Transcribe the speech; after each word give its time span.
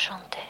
chanter. 0.00 0.40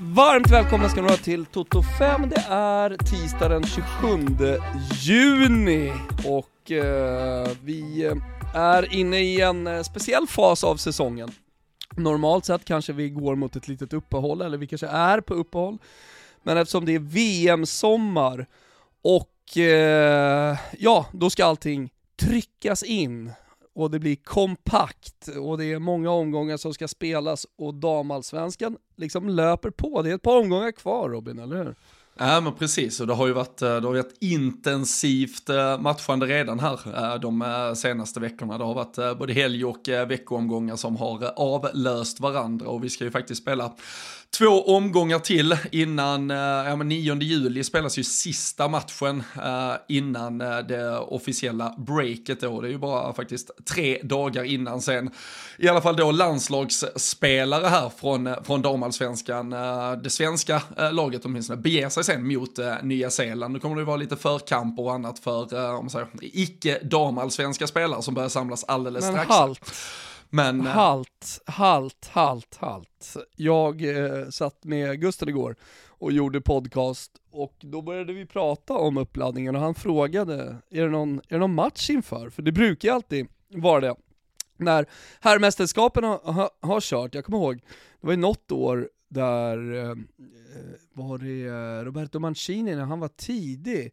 Varmt 0.00 0.50
välkomna 0.50 0.88
ska 0.88 1.02
ni 1.02 1.08
vara 1.08 1.16
till 1.16 1.46
Toto 1.46 1.82
5. 1.82 2.28
Det 2.28 2.44
är 2.48 2.96
tisdag 2.96 3.48
den 3.48 3.64
27 3.64 4.58
juni 5.00 5.92
och 6.24 6.70
eh, 6.70 7.48
vi 7.62 8.04
eh, 8.04 8.14
är 8.54 8.94
inne 8.94 9.18
i 9.18 9.40
en 9.40 9.66
eh, 9.66 9.82
speciell 9.82 10.26
fas 10.26 10.64
av 10.64 10.76
säsongen. 10.76 11.30
Normalt 11.96 12.44
sett 12.44 12.64
kanske 12.64 12.92
vi 12.92 13.08
går 13.10 13.34
mot 13.36 13.56
ett 13.56 13.68
litet 13.68 13.92
uppehåll, 13.92 14.40
eller 14.42 14.58
vi 14.58 14.66
kanske 14.66 14.86
är 14.86 15.20
på 15.20 15.34
uppehåll. 15.34 15.78
Men 16.42 16.58
eftersom 16.58 16.84
det 16.84 16.94
är 16.94 16.98
VM-sommar 16.98 18.46
och 19.02 19.58
eh, 19.58 20.56
ja, 20.78 21.06
då 21.12 21.30
ska 21.30 21.44
allting 21.44 21.91
tryckas 22.16 22.82
in 22.82 23.32
och 23.74 23.90
det 23.90 23.98
blir 23.98 24.16
kompakt 24.16 25.28
och 25.28 25.58
det 25.58 25.64
är 25.64 25.78
många 25.78 26.10
omgångar 26.10 26.56
som 26.56 26.74
ska 26.74 26.88
spelas 26.88 27.46
och 27.58 27.74
damallsvenskan 27.74 28.76
liksom 28.96 29.28
löper 29.28 29.70
på. 29.70 30.02
Det 30.02 30.10
är 30.10 30.14
ett 30.14 30.22
par 30.22 30.38
omgångar 30.38 30.72
kvar 30.72 31.08
Robin, 31.08 31.38
eller 31.38 31.56
hur? 31.56 31.74
Ja 32.18 32.40
men 32.40 32.54
precis, 32.54 33.00
och 33.00 33.06
det 33.06 33.14
har 33.14 33.26
ju 33.26 33.32
varit, 33.32 33.62
eh, 33.62 33.68
det 33.68 33.86
har 33.86 33.94
varit 33.94 34.16
intensivt 34.20 35.48
eh, 35.48 35.78
matchande 35.78 36.26
redan 36.26 36.60
här 36.60 36.80
eh, 36.94 37.20
de 37.20 37.74
senaste 37.76 38.20
veckorna. 38.20 38.58
Det 38.58 38.64
har 38.64 38.74
varit 38.74 39.18
både 39.18 39.32
helg 39.32 39.64
och 39.64 39.88
veckoomgångar 39.88 40.76
som 40.76 40.96
har 40.96 41.32
avlöst 41.36 42.20
varandra 42.20 42.68
och 42.68 42.84
vi 42.84 42.90
ska 42.90 43.04
ju 43.04 43.10
faktiskt 43.10 43.42
spela 43.42 43.72
två 44.38 44.76
omgångar 44.76 45.18
till 45.18 45.56
innan, 45.72 46.30
ja 46.30 46.76
men 46.76 46.88
9 46.88 47.14
juli 47.14 47.64
spelas 47.64 47.98
ju 47.98 48.04
sista 48.04 48.68
matchen 48.68 49.22
innan 49.88 50.38
det 50.38 50.98
officiella 50.98 51.74
breaket 51.78 52.40
då. 52.40 52.60
Det 52.60 52.68
är 52.68 52.70
ju 52.70 52.78
bara 52.78 53.12
faktiskt 53.12 53.50
tre 53.64 54.00
dagar 54.02 54.44
innan 54.44 54.80
sen. 54.82 55.10
I 55.58 55.68
alla 55.68 55.80
fall 55.80 55.96
då 55.96 56.10
landslagsspelare 56.10 57.66
här 57.66 57.90
från, 58.00 58.34
från 58.44 58.62
damallsvenskan, 58.62 59.50
det 60.02 60.10
svenska 60.10 60.62
laget 60.92 61.24
åtminstone, 61.24 61.60
beger 61.62 61.88
sig 61.88 62.04
sen 62.04 62.26
mot 62.28 62.58
eh, 62.58 62.74
Nya 62.82 63.10
Zeeland. 63.10 63.52
Nu 63.52 63.60
kommer 63.60 63.76
det 63.76 63.84
vara 63.84 63.96
lite 63.96 64.16
förkamper 64.16 64.82
och 64.82 64.92
annat 64.92 65.18
för 65.18 65.54
eh, 65.54 65.70
om 65.74 65.84
man 65.84 65.90
säger, 65.90 66.08
icke 66.20 66.78
damallsvenska 66.82 67.66
spelare 67.66 68.02
som 68.02 68.14
börjar 68.14 68.28
samlas 68.28 68.64
alldeles 68.64 69.04
Men 69.04 69.12
strax. 69.12 69.28
halt. 69.28 69.72
Men 70.34 70.60
eh, 70.60 70.72
halt, 70.72 71.40
halt, 71.46 72.08
halt, 72.12 72.56
halt. 72.60 73.16
Jag 73.36 73.82
eh, 73.82 74.28
satt 74.28 74.64
med 74.64 75.00
Gusten 75.00 75.28
igår 75.28 75.56
och 75.88 76.12
gjorde 76.12 76.40
podcast 76.40 77.10
och 77.30 77.54
då 77.60 77.82
började 77.82 78.12
vi 78.12 78.26
prata 78.26 78.74
om 78.74 78.96
uppladdningen 78.96 79.56
och 79.56 79.62
han 79.62 79.74
frågade, 79.74 80.56
är 80.70 80.82
det 80.82 80.88
någon, 80.88 81.18
är 81.18 81.22
det 81.28 81.38
någon 81.38 81.54
match 81.54 81.90
inför? 81.90 82.30
För 82.30 82.42
det 82.42 82.52
brukar 82.52 82.88
ju 82.88 82.94
alltid 82.94 83.26
vara 83.48 83.80
det. 83.80 83.94
När 84.56 84.86
herrmästerskapen 85.20 86.04
har, 86.04 86.20
har, 86.24 86.50
har 86.60 86.80
kört, 86.80 87.14
jag 87.14 87.24
kommer 87.24 87.38
ihåg, 87.38 87.56
det 88.00 88.06
var 88.06 88.12
ju 88.12 88.20
något 88.20 88.52
år 88.52 88.88
där, 89.08 89.74
eh, 89.74 89.94
var 90.92 91.18
det 91.18 91.46
eh, 91.46 91.84
Roberto 91.84 92.18
Mancini 92.18 92.74
när 92.74 92.84
han 92.84 93.00
var 93.00 93.08
tidig? 93.08 93.92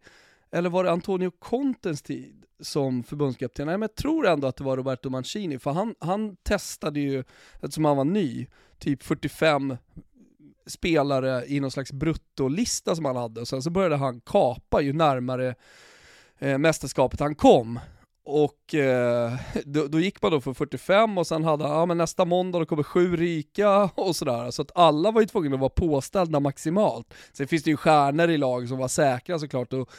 Eller 0.52 0.69
var 0.69 0.83
det 0.83 0.92
Antonio 0.92 1.31
Contens 1.39 2.02
tid 2.02 2.45
som 2.59 3.03
förbundskapten? 3.03 3.66
Nej 3.67 3.78
men 3.78 3.81
jag 3.81 3.95
tror 3.95 4.28
ändå 4.28 4.47
att 4.47 4.55
det 4.55 4.64
var 4.64 4.78
Roberto 4.78 5.09
Mancini, 5.09 5.59
för 5.59 5.72
han, 5.72 5.95
han 6.00 6.36
testade 6.36 7.00
ju, 7.00 7.23
eftersom 7.53 7.86
han 7.86 7.97
var 7.97 8.05
ny, 8.05 8.47
typ 8.80 9.03
45 9.03 9.77
spelare 10.67 11.44
i 11.47 11.59
någon 11.59 11.72
slags 11.72 11.92
bruttolista 11.92 12.95
som 12.95 13.05
han 13.05 13.16
hade, 13.16 13.42
och 13.42 13.47
sen 13.47 13.61
så 13.61 13.70
började 13.70 13.95
han 13.95 14.22
kapa 14.22 14.81
ju 14.81 14.94
närmare 14.94 15.55
eh, 16.39 16.58
mästerskapet 16.58 17.20
han 17.20 17.36
kom. 17.36 17.80
Och 18.31 18.75
eh, 18.75 19.33
då, 19.66 19.88
då, 19.88 20.00
gick 20.00 20.22
man 20.22 20.31
då 20.31 20.42
för 20.42 20.53
45 20.53 21.17
och 21.17 21.27
sen 21.27 21.44
hade 21.44 21.64
han, 21.64 21.77
ja 21.77 21.86
men 21.86 21.97
nästa 21.97 22.25
måndag 22.25 22.59
då 22.59 22.66
kommer 22.66 22.83
sju 22.83 23.15
rika 23.15 23.83
och 23.83 24.15
sådär. 24.15 24.52
Så 24.52 24.61
att 24.61 24.71
alla 24.76 25.11
var 25.11 25.21
ju 25.21 25.27
tvungna 25.27 25.55
att 25.55 25.59
vara 25.59 25.70
påställda 25.70 26.39
maximalt. 26.39 27.14
Sen 27.33 27.48
finns 27.48 27.64
det 27.64 27.70
ju 27.70 27.77
stjärnor 27.77 28.30
i 28.30 28.38
lag 28.38 28.67
som 28.67 28.77
var 28.77 28.88
säkra 28.88 29.39
såklart 29.39 29.73
och 29.73 29.89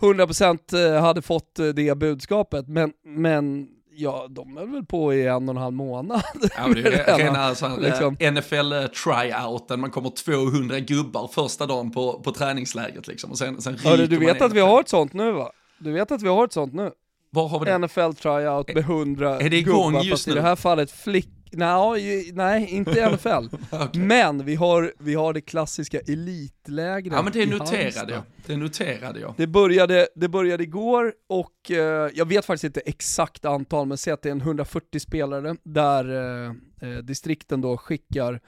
100% 0.00 0.94
eh, 0.96 1.02
hade 1.02 1.22
fått 1.22 1.58
eh, 1.58 1.66
det 1.66 1.98
budskapet. 1.98 2.68
Men, 2.68 2.92
men 3.04 3.68
ja, 3.98 4.26
de 4.30 4.56
är 4.58 4.66
väl 4.66 4.84
på 4.84 5.14
i 5.14 5.26
en 5.26 5.48
och 5.48 5.54
en 5.54 5.62
halv 5.62 5.74
månad. 5.74 6.22
Ja, 6.56 6.68
det 6.68 6.80
är 6.80 7.18
rena 7.18 7.38
alltså, 7.38 7.76
liksom. 7.80 8.16
NFL-tryouten, 8.16 9.76
man 9.76 9.90
kommer 9.90 10.10
200 10.10 10.80
gubbar 10.80 11.28
första 11.28 11.66
dagen 11.66 11.90
på, 11.90 12.20
på 12.20 12.32
träningsläget 12.32 13.06
liksom. 13.08 13.30
Och 13.30 13.38
sen, 13.38 13.60
sen 13.60 13.78
ja, 13.84 13.96
du 13.96 14.18
vet 14.18 14.42
att 14.42 14.52
vi 14.52 14.60
har 14.60 14.80
ett 14.80 14.88
sånt 14.88 15.12
nu 15.12 15.32
va? 15.32 15.50
Du 15.78 15.92
vet 15.92 16.10
att 16.10 16.22
vi 16.22 16.28
har 16.28 16.44
ett 16.44 16.52
sånt 16.52 16.74
nu? 16.74 16.90
Var 17.30 17.48
har 17.48 17.60
vi 17.60 17.64
det? 17.64 17.78
NFL 17.78 18.12
tryout 18.22 18.74
med 18.74 18.84
100 18.84 19.40
Är 19.40 19.50
det 19.50 19.56
igång 19.56 19.92
gubbar, 19.92 20.04
just 20.04 20.10
fast 20.10 20.26
nu? 20.26 20.32
i 20.32 20.36
det 20.36 20.42
här 20.42 20.56
fallet 20.56 20.90
flick... 20.90 21.28
Nej, 21.52 22.32
nej 22.34 22.66
inte 22.70 23.10
NFL. 23.10 23.56
okay. 23.70 24.02
Men 24.02 24.44
vi 24.44 24.54
har, 24.54 24.92
vi 24.98 25.14
har 25.14 25.32
det 25.32 25.40
klassiska 25.40 26.00
elitlägret 26.00 27.12
Ja 27.12 27.22
men 27.22 27.32
det 27.32 27.42
i 27.42 27.46
noterade 27.46 28.12
jag. 28.12 28.22
Det 28.46 28.56
noterade 28.56 29.20
jag. 29.20 29.34
Det 29.36 29.46
började, 29.46 30.08
det 30.14 30.28
började 30.28 30.62
igår 30.62 31.12
och 31.26 31.70
eh, 31.70 32.10
jag 32.14 32.28
vet 32.28 32.44
faktiskt 32.44 32.64
inte 32.64 32.80
exakt 32.80 33.44
antal, 33.44 33.86
men 33.86 33.98
säg 33.98 34.12
att 34.12 34.22
det 34.22 34.28
är 34.28 34.32
en 34.32 34.40
140 34.40 35.00
spelare 35.00 35.56
där 35.62 36.04
eh, 36.44 36.52
eh, 36.80 36.98
distrikten 36.98 37.60
då 37.60 37.76
skickar, 37.76 38.40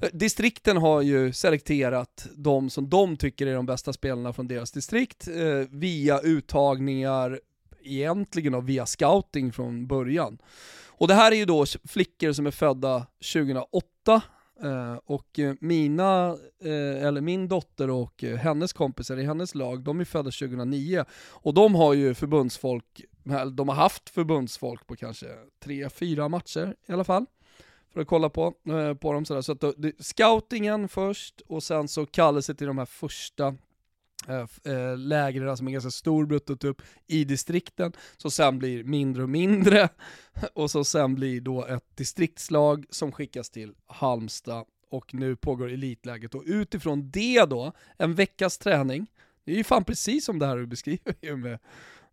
eh, 0.00 0.08
distrikten 0.12 0.76
har 0.76 1.02
ju 1.02 1.32
selekterat 1.32 2.26
de 2.36 2.70
som 2.70 2.88
de 2.90 3.16
tycker 3.16 3.46
är 3.46 3.54
de 3.54 3.66
bästa 3.66 3.92
spelarna 3.92 4.32
från 4.32 4.48
deras 4.48 4.72
distrikt 4.72 5.28
eh, 5.28 5.68
via 5.70 6.20
uttagningar, 6.20 7.40
egentligen 7.82 8.52
då 8.52 8.60
via 8.60 8.86
scouting 8.86 9.52
från 9.52 9.86
början. 9.86 10.38
Och 10.96 11.08
det 11.08 11.14
här 11.14 11.32
är 11.32 11.36
ju 11.36 11.44
då 11.44 11.64
flickor 11.84 12.32
som 12.32 12.46
är 12.46 12.50
födda 12.50 13.06
2008 13.32 14.22
eh, 14.62 14.94
och 15.04 15.38
eh, 15.38 15.54
mina, 15.60 16.36
eh, 16.64 17.06
eller 17.06 17.20
min 17.20 17.48
dotter 17.48 17.90
och 17.90 18.24
eh, 18.24 18.36
hennes 18.36 18.72
kompisar 18.72 19.16
i 19.16 19.24
hennes 19.24 19.54
lag, 19.54 19.80
de 19.80 20.00
är 20.00 20.04
födda 20.04 20.30
2009 20.30 21.04
och 21.30 21.54
de 21.54 21.74
har 21.74 21.94
ju 21.94 22.14
förbundsfolk, 22.14 23.04
de 23.52 23.68
har 23.68 23.76
haft 23.76 24.10
förbundsfolk 24.10 24.86
på 24.86 24.96
kanske 24.96 25.26
tre, 25.60 25.90
fyra 25.90 26.28
matcher 26.28 26.76
i 26.86 26.92
alla 26.92 27.04
fall 27.04 27.26
för 27.94 28.00
att 28.00 28.06
kolla 28.06 28.28
på, 28.28 28.54
eh, 28.68 28.94
på 28.94 29.12
dem 29.12 29.24
sådär. 29.24 29.42
Så 29.42 29.52
att 29.52 29.60
då, 29.60 29.72
det, 29.76 30.04
scoutingen 30.04 30.88
först 30.88 31.40
och 31.48 31.62
sen 31.62 31.88
så 31.88 32.06
kallelse 32.06 32.54
till 32.54 32.66
de 32.66 32.78
här 32.78 32.86
första 32.86 33.54
Eh, 34.28 34.72
eh, 34.72 34.98
lägren 34.98 35.48
alltså 35.48 35.64
med 35.64 35.72
ganska 35.72 35.90
stor 35.90 36.26
bruttotupp 36.26 36.82
i 37.06 37.24
distrikten, 37.24 37.92
som 38.16 38.30
sen 38.30 38.58
blir 38.58 38.84
mindre 38.84 39.22
och 39.22 39.28
mindre, 39.28 39.88
och 40.54 40.70
som 40.70 40.84
sen 40.84 41.14
blir 41.14 41.40
då 41.40 41.66
ett 41.66 41.96
distriktslag 41.96 42.86
som 42.90 43.12
skickas 43.12 43.50
till 43.50 43.74
Halmstad, 43.86 44.64
och 44.90 45.14
nu 45.14 45.36
pågår 45.36 45.72
elitläget. 45.72 46.34
Och 46.34 46.42
utifrån 46.46 47.10
det 47.10 47.44
då, 47.44 47.72
en 47.98 48.14
veckas 48.14 48.58
träning, 48.58 49.06
det 49.44 49.52
är 49.52 49.56
ju 49.56 49.64
fan 49.64 49.84
precis 49.84 50.24
som 50.24 50.38
det 50.38 50.46
här 50.46 50.56
du 50.56 50.66
beskriver 50.66 51.14
ju 51.22 51.36
med, 51.36 51.58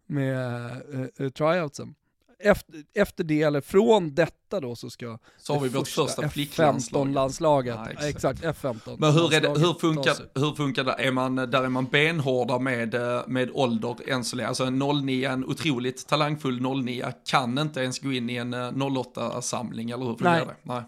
med 0.06 0.35
eh, 0.35 1.01
eh, 1.01 1.22
uh, 1.22 1.29
tryoutsen. 1.29 1.95
Efter, 2.44 2.84
efter 2.94 3.24
det, 3.24 3.41
eller 3.41 3.62
från 3.62 4.16
detta 4.16 4.59
då, 4.59 4.75
så 4.75 4.90
ska 4.90 5.18
Så 5.38 5.53
har 5.53 5.59
vi 5.59 5.69
vårt 5.69 5.88
första 5.88 6.29
flicklandslag. 6.29 7.07
F15-landslaget, 7.07 7.75
Ja, 7.75 7.90
exakt. 7.90 8.44
exakt, 8.44 8.63
F15. 8.63 8.96
Men 9.00 9.13
hur, 9.13 9.34
är 9.34 9.41
det, 9.41 9.50
hur, 9.50 9.74
funkar, 9.74 10.16
hur 10.40 10.56
funkar 10.56 10.84
det? 10.84 10.91
Är 10.91 11.12
man, 11.12 11.35
där 11.35 11.63
är 11.63 11.69
man 11.69 11.85
benhårda 11.85 12.59
med, 12.59 12.94
eh, 12.94 13.22
med 13.28 13.50
ålder 13.53 13.96
än 14.07 14.24
så 14.24 14.35
länge. 14.35 14.47
Alltså 14.47 14.63
en 14.63 14.80
09, 14.80 15.30
en 15.30 15.46
otroligt 15.46 16.07
talangfull 16.07 16.84
09 16.84 17.06
kan 17.25 17.57
inte 17.57 17.80
ens 17.80 18.00
gå 18.00 18.12
in 18.12 18.30
i 18.30 18.35
en 18.35 18.53
08-samling, 18.53 19.90
eller 19.90 20.06
hur 20.06 20.13
funkar 20.13 20.31
Nej. 20.31 20.46
det? 20.46 20.56
Nej. 20.63 20.84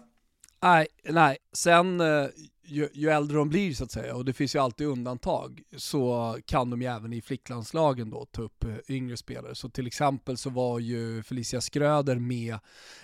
Nej, 0.62 0.86
nej. 1.08 1.36
Sen 1.52 2.00
eh, 2.00 2.26
ju, 2.66 2.88
ju 2.92 3.10
äldre 3.10 3.36
de 3.36 3.48
blir 3.48 3.74
så 3.74 3.84
att 3.84 3.90
säga, 3.90 4.14
och 4.16 4.24
det 4.24 4.32
finns 4.32 4.54
ju 4.54 4.58
alltid 4.58 4.86
undantag, 4.86 5.62
så 5.76 6.36
kan 6.46 6.70
de 6.70 6.82
ju 6.82 6.88
även 6.88 7.12
i 7.12 7.20
flicklandslagen 7.20 8.10
då 8.10 8.24
ta 8.24 8.42
upp 8.42 8.64
eh, 8.64 8.74
yngre 8.88 9.16
spelare. 9.16 9.54
Så 9.54 9.68
till 9.68 9.86
exempel 9.86 10.36
så 10.36 10.50
var 10.50 10.78
ju 10.78 11.22
Felicia 11.22 11.60
Skröder 11.60 12.16
med 12.16 12.58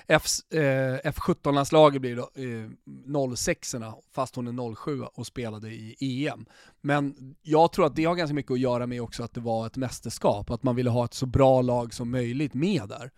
F, 0.07 0.25
eh, 0.51 1.11
F17-landslaget 1.11 2.01
blir 2.01 2.17
det 2.17 2.23
då, 2.23 3.31
eh, 3.31 3.37
06 3.37 3.75
fast 4.13 4.37
hon 4.37 4.47
är 4.49 4.75
07 4.75 5.03
och 5.03 5.27
spelade 5.27 5.71
i 5.71 6.27
EM. 6.29 6.47
Men 6.81 7.35
jag 7.43 7.73
tror 7.73 7.87
att 7.87 7.97
det 7.97 8.05
har 8.05 8.15
ganska 8.15 8.35
mycket 8.35 8.53
att 8.53 8.61
göra 8.61 8.87
med 8.87 9.03
också 9.03 9.23
att 9.23 9.35
det 9.35 9.41
var 9.41 9.67
ett 9.67 9.77
mästerskap, 9.77 10.51
att 10.51 10.63
man 10.63 10.77
ville 10.77 10.91
ha 10.91 11.05
ett 11.05 11.15
så 11.15 11.27
bra 11.27 11.63
lag 11.63 11.95
som 11.95 12.11
möjligt 12.11 12.55
med 12.55 12.89
där. 12.89 13.11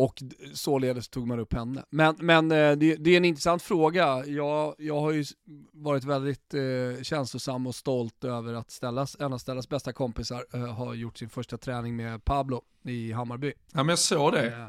Och 0.00 0.22
således 0.54 1.08
tog 1.08 1.26
man 1.26 1.38
upp 1.38 1.52
henne. 1.52 1.84
Men, 1.90 2.16
men 2.18 2.52
eh, 2.52 2.72
det, 2.72 2.96
det 2.96 3.10
är 3.10 3.16
en 3.16 3.24
intressant 3.24 3.62
fråga. 3.62 4.26
Jag, 4.26 4.74
jag 4.78 5.00
har 5.00 5.10
ju 5.10 5.24
varit 5.72 6.04
väldigt 6.04 6.54
eh, 6.54 7.02
känslosam 7.02 7.66
och 7.66 7.74
stolt 7.74 8.24
över 8.24 8.54
att 8.54 8.70
Stellas, 8.70 9.16
en 9.20 9.32
av 9.32 9.38
Stellas 9.38 9.68
bästa 9.68 9.92
kompisar 9.92 10.44
eh, 10.54 10.60
har 10.60 10.94
gjort 10.94 11.18
sin 11.18 11.28
första 11.28 11.58
träning 11.58 11.96
med 11.96 12.24
Pablo 12.24 12.62
i 12.82 13.12
Hammarby. 13.12 13.52
Ja 13.72 13.82
men 13.82 13.88
jag 13.88 13.98
såg 13.98 14.32
det. 14.32 14.46
Eh, 14.46 14.66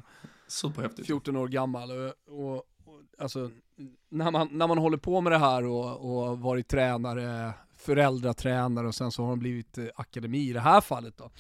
Superhäftigt. 0.48 1.08
14 1.08 1.36
år 1.36 1.48
gammal. 1.48 1.92
Och, 1.92 2.14
och, 2.28 2.56
och, 2.56 2.64
alltså, 3.18 3.50
när, 4.10 4.32
man, 4.32 4.50
när 4.52 4.68
man 4.68 4.78
håller 4.78 4.98
på 4.98 5.22
med 5.22 5.32
det 5.32 5.38
här 5.38 5.66
och, 5.66 6.30
och 6.30 6.40
varit 6.40 6.68
tränare, 6.68 7.54
föräldratränare 7.78 8.88
och 8.88 8.96
sen 8.96 9.12
så 9.12 9.24
har 9.24 9.30
de 9.30 9.40
blivit 9.40 9.78
eh, 9.78 9.86
akademi 9.96 10.50
i 10.50 10.54
det 10.54 10.60
här 10.60 10.82
fallet 10.82 11.18
då. 11.18 11.32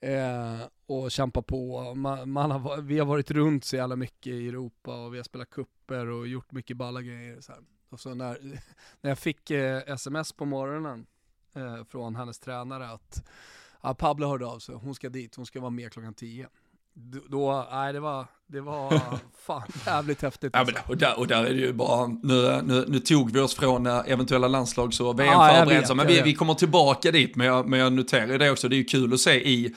Eh, 0.00 0.60
och 0.86 1.10
kämpa 1.10 1.42
på. 1.42 1.94
Man, 1.94 2.30
man, 2.30 2.50
har, 2.50 2.82
vi 2.82 2.98
har 2.98 3.06
varit 3.06 3.30
runt 3.30 3.64
så 3.64 3.76
jävla 3.76 3.96
mycket 3.96 4.32
i 4.32 4.48
Europa 4.48 5.04
och 5.04 5.14
vi 5.14 5.18
har 5.18 5.24
spelat 5.24 5.50
kupper 5.50 6.06
och 6.06 6.26
gjort 6.28 6.52
mycket 6.52 6.76
balla 6.76 7.02
grejer. 7.02 7.40
Så 7.40 7.52
här. 7.52 7.62
Och 7.88 8.00
så 8.00 8.14
när, 8.14 8.38
när 9.00 9.10
jag 9.10 9.18
fick 9.18 9.50
eh, 9.50 9.82
sms 9.86 10.32
på 10.32 10.44
morgonen 10.44 11.06
eh, 11.54 11.84
från 11.84 12.16
hennes 12.16 12.38
tränare 12.38 12.88
att 12.90 13.28
ja, 13.82 13.94
Pablo 13.94 14.26
hörde 14.26 14.46
av 14.46 14.58
sig, 14.58 14.74
hon 14.74 14.94
ska 14.94 15.08
dit, 15.08 15.34
hon 15.34 15.46
ska 15.46 15.60
vara 15.60 15.70
med 15.70 15.92
klockan 15.92 16.14
10 16.14 16.48
då, 17.28 17.68
nej 17.72 17.92
det 17.92 18.00
var, 18.00 18.26
det 18.46 18.60
var 18.60 19.00
fan 19.46 19.62
jävligt 19.86 20.22
häftigt. 20.22 20.56
Alltså. 20.56 20.74
Ja, 20.74 20.82
men, 20.86 20.92
och, 20.92 20.98
där, 20.98 21.18
och 21.18 21.26
där 21.26 21.44
är 21.44 21.54
det 21.54 21.60
ju 21.60 21.72
bara, 21.72 22.06
nu, 22.06 22.62
nu, 22.64 22.84
nu 22.88 22.98
tog 22.98 23.32
vi 23.32 23.40
oss 23.40 23.54
från 23.54 23.86
eh, 23.86 24.00
eventuella 24.06 24.48
landslags 24.48 25.00
och 25.00 25.20
VM-förberedelser, 25.20 25.94
men 25.94 26.06
vi, 26.06 26.22
vi 26.22 26.34
kommer 26.34 26.54
tillbaka 26.54 27.10
dit, 27.10 27.36
men 27.36 27.46
jag, 27.46 27.68
men 27.68 27.80
jag 27.80 27.92
noterar 27.92 28.38
det 28.38 28.50
också, 28.50 28.68
det 28.68 28.76
är 28.76 28.78
ju 28.78 28.84
kul 28.84 29.14
att 29.14 29.20
se 29.20 29.48
i 29.48 29.74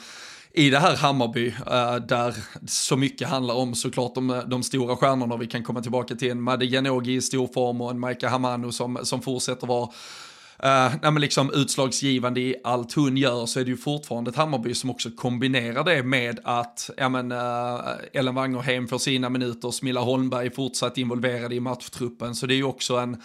i 0.54 0.70
det 0.70 0.80
här 0.80 0.96
Hammarby, 0.96 1.48
uh, 1.48 1.96
där 2.08 2.36
så 2.68 2.98
mycket 2.98 3.28
handlar 3.28 3.56
om 3.56 3.76
såklart 3.76 4.16
de, 4.16 4.44
de 4.48 4.64
stora 4.64 4.96
stjärnorna, 4.96 5.38
vi 5.38 5.48
kan 5.48 5.64
komma 5.64 5.82
tillbaka 5.82 6.16
till 6.16 6.32
en 6.32 6.42
Madde 6.42 6.66
Janogy 6.66 7.16
i 7.16 7.22
stor 7.22 7.48
form 7.48 7.82
och 7.82 7.92
en 7.92 8.00
Maika 8.00 8.30
Hamano 8.30 8.72
som, 8.72 9.00
som 9.04 9.22
fortsätter 9.22 9.68
vara 9.68 9.90
Uh, 10.66 10.94
nej, 11.02 11.12
men 11.12 11.22
liksom 11.22 11.52
utslagsgivande 11.54 12.42
i 12.42 12.56
allt 12.64 12.94
hon 12.94 13.18
gör 13.18 13.46
så 13.46 13.60
är 13.60 13.64
det 13.64 13.72
ju 13.72 13.78
fortfarande 13.78 14.30
ett 14.30 14.38
Hammarby 14.38 14.74
som 14.74 14.90
också 14.90 15.10
kombinerar 15.12 15.84
det 15.84 16.04
med 16.04 16.40
att 16.44 16.90
ja, 16.98 17.10
men, 17.10 17.32
uh, 17.32 17.80
Ellen 18.14 18.36
Wangerheim 18.36 18.88
får 18.88 18.98
sina 18.98 19.30
minuter, 19.30 19.72
Smilla 19.72 20.02
Holmberg 20.02 20.46
är 20.46 20.52
fortsatt 20.52 20.98
involverad 20.98 21.54
i 21.54 21.60
matchtruppen 21.60 22.36
så 22.36 22.46
det 22.46 22.54
är 22.54 22.56
ju 22.56 22.64
också 22.64 22.98
en 22.98 23.22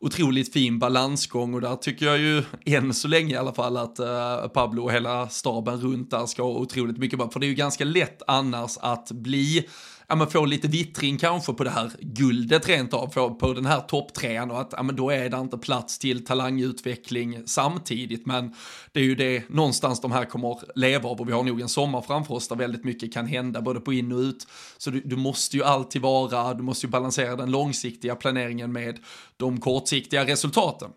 otroligt 0.00 0.52
fin 0.52 0.78
balansgång 0.78 1.54
och 1.54 1.60
där 1.60 1.76
tycker 1.76 2.06
jag 2.06 2.18
ju 2.18 2.42
än 2.64 2.94
så 2.94 3.08
länge 3.08 3.34
i 3.34 3.36
alla 3.36 3.52
fall 3.52 3.76
att 3.76 4.00
uh, 4.00 4.48
Pablo 4.48 4.82
och 4.82 4.92
hela 4.92 5.28
staben 5.28 5.80
runt 5.80 6.10
där 6.10 6.26
ska 6.26 6.42
ha 6.42 6.50
otroligt 6.50 6.98
mycket 6.98 7.18
bra. 7.18 7.30
För 7.30 7.40
det 7.40 7.46
är 7.46 7.48
ju 7.48 7.54
ganska 7.54 7.84
lätt 7.84 8.22
annars 8.26 8.78
att 8.80 9.10
bli 9.10 9.66
ja, 10.10 10.16
men 10.16 10.26
få 10.26 10.44
lite 10.44 10.68
vittring 10.68 11.18
kanske 11.18 11.52
på 11.52 11.64
det 11.64 11.70
här 11.70 11.90
guldet 12.00 12.68
rent 12.68 12.94
av, 12.94 13.06
på, 13.06 13.34
på 13.34 13.52
den 13.52 13.66
här 13.66 13.80
topptrean 13.80 14.50
och 14.50 14.60
att 14.60 14.74
ja, 14.76 14.82
men 14.82 14.96
då 14.96 15.10
är 15.10 15.30
det 15.30 15.36
inte 15.36 15.58
plats 15.58 15.98
till 15.98 16.24
talangutveckling 16.24 17.42
samtidigt. 17.46 18.26
Men 18.26 18.54
det 18.92 19.00
är 19.00 19.04
ju 19.04 19.14
det 19.14 19.48
någonstans 19.48 20.00
de 20.00 20.12
här 20.12 20.24
kommer 20.24 20.58
leva 20.74 21.08
av 21.08 21.20
och 21.20 21.28
vi 21.28 21.32
har 21.32 21.42
nog 21.42 21.60
en 21.60 21.68
sommar 21.68 22.00
framför 22.00 22.34
oss 22.34 22.48
där 22.48 22.56
väldigt 22.56 22.84
mycket 22.84 23.12
kan 23.12 23.26
hända 23.26 23.60
både 23.60 23.80
på 23.80 23.92
in 23.92 24.12
och 24.12 24.18
ut. 24.18 24.46
Så 24.78 24.90
du, 24.90 25.00
du 25.00 25.16
måste 25.16 25.56
ju 25.56 25.64
alltid 25.64 26.02
vara, 26.02 26.54
du 26.54 26.62
måste 26.62 26.86
ju 26.86 26.90
balansera 26.90 27.36
den 27.36 27.50
långsiktiga 27.50 28.14
planeringen 28.14 28.72
med 28.72 28.98
de 29.36 29.60
kortsiktiga 29.60 30.26
resultaten. 30.26 30.90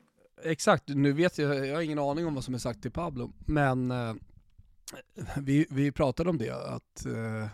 Exakt, 0.43 0.83
nu 0.87 1.13
vet 1.13 1.37
jag, 1.37 1.67
jag 1.67 1.75
har 1.75 1.81
ingen 1.81 1.99
aning 1.99 2.25
om 2.25 2.35
vad 2.35 2.43
som 2.43 2.53
är 2.53 2.57
sagt 2.57 2.81
till 2.81 2.91
Pablo, 2.91 3.31
men 3.45 3.91
eh, 3.91 4.13
vi, 5.37 5.65
vi 5.69 5.91
pratade 5.91 6.29
om 6.29 6.37
det, 6.37 6.51
att 6.51 7.05
eh, 7.05 7.47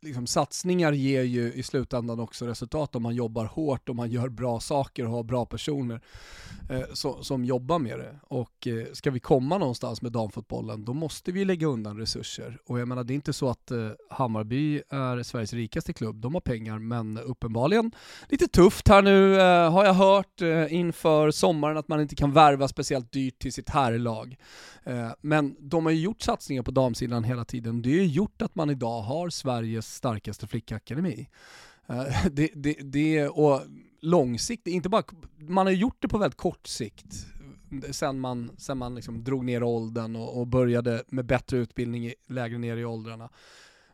liksom, 0.00 0.26
satsningar 0.26 0.92
ger 0.92 1.22
ju 1.22 1.52
i 1.52 1.62
slutändan 1.62 2.20
också 2.20 2.46
resultat 2.46 2.96
om 2.96 3.02
man 3.02 3.14
jobbar 3.14 3.44
hårt, 3.44 3.88
och 3.88 3.96
man 3.96 4.10
gör 4.10 4.28
bra 4.28 4.60
saker 4.60 5.04
och 5.04 5.10
har 5.10 5.22
bra 5.22 5.46
personer 5.46 6.00
eh, 6.70 6.82
så, 6.92 7.22
som 7.22 7.44
jobbar 7.44 7.78
med 7.78 7.98
det. 7.98 8.20
Och 8.22 8.66
eh, 8.66 8.86
ska 8.92 9.10
vi 9.10 9.20
komma 9.20 9.58
någonstans 9.58 10.02
med 10.02 10.12
damfotbollen, 10.12 10.84
då 10.84 10.94
måste 10.94 11.32
vi 11.32 11.44
lägga 11.44 11.66
undan 11.66 11.96
resurser. 11.98 12.58
Och 12.66 12.80
jag 12.80 12.88
menar, 12.88 13.04
det 13.04 13.12
är 13.12 13.14
inte 13.14 13.32
så 13.32 13.48
att 13.48 13.70
eh, 13.70 13.90
Hammarby 14.10 14.82
är 14.88 15.22
Sveriges 15.22 15.52
rikaste 15.52 15.92
klubb, 15.92 16.16
de 16.16 16.34
har 16.34 16.40
pengar, 16.40 16.78
men 16.78 17.18
uppenbarligen 17.18 17.92
lite 18.28 18.48
tufft 18.48 18.88
här 18.88 19.02
nu 19.02 19.40
eh, 19.40 19.72
har 19.72 19.84
jag 19.84 19.94
hört 19.94 20.42
eh, 20.42 20.72
inför 20.74 21.30
sommaren 21.30 21.76
att 21.76 21.88
man 21.88 22.00
inte 22.00 22.14
kan 22.14 22.32
värva 22.32 22.68
speciellt 22.68 23.12
dyrt 23.12 23.38
till 23.38 23.52
sitt 23.52 23.68
herrlag. 23.68 24.36
Eh, 24.84 25.10
men 25.20 25.56
de 25.58 25.86
har 25.86 25.92
ju 25.92 26.00
gjort 26.00 26.22
satsningar 26.22 26.62
på 26.62 26.70
damsidan 26.70 27.24
hela 27.24 27.44
tiden. 27.44 27.82
Det 27.82 27.90
har 27.90 27.96
ju 27.96 28.06
gjort 28.06 28.42
att 28.42 28.54
man 28.54 28.70
idag 28.70 29.00
har 29.00 29.30
Sveriges 29.30 29.87
starkaste 29.88 30.46
flickakademi. 30.46 31.28
Eh, 31.86 32.26
det, 32.30 32.50
det, 32.54 32.72
det, 32.72 33.28
och 33.28 33.60
långsiktigt, 34.00 34.74
inte 34.74 34.88
bara, 34.88 35.02
man 35.36 35.66
har 35.66 35.72
gjort 35.72 35.96
det 35.98 36.08
på 36.08 36.18
väldigt 36.18 36.38
kort 36.38 36.66
sikt. 36.66 37.26
Eh, 37.84 37.90
sen 37.90 38.20
man, 38.20 38.50
sen 38.58 38.78
man 38.78 38.94
liksom 38.94 39.24
drog 39.24 39.44
ner 39.44 39.62
åldern 39.62 40.16
och, 40.16 40.40
och 40.40 40.46
började 40.46 41.04
med 41.08 41.26
bättre 41.26 41.58
utbildning 41.58 42.12
lägre 42.26 42.58
ner 42.58 42.76
i 42.76 42.84
åldrarna. 42.84 43.30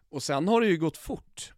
Och 0.09 0.23
sen 0.23 0.49
har 0.49 0.61
det 0.61 0.67
ju 0.67 0.77
gått 0.77 0.97
fort. 0.97 1.53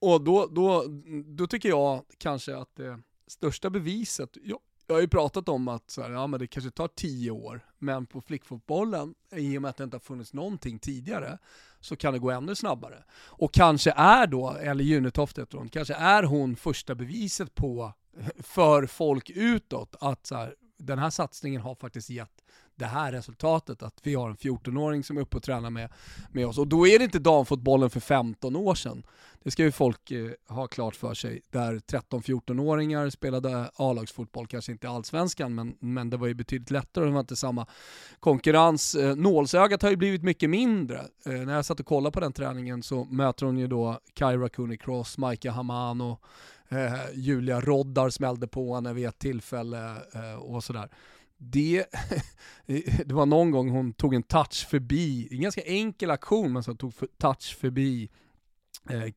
Och 0.00 0.24
då, 0.24 0.46
då, 0.46 0.84
då 1.26 1.46
tycker 1.46 1.68
jag 1.68 2.04
kanske 2.18 2.56
att 2.56 2.76
det 2.76 3.00
största 3.26 3.70
beviset, 3.70 4.36
jag, 4.42 4.58
jag 4.86 4.94
har 4.94 5.00
ju 5.00 5.08
pratat 5.08 5.48
om 5.48 5.68
att 5.68 5.90
så 5.90 6.02
här, 6.02 6.10
ja, 6.10 6.26
men 6.26 6.40
det 6.40 6.46
kanske 6.46 6.70
tar 6.70 6.88
tio 6.88 7.30
år, 7.30 7.66
men 7.78 8.06
på 8.06 8.20
flickfotbollen, 8.20 9.14
i 9.32 9.58
och 9.58 9.62
med 9.62 9.68
att 9.68 9.76
det 9.76 9.84
inte 9.84 9.94
har 9.94 10.00
funnits 10.00 10.32
någonting 10.32 10.78
tidigare, 10.78 11.38
så 11.84 11.96
kan 11.96 12.12
det 12.12 12.18
gå 12.18 12.30
ännu 12.30 12.54
snabbare. 12.54 13.04
Och 13.14 13.54
kanske 13.54 13.92
är 13.96 14.26
då, 14.26 14.50
eller 14.50 14.84
Junetoft 14.84 15.38
heter 15.38 15.58
hon, 15.58 15.68
kanske 15.68 15.94
är 15.94 16.22
hon 16.22 16.56
första 16.56 16.94
beviset 16.94 17.54
på, 17.54 17.92
för 18.38 18.86
folk 18.86 19.30
utåt, 19.30 19.96
att 20.00 20.26
så 20.26 20.34
här, 20.34 20.54
den 20.78 20.98
här 20.98 21.10
satsningen 21.10 21.60
har 21.60 21.74
faktiskt 21.74 22.10
gett 22.10 22.33
det 22.76 22.86
här 22.86 23.12
resultatet, 23.12 23.82
att 23.82 24.00
vi 24.02 24.14
har 24.14 24.30
en 24.30 24.36
14-åring 24.36 25.04
som 25.04 25.16
är 25.16 25.20
uppe 25.20 25.36
och 25.36 25.42
tränar 25.42 25.70
med, 25.70 25.92
med 26.32 26.46
oss. 26.46 26.58
Och 26.58 26.68
då 26.68 26.86
är 26.86 26.98
det 26.98 27.04
inte 27.04 27.18
damfotbollen 27.18 27.90
för 27.90 28.00
15 28.00 28.56
år 28.56 28.74
sedan. 28.74 29.02
Det 29.44 29.50
ska 29.50 29.62
ju 29.62 29.72
folk 29.72 30.10
eh, 30.10 30.30
ha 30.48 30.66
klart 30.66 30.96
för 30.96 31.14
sig. 31.14 31.40
Där 31.50 31.74
13-14-åringar 31.74 33.10
spelade 33.10 33.70
A-lagsfotboll, 33.76 34.46
kanske 34.46 34.72
inte 34.72 34.88
allsvenskan, 34.88 35.54
men, 35.54 35.76
men 35.78 36.10
det 36.10 36.16
var 36.16 36.26
ju 36.26 36.34
betydligt 36.34 36.70
lättare 36.70 37.04
och 37.04 37.08
det 37.10 37.14
var 37.14 37.20
inte 37.20 37.36
samma 37.36 37.66
konkurrens. 38.20 38.94
Eh, 38.94 39.16
nålsögat 39.16 39.82
har 39.82 39.90
ju 39.90 39.96
blivit 39.96 40.22
mycket 40.22 40.50
mindre. 40.50 40.98
Eh, 41.26 41.32
när 41.32 41.54
jag 41.54 41.64
satt 41.64 41.80
och 41.80 41.86
kollade 41.86 42.12
på 42.12 42.20
den 42.20 42.32
träningen 42.32 42.82
så 42.82 43.04
möter 43.04 43.46
hon 43.46 43.58
ju 43.58 43.66
då 43.66 43.98
Kyra 44.18 44.48
Cooney 44.48 44.76
Cross, 44.76 45.18
Maika 45.18 45.50
Hamano, 45.50 46.18
eh, 46.68 46.94
Julia 47.14 47.60
Roddar 47.60 48.10
smällde 48.10 48.48
på 48.48 48.74
henne 48.74 48.92
vid 48.92 49.06
ett 49.06 49.18
tillfälle 49.18 49.96
eh, 50.14 50.34
och 50.34 50.64
sådär 50.64 50.88
det, 51.38 51.86
det 53.06 53.12
var 53.12 53.26
någon 53.26 53.50
gång 53.50 53.70
hon 53.70 53.92
tog 53.92 54.14
en 54.14 54.22
touch 54.22 54.66
förbi, 54.68 55.28
en 55.30 55.40
ganska 55.40 55.62
enkel 55.62 56.10
aktion 56.10 56.52
men 56.52 56.62
så 56.62 56.74
tog 56.74 56.92
touch 57.18 57.56
förbi 57.60 58.10
eh, 58.90 59.12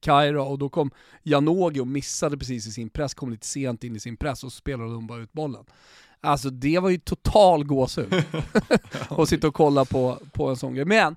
Kaira, 0.00 0.42
och 0.42 0.58
då 0.58 0.68
kom 0.68 0.90
Janogy 1.22 1.80
och 1.80 1.88
missade 1.88 2.38
precis 2.38 2.66
i 2.66 2.70
sin 2.72 2.90
press, 2.90 3.14
kom 3.14 3.30
lite 3.30 3.46
sent 3.46 3.84
in 3.84 3.96
i 3.96 4.00
sin 4.00 4.16
press 4.16 4.44
och 4.44 4.52
så 4.52 4.58
spelade 4.58 4.92
de 4.92 5.06
bara 5.06 5.22
ut 5.22 5.32
bollen. 5.32 5.64
Alltså 6.20 6.50
det 6.50 6.78
var 6.78 6.90
ju 6.90 6.98
total 6.98 7.64
gåshud. 7.64 8.14
att 9.08 9.28
sitta 9.28 9.48
och 9.48 9.54
kolla 9.54 9.84
på, 9.84 10.18
på 10.32 10.48
en 10.48 10.56
sån 10.56 10.74
grej. 10.74 10.84
Men 10.84 11.16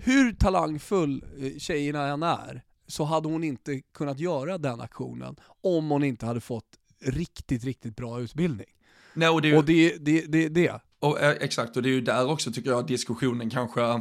hur 0.00 0.32
talangfull 0.32 1.24
eh, 1.40 1.58
tjejerna 1.58 2.06
än 2.06 2.22
är, 2.22 2.62
så 2.86 3.04
hade 3.04 3.28
hon 3.28 3.44
inte 3.44 3.80
kunnat 3.80 4.18
göra 4.18 4.58
den 4.58 4.80
aktionen 4.80 5.36
om 5.60 5.90
hon 5.90 6.04
inte 6.04 6.26
hade 6.26 6.40
fått 6.40 6.64
riktigt, 7.00 7.64
riktigt 7.64 7.96
bra 7.96 8.20
utbildning. 8.20 8.66
Nej, 9.14 9.28
och 9.28 9.42
det, 9.42 9.56
och 9.56 9.64
det, 9.64 9.96
det, 10.00 10.20
det, 10.20 10.48
det. 10.48 10.80
Och, 11.00 11.20
eh, 11.20 11.36
exakt, 11.40 11.76
och 11.76 11.82
det 11.82 11.88
är 11.88 11.92
ju 11.92 12.00
där 12.00 12.30
också 12.30 12.52
tycker 12.52 12.70
jag 12.70 12.86
diskussionen 12.86 13.50
kanske, 13.50 13.82
eh, 13.82 13.98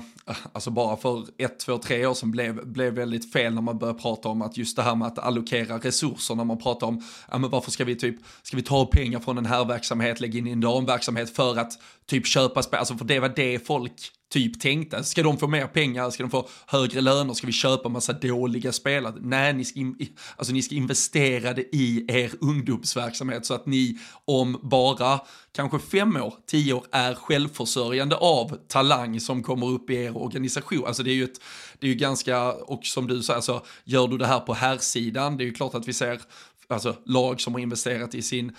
alltså 0.54 0.72
bara 0.72 0.98
för 0.98 1.26
ett, 1.38 1.60
två, 1.60 1.78
tre 1.78 2.06
år 2.06 2.14
sedan 2.14 2.32
blev, 2.32 2.68
blev 2.68 2.94
väldigt 2.94 3.34
fel 3.34 3.54
när 3.54 3.62
man 3.62 3.78
började 3.78 4.00
prata 4.00 4.30
om 4.30 4.42
att 4.42 4.58
just 4.58 4.76
det 4.76 4.84
här 4.84 4.96
med 4.96 5.08
att 5.08 5.20
allokera 5.20 5.78
resurser, 5.78 6.36
när 6.36 6.44
man 6.44 6.58
pratar 6.58 6.88
om, 6.88 7.04
ja 7.32 7.38
men 7.38 7.50
varför 7.50 7.72
ska 7.72 7.86
vi 7.86 7.96
typ, 7.96 8.16
ska 8.44 8.58
vi 8.58 8.64
ta 8.64 8.86
pengar 8.86 9.20
från 9.20 9.38
en 9.38 9.46
här 9.46 9.66
verksamhet, 9.66 10.20
lägga 10.22 10.40
in 10.40 10.48
i 10.48 10.52
en 10.52 10.62
damverksamhet 10.62 11.36
för 11.36 11.60
att 11.60 11.74
typ 12.06 12.28
köpa 12.28 12.64
spel, 12.64 12.80
alltså 12.80 12.98
för 12.98 13.06
det 13.06 13.20
var 13.20 13.34
det 13.36 13.68
folk 13.68 14.12
typ 14.30 14.62
tänkte. 14.62 15.04
Ska 15.04 15.24
de 15.24 15.38
få 15.38 15.48
mer 15.48 15.68
pengar? 15.68 16.10
Ska 16.10 16.24
de 16.24 16.30
få 16.30 16.48
högre 16.68 17.02
löner? 17.02 17.34
Ska 17.34 17.48
vi 17.48 17.54
köpa 17.54 17.90
massa 17.90 18.14
dåliga 18.14 18.72
spelare? 18.72 19.14
Nej, 19.22 19.54
ni 19.54 19.66
ska, 19.66 19.80
in, 19.80 19.96
alltså, 20.36 20.54
ni 20.54 20.62
ska 20.62 20.76
investera 20.76 21.54
det 21.54 21.76
i 21.76 22.06
er 22.08 22.32
ungdomsverksamhet 22.42 23.46
så 23.46 23.54
att 23.54 23.66
ni 23.66 23.98
om 24.26 24.60
bara 24.64 25.20
kanske 25.56 25.80
fem 25.80 26.16
år, 26.16 26.34
tio 26.46 26.74
år 26.74 26.86
är 26.92 27.14
självförsörjande 27.14 28.16
av 28.16 28.58
talang 28.68 29.20
som 29.20 29.44
kommer 29.44 29.68
upp 29.68 29.90
i 29.90 29.96
er 29.96 30.18
organisation. 30.18 30.86
Alltså 30.88 31.04
det 31.04 31.12
är 31.12 31.16
ju 31.16 31.24
ett, 31.24 31.42
det 31.80 31.88
är 31.88 31.92
ju 31.92 31.96
ganska, 31.96 32.52
och 32.52 32.86
som 32.86 33.08
du 33.08 33.24
säger, 33.24 33.36
alltså, 33.36 33.66
gör 33.84 34.08
du 34.08 34.18
det 34.18 34.28
här 34.28 34.40
på 34.40 34.54
här 34.54 34.78
sidan 34.78 35.38
det 35.38 35.44
är 35.44 35.46
ju 35.46 35.54
klart 35.54 35.76
att 35.76 35.88
vi 35.88 35.94
ser 35.94 36.22
alltså, 36.68 36.96
lag 37.06 37.42
som 37.42 37.54
har 37.54 37.60
investerat 37.60 38.16
i 38.16 38.22
sin 38.22 38.56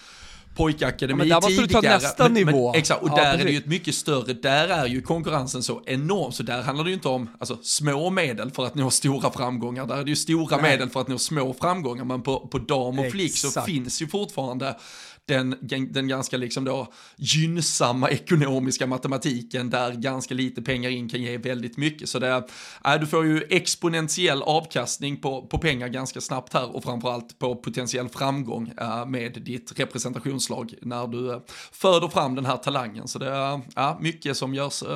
pojkakademi 0.58 1.10
ja, 1.10 1.16
men 1.16 1.28
där 1.28 1.34
måste 1.34 1.62
du 1.62 1.66
ta 1.66 1.80
nästa 1.80 2.22
men, 2.22 2.34
nivå. 2.34 2.70
Men, 2.72 2.78
exakt, 2.78 3.02
och 3.02 3.08
ja, 3.08 3.14
där 3.14 3.24
precis. 3.24 3.40
är 3.40 3.44
det 3.44 3.52
ju 3.52 3.58
ett 3.58 3.66
mycket 3.66 3.94
större, 3.94 4.32
där 4.32 4.68
är 4.68 4.86
ju 4.86 5.02
konkurrensen 5.02 5.62
så 5.62 5.82
enorm, 5.86 6.32
så 6.32 6.42
där 6.42 6.62
handlar 6.62 6.84
det 6.84 6.90
ju 6.90 6.94
inte 6.94 7.08
om 7.08 7.30
alltså, 7.38 7.58
små 7.62 8.10
medel 8.10 8.50
för 8.50 8.66
att 8.66 8.74
nå 8.74 8.90
stora 8.90 9.30
framgångar, 9.30 9.86
där 9.86 9.96
är 9.96 10.04
det 10.04 10.10
ju 10.10 10.16
stora 10.16 10.56
Nej. 10.56 10.70
medel 10.70 10.90
för 10.90 11.00
att 11.00 11.08
nå 11.08 11.18
små 11.18 11.54
framgångar, 11.54 12.04
men 12.04 12.22
på, 12.22 12.46
på 12.46 12.58
dam 12.58 12.98
och 12.98 13.10
flick 13.10 13.36
så 13.36 13.60
finns 13.60 14.02
ju 14.02 14.08
fortfarande 14.08 14.76
den, 15.28 15.92
den 15.92 16.08
ganska 16.08 16.36
liksom 16.36 16.64
då 16.64 16.92
gynnsamma 17.16 18.10
ekonomiska 18.10 18.86
matematiken 18.86 19.70
där 19.70 19.92
ganska 19.92 20.34
lite 20.34 20.62
pengar 20.62 20.90
in 20.90 21.08
kan 21.08 21.22
ge 21.22 21.38
väldigt 21.38 21.76
mycket. 21.76 22.08
Så 22.08 22.18
det, 22.18 22.48
äh, 22.84 22.94
du 23.00 23.06
får 23.06 23.26
ju 23.26 23.42
exponentiell 23.50 24.42
avkastning 24.42 25.16
på, 25.16 25.46
på 25.46 25.58
pengar 25.58 25.88
ganska 25.88 26.20
snabbt 26.20 26.54
här 26.54 26.76
och 26.76 26.84
framförallt 26.84 27.38
på 27.38 27.56
potentiell 27.56 28.08
framgång 28.08 28.72
äh, 28.80 29.06
med 29.06 29.42
ditt 29.42 29.80
representationslag 29.80 30.74
när 30.82 31.06
du 31.06 31.32
äh, 31.32 31.40
föder 31.72 32.08
fram 32.08 32.34
den 32.34 32.46
här 32.46 32.56
talangen. 32.56 33.08
Så 33.08 33.18
det 33.18 33.28
är 33.28 33.60
äh, 33.76 34.00
mycket 34.00 34.36
som 34.36 34.54
görs 34.54 34.82
äh, 34.82 34.88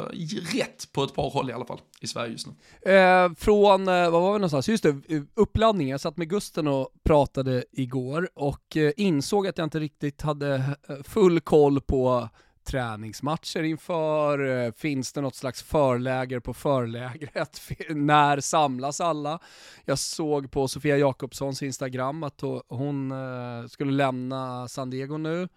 rätt 0.54 0.92
på 0.92 1.04
ett 1.04 1.14
par 1.14 1.30
håll 1.30 1.50
i 1.50 1.52
alla 1.52 1.64
fall 1.64 1.80
i 2.02 2.06
Sverige 2.06 2.32
just 2.32 2.46
nu. 2.46 2.92
Eh, 2.92 3.34
från, 3.34 3.88
eh, 3.88 4.10
vad 4.10 4.22
var 4.22 4.32
vi 4.32 4.38
någonstans? 4.38 4.68
Just 4.68 4.82
det, 4.82 5.24
uppladdningen. 5.34 5.90
Jag 5.90 6.00
satt 6.00 6.16
med 6.16 6.28
Gusten 6.28 6.68
och 6.68 6.88
pratade 7.04 7.64
igår 7.72 8.28
och 8.34 8.76
eh, 8.76 8.92
insåg 8.96 9.46
att 9.46 9.58
jag 9.58 9.66
inte 9.66 9.80
riktigt 9.80 10.22
hade 10.22 10.54
eh, 10.88 11.02
full 11.02 11.40
koll 11.40 11.80
på 11.80 12.28
träningsmatcher 12.64 13.62
inför? 13.62 14.64
Eh, 14.66 14.72
finns 14.72 15.12
det 15.12 15.20
något 15.20 15.34
slags 15.34 15.62
förläger 15.62 16.40
på 16.40 16.54
förlägret? 16.54 17.60
När 17.88 18.40
samlas 18.40 19.00
alla? 19.00 19.38
Jag 19.84 19.98
såg 19.98 20.50
på 20.50 20.68
Sofia 20.68 20.96
Jakobssons 20.96 21.62
Instagram 21.62 22.22
att 22.22 22.40
hon 22.68 23.12
eh, 23.12 23.68
skulle 23.68 23.92
lämna 23.92 24.68
San 24.68 24.90
Diego 24.90 25.16
nu. 25.16 25.48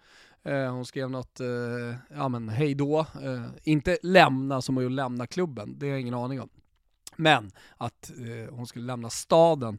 Eh, 0.46 0.72
hon 0.72 0.86
skrev 0.86 1.10
något, 1.10 1.40
eh, 1.40 1.96
ja 2.16 2.28
men 2.28 2.48
hej 2.48 2.74
då. 2.74 3.00
Eh, 3.00 3.42
inte 3.62 3.98
lämna 4.02 4.62
som 4.62 4.78
att 4.78 4.92
lämna 4.92 5.26
klubben, 5.26 5.78
det 5.78 5.86
har 5.86 5.90
jag 5.90 6.00
ingen 6.00 6.14
aning 6.14 6.40
om. 6.40 6.48
Men 7.16 7.50
att 7.76 8.10
hon 8.50 8.66
skulle 8.66 8.86
lämna 8.86 9.10
staden 9.10 9.78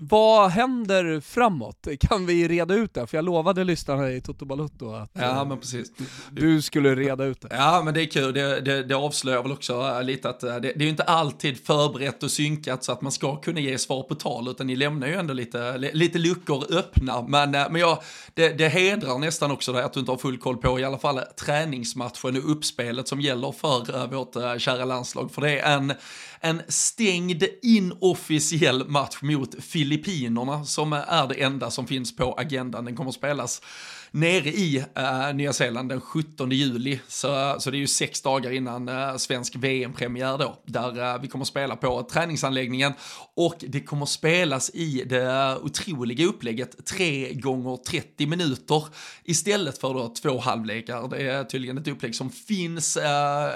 vad 0.00 0.50
händer 0.50 1.20
framåt? 1.20 1.88
Kan 2.00 2.26
vi 2.26 2.48
reda 2.48 2.74
ut 2.74 2.94
det? 2.94 3.06
För 3.06 3.18
jag 3.18 3.24
lovade 3.24 3.64
lyssnarna 3.64 4.10
i 4.10 4.20
Toto 4.20 4.44
Balutto 4.44 4.92
att 4.92 5.10
ja, 5.12 5.44
men 5.44 5.58
precis. 5.58 5.92
du 6.30 6.62
skulle 6.62 6.94
reda 6.94 7.24
ut 7.24 7.40
det. 7.40 7.48
Ja, 7.50 7.82
men 7.84 7.94
det 7.94 8.02
är 8.02 8.06
kul. 8.06 8.34
Det, 8.34 8.60
det, 8.60 8.82
det 8.82 8.94
avslöjar 8.94 9.42
väl 9.42 9.52
också 9.52 9.72
äh, 9.72 10.02
lite 10.02 10.28
att 10.28 10.42
äh, 10.42 10.54
det, 10.54 10.60
det 10.60 10.74
är 10.74 10.82
ju 10.82 10.88
inte 10.88 11.02
alltid 11.02 11.66
förberett 11.66 12.22
och 12.22 12.30
synkat 12.30 12.84
så 12.84 12.92
att 12.92 13.00
man 13.00 13.12
ska 13.12 13.36
kunna 13.36 13.60
ge 13.60 13.78
svar 13.78 14.02
på 14.02 14.14
tal, 14.14 14.48
utan 14.48 14.66
ni 14.66 14.76
lämnar 14.76 15.06
ju 15.06 15.14
ändå 15.14 15.34
lite, 15.34 15.78
lite 15.78 16.18
luckor 16.18 16.64
öppna. 16.74 17.22
Men, 17.22 17.50
men 17.50 17.76
ja, 17.76 18.02
det, 18.34 18.48
det 18.48 18.68
hedrar 18.68 19.18
nästan 19.18 19.50
också 19.50 19.72
det 19.72 19.84
att 19.84 19.92
du 19.92 20.00
inte 20.00 20.12
har 20.12 20.18
full 20.18 20.38
koll 20.38 20.56
på 20.56 20.80
i 20.80 20.84
alla 20.84 20.98
fall 20.98 21.20
träningsmatchen 21.44 22.36
och 22.36 22.50
uppspelet 22.52 23.08
som 23.08 23.20
gäller 23.20 23.52
för 23.52 24.06
vårt 24.06 24.60
kära 24.60 24.84
landslag. 24.84 25.32
För 25.32 25.42
det 25.42 25.60
är 25.60 25.76
en, 25.76 25.92
en 26.40 26.62
stängd 26.68 27.44
inofficiell 27.62 28.88
match 28.88 29.18
mot 29.22 29.54
Filippinerna 29.88 30.64
som 30.64 30.92
är 30.92 31.28
det 31.28 31.42
enda 31.42 31.70
som 31.70 31.86
finns 31.86 32.16
på 32.16 32.34
agendan. 32.38 32.84
Den 32.84 32.96
kommer 32.96 33.10
att 33.10 33.14
spelas 33.14 33.62
nere 34.10 34.48
i 34.48 34.84
uh, 34.98 35.34
Nya 35.34 35.52
Zeeland 35.52 35.88
den 35.88 36.00
17 36.00 36.50
juli. 36.50 37.00
Så, 37.08 37.56
så 37.58 37.70
det 37.70 37.76
är 37.76 37.78
ju 37.78 37.86
sex 37.86 38.22
dagar 38.22 38.50
innan 38.50 38.88
uh, 38.88 39.16
svensk 39.16 39.56
VM-premiär 39.56 40.38
då, 40.38 40.56
där 40.64 41.14
uh, 41.14 41.22
vi 41.22 41.28
kommer 41.28 41.44
spela 41.44 41.76
på 41.76 42.02
träningsanläggningen. 42.02 42.92
Och 43.36 43.56
det 43.60 43.80
kommer 43.80 44.06
spelas 44.06 44.70
i 44.70 45.04
det 45.06 45.56
otroliga 45.62 46.26
upplägget 46.26 46.86
3 46.86 47.32
gånger 47.32 47.76
30 47.76 48.26
minuter 48.26 48.84
istället 49.24 49.78
för 49.78 49.94
då 49.94 50.14
två 50.22 50.38
halvlekar. 50.38 51.08
Det 51.08 51.30
är 51.30 51.44
tydligen 51.44 51.78
ett 51.78 51.88
upplägg 51.88 52.14
som 52.14 52.30
finns 52.30 52.96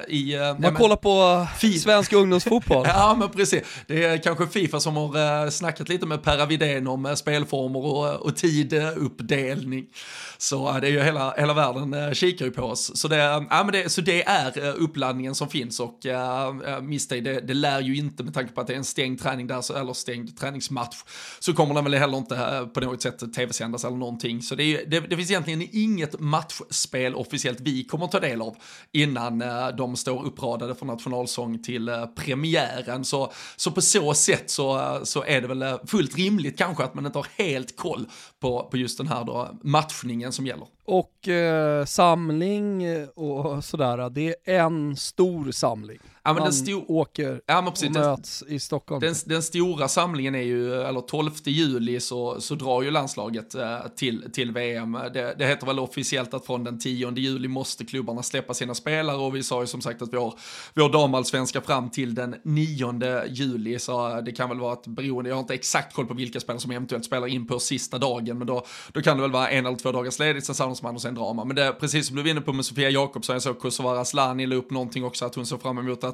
i... 0.08 0.36
Man 0.58 0.74
kollar 0.74 0.96
på 0.96 1.46
svensk 1.78 2.12
ungdomsfotboll. 2.12 2.86
ja, 2.88 3.16
men 3.18 3.28
precis. 3.28 3.62
Det 3.86 4.04
är 4.04 4.18
kanske 4.18 4.46
Fifa 4.46 4.80
som 4.80 4.96
har 4.96 5.50
snackat 5.50 5.88
lite 5.88 6.06
med 6.06 6.22
Per 6.22 6.38
Avidén 6.38 6.86
om 6.86 7.16
spelformer 7.16 7.84
och, 7.84 8.26
och 8.26 8.36
tiduppdelning. 8.36 9.86
Så 10.42 10.68
äh, 10.68 10.80
det 10.80 10.86
är 10.86 10.90
ju 10.90 11.02
hela, 11.02 11.34
hela 11.36 11.54
världen 11.54 11.94
äh, 11.94 12.12
kikar 12.12 12.44
ju 12.44 12.50
på 12.50 12.62
oss. 12.62 12.90
Så 12.94 13.08
det, 13.08 13.16
äh, 13.16 13.42
ja, 13.50 13.64
men 13.64 13.72
det, 13.72 13.92
så 13.92 14.00
det 14.00 14.22
är 14.22 14.72
uppladdningen 14.72 15.34
som 15.34 15.48
finns 15.48 15.80
och 15.80 16.06
uh, 16.06 16.80
misstag, 16.80 17.24
det, 17.24 17.40
det 17.40 17.54
lär 17.54 17.80
ju 17.80 17.96
inte 17.96 18.22
med 18.22 18.34
tanke 18.34 18.52
på 18.52 18.60
att 18.60 18.66
det 18.66 18.72
är 18.72 18.76
en 18.76 18.84
stängd 18.84 19.20
träning 19.20 19.46
där, 19.46 19.60
så, 19.60 19.74
eller 19.74 19.92
stängd 19.92 20.38
träningsmatch, 20.38 20.96
så 21.38 21.52
kommer 21.52 21.74
den 21.74 21.84
väl 21.84 21.94
heller 21.94 22.18
inte 22.18 22.68
på 22.74 22.80
något 22.80 23.02
sätt 23.02 23.34
tv-sändas 23.34 23.84
eller 23.84 23.96
någonting. 23.96 24.42
Så 24.42 24.54
det, 24.54 24.84
det, 24.84 25.00
det 25.00 25.16
finns 25.16 25.30
egentligen 25.30 25.68
inget 25.72 26.20
matchspel 26.20 27.14
officiellt 27.14 27.60
vi 27.60 27.84
kommer 27.84 28.06
ta 28.06 28.20
del 28.20 28.42
av 28.42 28.56
innan 28.92 29.38
de 29.78 29.96
står 29.96 30.24
uppradade 30.24 30.74
från 30.74 30.88
nationalsång 30.88 31.62
till 31.62 31.90
premiären. 32.16 33.04
Så, 33.04 33.32
så 33.56 33.70
på 33.70 33.80
så 33.80 34.14
sätt 34.14 34.50
så, 34.50 35.00
så 35.04 35.24
är 35.24 35.40
det 35.40 35.48
väl 35.48 35.78
fullt 35.86 36.16
rimligt 36.16 36.58
kanske 36.58 36.84
att 36.84 36.94
man 36.94 37.06
inte 37.06 37.18
har 37.18 37.26
helt 37.36 37.76
koll 37.76 38.06
på, 38.40 38.68
på 38.70 38.76
just 38.76 38.98
den 38.98 39.06
här 39.06 39.24
då 39.24 39.58
matchningen 39.62 40.31
som 40.32 40.46
gäller. 40.46 40.66
Och 40.84 41.28
eh, 41.28 41.84
samling 41.84 42.86
och 43.14 43.64
sådär, 43.64 44.10
det 44.10 44.34
är 44.44 44.60
en 44.60 44.96
stor 44.96 45.50
samling. 45.50 46.00
Ja, 46.24 46.32
men 46.32 46.42
Man 46.42 46.52
den 46.64 46.84
åker 46.88 47.40
ja, 47.46 47.62
precis, 47.70 47.88
och 47.88 47.94
möts 47.94 48.40
den, 48.40 48.54
i 48.54 48.60
Stockholm. 48.60 49.00
Den, 49.00 49.14
den, 49.26 49.42
stora 49.42 49.88
samlingen 49.88 50.34
är 50.34 50.42
ju, 50.42 50.74
eller 50.82 51.00
12 51.00 51.30
juli 51.44 52.00
så, 52.00 52.40
så 52.40 52.54
drar 52.54 52.82
ju 52.82 52.90
landslaget 52.90 53.54
eh, 53.54 53.78
till, 53.96 54.32
till 54.32 54.52
VM. 54.52 54.98
Det, 55.14 55.34
det 55.38 55.46
heter 55.46 55.66
väl 55.66 55.78
officiellt 55.78 56.34
att 56.34 56.46
från 56.46 56.64
den 56.64 56.78
10 56.78 57.12
juli 57.16 57.48
måste 57.48 57.84
klubbarna 57.84 58.22
släppa 58.22 58.54
sina 58.54 58.74
spelare 58.74 59.16
och 59.16 59.36
vi 59.36 59.42
sa 59.42 59.60
ju 59.60 59.66
som 59.66 59.80
sagt 59.80 60.02
att 60.02 60.12
vi 60.12 60.16
har, 60.16 60.34
vi 60.74 60.82
har 60.82 60.88
damallsvenska 60.88 61.60
fram 61.60 61.90
till 61.90 62.14
den 62.14 62.34
9 62.44 63.24
juli 63.26 63.78
så 63.78 64.20
det 64.20 64.32
kan 64.32 64.48
väl 64.48 64.60
vara 64.60 64.72
ett 64.72 64.86
beroende, 64.86 65.30
jag 65.30 65.36
har 65.36 65.40
inte 65.40 65.54
exakt 65.54 65.94
koll 65.94 66.06
på 66.06 66.14
vilka 66.14 66.40
spelare 66.40 66.60
som 66.60 66.70
eventuellt 66.70 67.04
spelar 67.04 67.26
in 67.26 67.46
på 67.46 67.58
sista 67.58 67.98
dagen 67.98 68.38
men 68.38 68.46
då, 68.46 68.66
då 68.92 69.02
kan 69.02 69.16
det 69.16 69.22
väl 69.22 69.32
vara 69.32 69.50
en 69.50 69.66
eller 69.66 69.76
två 69.76 69.92
dagars 69.92 70.18
ledigt, 70.18 70.44
sen 70.44 70.54
samlas 70.54 70.82
och 70.82 71.02
sen 71.02 71.14
drama. 71.14 71.44
Men 71.44 71.56
det 71.56 71.72
precis 71.72 72.06
som 72.06 72.16
du 72.16 72.22
var 72.22 72.30
inne 72.30 72.40
på 72.40 72.52
med 72.52 72.64
Sofia 72.64 72.90
Jakobsson, 72.90 73.34
jag 73.34 73.42
såg 73.42 73.58
Kosovare 73.58 74.00
Asllani 74.00 74.46
la 74.46 74.56
upp 74.56 74.70
någonting 74.70 75.04
också 75.04 75.24
att 75.24 75.34
hon 75.34 75.46
såg 75.46 75.62
fram 75.62 75.78
emot 75.78 76.04
att 76.04 76.11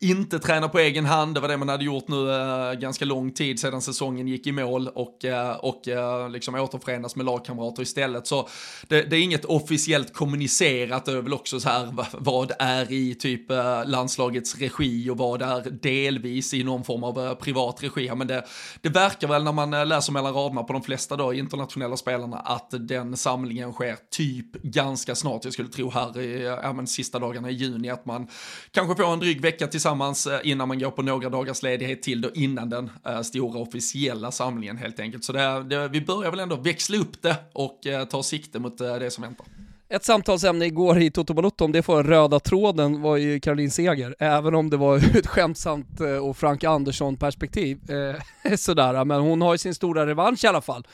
inte 0.00 0.38
träna 0.38 0.68
på 0.68 0.78
egen 0.78 1.04
hand. 1.04 1.34
Det 1.34 1.40
var 1.40 1.48
det 1.48 1.56
man 1.56 1.68
hade 1.68 1.84
gjort 1.84 2.08
nu 2.08 2.30
eh, 2.30 2.72
ganska 2.72 3.04
lång 3.04 3.32
tid 3.32 3.60
sedan 3.60 3.82
säsongen 3.82 4.28
gick 4.28 4.46
i 4.46 4.52
mål 4.52 4.88
och, 4.88 5.24
eh, 5.24 5.56
och 5.56 5.88
eh, 5.88 6.30
liksom 6.30 6.54
återförenas 6.54 7.16
med 7.16 7.26
lagkamrater 7.26 7.82
istället. 7.82 8.26
Så 8.26 8.48
det, 8.88 9.02
det, 9.02 9.16
är 9.16 9.20
inget 9.20 9.44
officiellt 9.44 10.14
kommunicerat, 10.14 11.04
det 11.04 11.12
är 11.12 11.22
väl 11.22 11.34
också 11.34 11.60
så 11.60 11.68
här 11.68 11.94
vad 12.12 12.52
är 12.58 12.92
i 12.92 13.14
typ 13.14 13.50
eh, 13.50 13.84
landslagets 13.86 14.58
regi 14.58 15.10
och 15.10 15.18
vad 15.18 15.42
är 15.42 15.70
delvis 15.70 16.54
i 16.54 16.64
någon 16.64 16.84
form 16.84 17.04
av 17.04 17.26
eh, 17.26 17.34
privat 17.34 17.82
regi. 17.82 18.10
Men 18.14 18.26
det, 18.26 18.44
det 18.80 18.88
verkar 18.88 19.28
väl 19.28 19.44
när 19.44 19.52
man 19.52 19.74
eh, 19.74 19.86
läser 19.86 20.12
mellan 20.12 20.34
raderna 20.34 20.62
på 20.62 20.72
de 20.72 20.82
flesta 20.82 21.16
då 21.16 21.34
internationella 21.34 21.96
spelarna 21.96 22.36
att 22.36 22.68
den 22.70 23.16
samlingen 23.16 23.72
sker 23.72 23.96
typ 24.10 24.62
ganska 24.62 25.14
snart. 25.14 25.44
Jag 25.44 25.52
skulle 25.52 25.68
tro 25.68 25.90
här 25.90 26.20
i 26.20 26.42
ja, 26.42 26.72
men, 26.72 26.86
sista 26.86 27.18
dagarna 27.18 27.50
i 27.50 27.52
juni 27.52 27.90
att 27.90 28.06
man 28.06 28.28
kanske 28.70 29.02
får 29.02 29.12
en 29.12 29.18
dryg 29.18 29.35
vecka 29.40 29.66
tillsammans 29.66 30.26
eh, 30.26 30.40
innan 30.44 30.68
man 30.68 30.78
går 30.78 30.90
på 30.90 31.02
några 31.02 31.28
dagars 31.28 31.62
ledighet 31.62 32.02
till 32.02 32.20
då 32.20 32.30
innan 32.34 32.70
den 32.70 32.90
eh, 33.06 33.20
stora 33.20 33.60
officiella 33.60 34.30
samlingen 34.30 34.76
helt 34.76 35.00
enkelt. 35.00 35.24
Så 35.24 35.32
det, 35.32 35.62
det, 35.62 35.88
vi 35.88 36.00
börjar 36.00 36.30
väl 36.30 36.40
ändå 36.40 36.56
växla 36.56 36.98
upp 36.98 37.22
det 37.22 37.36
och 37.52 37.86
eh, 37.86 38.04
ta 38.04 38.22
sikte 38.22 38.58
mot 38.58 38.78
det 38.78 39.10
som 39.10 39.22
väntar. 39.22 39.46
Ett 39.88 40.04
samtalsämne 40.04 40.66
igår 40.66 40.98
i 40.98 41.10
Toto 41.10 41.34
Balotto, 41.34 41.64
om 41.64 41.72
det 41.72 41.82
får 41.82 42.02
röda 42.02 42.40
tråden, 42.40 43.02
var 43.02 43.16
ju 43.16 43.40
Caroline 43.40 43.70
Seger. 43.70 44.14
Även 44.18 44.54
om 44.54 44.70
det 44.70 44.76
var 44.76 44.96
ett 45.18 45.26
skämtsamt 45.26 46.00
och 46.22 46.36
Frank 46.36 46.64
Andersson-perspektiv. 46.64 47.90
Eh, 47.90 48.54
sådär, 48.56 49.04
men 49.04 49.20
hon 49.20 49.42
har 49.42 49.54
ju 49.54 49.58
sin 49.58 49.74
stora 49.74 50.06
revansch 50.06 50.44
i 50.44 50.46
alla 50.46 50.60
fall. 50.60 50.86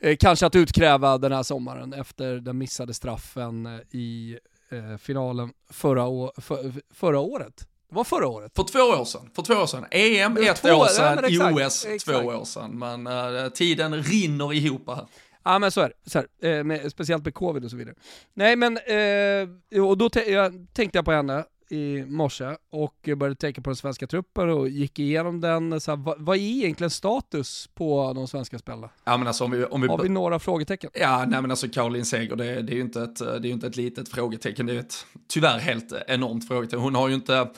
Eh, 0.00 0.16
kanske 0.16 0.46
att 0.46 0.56
utkräva 0.56 1.18
den 1.18 1.32
här 1.32 1.42
sommaren 1.42 1.92
efter 1.92 2.34
den 2.34 2.58
missade 2.58 2.94
straffen 2.94 3.80
i 3.90 4.38
eh, 4.70 4.96
finalen 4.96 5.52
förra, 5.70 6.30
för, 6.36 6.72
förra 6.94 7.20
året. 7.20 7.68
Det 7.88 7.94
var 7.94 8.04
förra 8.04 8.28
året. 8.28 8.52
För 8.56 8.62
två 8.62 8.78
år 8.78 9.04
sedan. 9.04 9.30
För 9.34 9.42
två 9.42 9.54
år 9.54 9.66
sedan. 9.66 9.86
EM 9.90 10.36
ett 10.36 10.56
två, 10.56 10.68
år 10.68 10.86
sedan, 10.86 11.24
ja, 11.28 11.66
OS 11.66 11.86
exakt. 11.86 12.04
två 12.04 12.26
år 12.26 12.44
sedan. 12.44 12.78
Men 12.78 13.06
uh, 13.06 13.48
tiden 13.48 14.02
rinner 14.02 14.52
ihop 14.52 14.82
här. 14.86 15.06
Ja 15.44 15.58
men 15.58 15.70
så 15.70 15.80
är 15.80 15.88
det, 15.88 16.10
så 16.10 16.18
här, 16.18 16.58
eh, 16.58 16.64
med, 16.64 16.90
speciellt 16.90 17.24
med 17.24 17.34
covid 17.34 17.64
och 17.64 17.70
så 17.70 17.76
vidare. 17.76 17.94
Nej 18.34 18.56
men, 18.56 18.76
eh, 18.76 19.84
och 19.84 19.98
då 19.98 20.10
jag, 20.26 20.66
tänkte 20.72 20.98
jag 20.98 21.04
på 21.04 21.12
henne, 21.12 21.44
i 21.68 22.04
morse 22.04 22.56
och 22.70 23.08
började 23.16 23.34
tänka 23.34 23.60
på 23.60 23.70
den 23.70 23.76
svenska 23.76 24.06
truppen 24.06 24.50
och 24.50 24.68
gick 24.68 24.98
igenom 24.98 25.40
den. 25.40 25.80
Så 25.80 25.90
här, 25.90 25.96
vad, 25.96 26.20
vad, 26.20 26.36
är 26.36 26.40
egentligen 26.40 26.90
status 26.90 27.68
på 27.74 28.12
de 28.12 28.28
svenska 28.28 28.58
spelarna? 28.58 28.90
Ja, 29.04 29.16
men 29.16 29.26
alltså, 29.26 29.44
om 29.44 29.50
vi, 29.50 29.64
om 29.64 29.80
vi... 29.80 29.88
Har 29.88 30.02
vi 30.02 30.08
några 30.08 30.38
frågetecken? 30.38 30.90
Ja, 30.94 31.24
nej 31.28 31.42
men 31.42 31.50
alltså 31.50 31.68
Caroline 31.68 32.04
Seger, 32.04 32.36
det, 32.36 32.62
det, 32.62 32.72
är 32.72 32.76
ju 32.76 32.80
inte 32.80 33.02
ett, 33.02 33.18
det 33.18 33.48
är 33.48 33.52
inte 33.52 33.66
ett 33.66 33.76
litet 33.76 34.08
frågetecken, 34.08 34.66
det 34.66 34.72
är 34.72 34.78
ett 34.78 35.06
tyvärr 35.28 35.58
helt 35.58 35.92
enormt 36.06 36.48
frågetecken. 36.48 36.80
Hon 36.80 36.94
har 36.94 37.08
ju 37.08 37.14
inte 37.14 37.48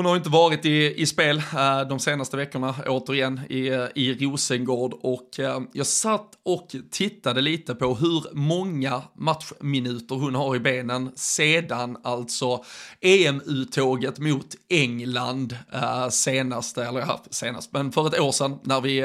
hon 0.00 0.06
har 0.06 0.16
inte 0.16 0.30
varit 0.30 0.64
i, 0.64 1.02
i 1.02 1.06
spel 1.06 1.36
äh, 1.38 1.80
de 1.88 1.98
senaste 1.98 2.36
veckorna, 2.36 2.74
återigen, 2.86 3.40
i, 3.48 3.68
eh, 3.68 3.84
i 3.94 4.14
Rosengård. 4.14 4.94
Och 5.00 5.40
äh, 5.40 5.60
jag 5.72 5.86
satt 5.86 6.28
och 6.42 6.74
tittade 6.90 7.40
lite 7.40 7.74
på 7.74 7.94
hur 7.94 8.24
många 8.32 9.02
matchminuter 9.16 10.14
hon 10.14 10.34
har 10.34 10.56
i 10.56 10.60
benen 10.60 11.10
sedan 11.14 11.96
alltså 12.04 12.64
EM-uttåget 13.00 14.18
mot 14.18 14.46
England 14.68 15.56
äh, 15.72 16.08
senaste, 16.08 16.84
eller 16.84 17.00
ja, 17.00 17.24
senast, 17.30 17.72
men 17.72 17.92
för 17.92 18.06
ett 18.06 18.20
år 18.20 18.32
sedan 18.32 18.58
när 18.62 18.80
vi 18.80 19.02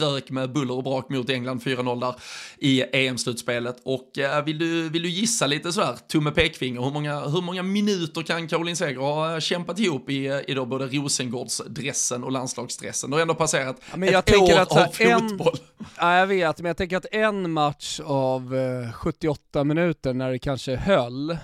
rök 0.00 0.30
med 0.30 0.52
buller 0.52 0.76
och 0.76 0.84
brak 0.84 1.08
mot 1.08 1.30
England 1.30 1.62
4-0 1.62 2.00
där 2.00 2.14
i 2.58 2.82
EM-slutspelet. 2.82 3.76
Och 3.84 4.10
vill, 4.44 4.58
du, 4.58 4.88
vill 4.88 5.02
du 5.02 5.08
gissa 5.08 5.46
lite 5.46 5.72
sådär, 5.72 5.96
tumme 6.12 6.30
pekfinger, 6.30 6.80
hur 6.80 6.90
många, 6.90 7.20
hur 7.20 7.40
många 7.40 7.62
minuter 7.62 8.22
kan 8.22 8.48
Caroline 8.48 8.76
Seger 8.76 9.00
ha 9.00 9.40
kämpat 9.40 9.78
ihop 9.78 10.10
i, 10.10 10.21
i 10.26 10.54
då 10.54 10.66
både 10.66 10.86
Rosengårdsdressen 10.86 12.24
och 12.24 12.32
landslagsdressen. 12.32 13.10
Det 13.10 13.16
har 13.16 13.22
ändå 13.22 13.34
passerat 13.34 13.76
ja, 13.90 13.96
men 13.96 14.12
jag 14.12 14.28
ett 14.28 14.36
år 14.36 14.58
att, 14.58 14.72
av 14.72 14.86
fotboll. 14.86 15.56
En, 15.78 15.86
ja, 15.98 16.18
jag 16.18 16.26
vet, 16.26 16.58
men 16.58 16.66
jag 16.66 16.76
tänker 16.76 16.96
att 16.96 17.06
en 17.12 17.50
match 17.50 18.00
av 18.04 18.56
eh, 18.56 18.92
78 18.92 19.64
minuter 19.64 20.14
när 20.14 20.30
det 20.30 20.38
kanske 20.38 20.76
höll, 20.76 21.30
eh, 21.30 21.38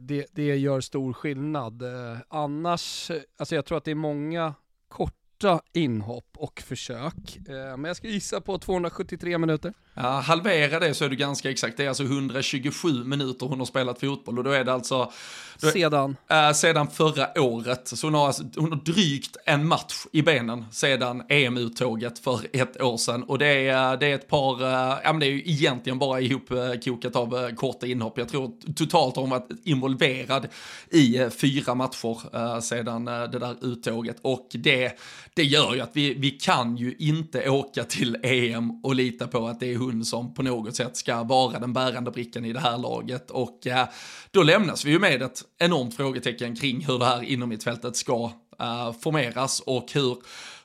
det, 0.00 0.26
det 0.32 0.56
gör 0.56 0.80
stor 0.80 1.12
skillnad. 1.12 1.82
Eh, 1.82 2.18
annars, 2.28 3.10
alltså 3.38 3.54
jag 3.54 3.66
tror 3.66 3.78
att 3.78 3.84
det 3.84 3.90
är 3.90 3.94
många 3.94 4.54
korta 4.88 5.60
inhopp 5.72 6.25
och 6.38 6.62
försök. 6.66 7.38
Eh, 7.48 7.54
men 7.54 7.84
jag 7.84 7.96
ska 7.96 8.08
gissa 8.08 8.40
på 8.40 8.58
273 8.58 9.38
minuter. 9.38 9.72
Ja, 9.94 10.20
halvera 10.20 10.80
det 10.80 10.94
så 10.94 11.04
är 11.04 11.08
du 11.08 11.16
ganska 11.16 11.50
exakt. 11.50 11.76
Det 11.76 11.84
är 11.84 11.88
alltså 11.88 12.04
127 12.04 13.04
minuter 13.04 13.46
hon 13.46 13.58
har 13.58 13.66
spelat 13.66 14.00
fotboll 14.00 14.38
och 14.38 14.44
då 14.44 14.50
är 14.50 14.64
det 14.64 14.72
alltså... 14.72 15.12
Då, 15.60 15.70
sedan? 15.70 16.16
Äh, 16.30 16.52
sedan 16.52 16.90
förra 16.90 17.40
året. 17.40 17.88
Så 17.88 18.06
hon 18.06 18.14
har, 18.14 18.26
alltså, 18.26 18.42
hon 18.56 18.72
har 18.72 18.80
drygt 18.80 19.36
en 19.44 19.68
match 19.68 19.94
i 20.12 20.22
benen 20.22 20.64
sedan 20.72 21.22
EM-uttåget 21.28 22.18
för 22.18 22.40
ett 22.52 22.82
år 22.82 22.96
sedan. 22.96 23.22
Och 23.22 23.38
det 23.38 23.68
är, 23.68 23.96
det 23.96 24.06
är 24.06 24.14
ett 24.14 24.28
par, 24.28 24.62
äh, 24.62 24.98
ja 25.04 25.12
men 25.12 25.20
det 25.20 25.26
är 25.26 25.30
ju 25.30 25.42
egentligen 25.44 25.98
bara 25.98 26.20
ihopkokat 26.20 27.16
av 27.16 27.36
äh, 27.36 27.54
korta 27.54 27.86
inhopp. 27.86 28.18
Jag 28.18 28.28
tror 28.28 28.52
totalt 28.74 29.16
har 29.16 29.22
hon 29.22 29.30
varit 29.30 29.48
involverad 29.64 30.48
i 30.90 31.28
fyra 31.40 31.74
matcher 31.74 32.60
sedan 32.60 33.04
det 33.04 33.38
där 33.38 33.56
uttåget. 33.60 34.16
Och 34.22 34.48
det, 34.50 34.98
det 35.34 35.44
gör 35.44 35.74
ju 35.74 35.80
att 35.80 35.90
vi, 35.92 36.14
vi 36.14 36.25
vi 36.26 36.30
kan 36.30 36.76
ju 36.76 36.94
inte 36.98 37.50
åka 37.50 37.84
till 37.84 38.16
EM 38.22 38.70
och 38.84 38.94
lita 38.94 39.26
på 39.26 39.46
att 39.46 39.60
det 39.60 39.72
är 39.72 39.76
hon 39.76 40.04
som 40.04 40.34
på 40.34 40.42
något 40.42 40.76
sätt 40.76 40.96
ska 40.96 41.22
vara 41.22 41.58
den 41.58 41.72
bärande 41.72 42.10
brickan 42.10 42.44
i 42.44 42.52
det 42.52 42.60
här 42.60 42.78
laget. 42.78 43.30
Och 43.30 43.66
eh, 43.66 43.88
då 44.30 44.42
lämnas 44.42 44.84
vi 44.84 44.90
ju 44.90 44.98
med 44.98 45.22
ett 45.22 45.42
enormt 45.58 45.96
frågetecken 45.96 46.56
kring 46.56 46.84
hur 46.84 46.98
det 46.98 47.04
här 47.04 47.22
inom 47.22 47.48
mittfältet 47.48 47.96
ska 47.96 48.32
eh, 48.60 48.92
formeras 48.92 49.60
och 49.60 49.92
hur, 49.92 50.16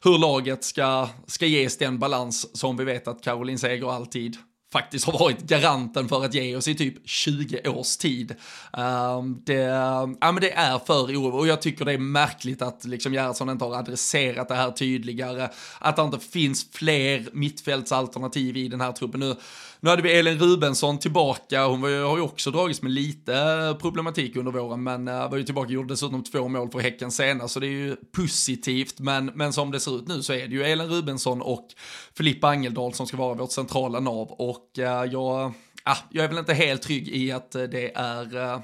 hur 0.03 0.17
laget 0.17 0.63
ska, 0.63 1.09
ska 1.27 1.45
ges 1.45 1.77
den 1.77 1.99
balans 1.99 2.57
som 2.57 2.77
vi 2.77 2.83
vet 2.83 3.07
att 3.07 3.23
Caroline 3.23 3.59
Seger 3.59 3.91
alltid 3.91 4.37
faktiskt 4.71 5.05
har 5.05 5.19
varit 5.19 5.41
garanten 5.41 6.09
för 6.09 6.25
att 6.25 6.33
ge 6.33 6.55
oss 6.55 6.67
i 6.67 6.75
typ 6.75 7.09
20 7.09 7.69
års 7.69 7.97
tid. 7.97 8.35
Um, 8.73 9.41
det, 9.45 9.53
ja, 9.53 10.31
men 10.31 10.35
det 10.35 10.51
är 10.51 10.79
för 10.79 11.03
oroande 11.03 11.37
och 11.37 11.47
jag 11.47 11.61
tycker 11.61 11.85
det 11.85 11.93
är 11.93 11.97
märkligt 11.97 12.61
att 12.61 12.85
liksom 12.85 13.13
Gerhardsson 13.13 13.49
inte 13.49 13.65
har 13.65 13.75
adresserat 13.75 14.47
det 14.47 14.55
här 14.55 14.71
tydligare, 14.71 15.49
att 15.79 15.95
det 15.95 16.01
inte 16.01 16.19
finns 16.19 16.71
fler 16.71 17.29
mittfältsalternativ 17.33 18.57
i 18.57 18.67
den 18.67 18.81
här 18.81 18.91
truppen. 18.91 19.19
Nu 19.19 19.35
nu 19.83 19.89
hade 19.89 20.01
vi 20.01 20.19
Elin 20.19 20.39
Rubensson 20.39 20.99
tillbaka, 20.99 21.65
hon 21.65 21.81
var, 21.81 22.07
har 22.09 22.17
ju 22.17 22.23
också 22.23 22.51
dragits 22.51 22.81
med 22.81 22.91
lite 22.91 23.35
eh, 23.35 23.77
problematik 23.77 24.35
under 24.35 24.51
våren, 24.51 24.83
men 24.83 25.07
eh, 25.07 25.29
var 25.29 25.37
ju 25.37 25.43
tillbaka 25.43 25.67
och 25.67 25.71
gjorde 25.71 25.93
dessutom 25.93 26.23
två 26.23 26.47
mål 26.47 26.69
för 26.71 26.79
Häcken 26.79 27.11
senast, 27.11 27.53
så 27.53 27.59
det 27.59 27.67
är 27.67 27.69
ju 27.69 27.95
positivt, 27.95 28.99
men, 28.99 29.25
men 29.25 29.53
som 29.53 29.71
det 29.71 29.79
ser 29.79 29.97
ut 29.97 30.07
nu 30.07 30.23
så 30.23 30.33
är 30.33 30.47
det 30.47 30.53
ju 30.53 30.63
Elin 30.63 30.87
Rubensson 30.87 31.41
och 31.41 31.67
Filippa 32.17 32.47
Angeldal 32.47 32.93
som 32.93 33.07
ska 33.07 33.17
vara 33.17 33.33
vårt 33.33 33.51
centrala 33.51 33.99
nav. 33.99 34.31
Och 34.31 34.69
uh, 34.77 34.83
jag, 34.85 35.45
uh, 35.87 35.97
jag 36.09 36.25
är 36.25 36.29
väl 36.29 36.37
inte 36.37 36.53
helt 36.53 36.81
trygg 36.81 37.07
i 37.07 37.31
att 37.31 37.51
det 37.51 37.91
är 37.95 38.35
uh, 38.35 38.59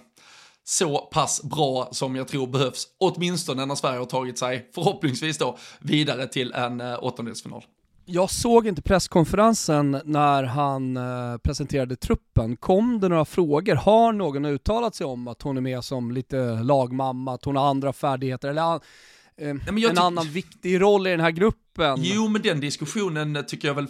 så 0.63 0.97
pass 0.97 1.43
bra 1.43 1.89
som 1.91 2.15
jag 2.15 2.27
tror 2.27 2.47
behövs, 2.47 2.87
åtminstone 2.97 3.65
när 3.65 3.75
Sverige 3.75 3.99
har 3.99 4.05
tagit 4.05 4.39
sig, 4.39 4.69
förhoppningsvis 4.75 5.37
då, 5.37 5.57
vidare 5.79 6.27
till 6.27 6.53
en 6.53 6.81
åttondelsfinal. 6.81 7.63
Jag 8.09 8.29
såg 8.29 8.67
inte 8.67 8.81
presskonferensen 8.81 10.01
när 10.05 10.43
han 10.43 10.97
eh, 10.97 11.37
presenterade 11.37 11.95
truppen. 11.95 12.57
Kom 12.57 12.99
det 12.99 13.09
några 13.09 13.25
frågor? 13.25 13.75
Har 13.75 14.11
någon 14.11 14.45
uttalat 14.45 14.95
sig 14.95 15.05
om 15.05 15.27
att 15.27 15.41
hon 15.41 15.57
är 15.57 15.61
med 15.61 15.83
som 15.83 16.11
lite 16.11 16.53
lagmamma, 16.63 17.33
att 17.33 17.45
hon 17.45 17.55
har 17.55 17.69
andra 17.69 17.93
färdigheter? 17.93 18.49
Eller 18.49 18.73
eh, 18.73 19.55
Nej, 19.71 19.85
en 19.89 19.97
annan 19.97 20.25
viktig 20.25 20.81
roll 20.81 21.07
i 21.07 21.09
den 21.09 21.19
här 21.19 21.31
gruppen? 21.31 21.66
Gruppen. 21.77 22.03
Jo, 22.03 22.27
men 22.27 22.41
den 22.41 22.59
diskussionen 22.59 23.35
eh, 23.35 23.41
tycker 23.41 23.67
jag 23.67 23.75
väl 23.75 23.87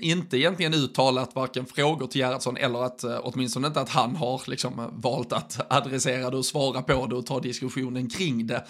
inte 0.00 0.38
egentligen 0.38 0.74
uttalat 0.74 1.34
varken 1.34 1.66
frågor 1.66 2.06
till 2.06 2.20
Gerhardsson 2.20 2.56
eller 2.56 2.82
att 2.82 3.04
eh, 3.04 3.18
åtminstone 3.22 3.66
inte 3.66 3.80
att 3.80 3.88
han 3.88 4.16
har 4.16 4.42
liksom 4.46 4.78
eh, 4.78 4.86
valt 4.92 5.32
att 5.32 5.72
adressera 5.72 6.30
det 6.30 6.36
och 6.36 6.46
svara 6.46 6.82
på 6.82 7.06
det 7.06 7.14
och 7.14 7.26
ta 7.26 7.40
diskussionen 7.40 8.10
kring 8.10 8.46
det. 8.46 8.64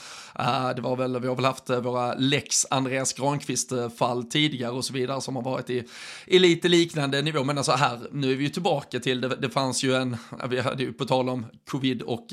Det 0.77 0.83
var 0.83 0.97
väl, 0.97 1.21
vi 1.21 1.29
har 1.29 1.35
väl 1.35 1.45
haft 1.45 1.71
våra 1.71 2.15
lex 2.15 2.67
Andreas 2.71 3.13
Granqvist-fall 3.13 4.25
tidigare 4.25 4.73
och 4.73 4.85
så 4.85 4.93
vidare 4.93 5.21
som 5.21 5.37
har 5.37 5.43
varit 5.43 5.71
i, 5.71 5.85
i 6.27 6.39
lite 6.39 6.69
liknande 6.69 7.23
nivå. 7.23 7.45
Men 7.45 7.59
alltså 7.59 7.73
här, 7.73 7.99
nu 8.13 8.33
är 8.33 8.37
vi 8.37 8.45
ju 8.45 8.51
tillbaka 8.51 9.01
till, 9.01 9.21
det, 9.21 9.29
det 9.29 9.51
fanns 9.51 9.83
ju 9.85 9.95
en, 9.95 10.17
vi 10.49 10.61
hade 10.61 10.83
ju 10.83 10.93
på 10.93 11.05
tal 11.05 11.29
om 11.29 11.47
covid 11.71 12.03
och 12.03 12.27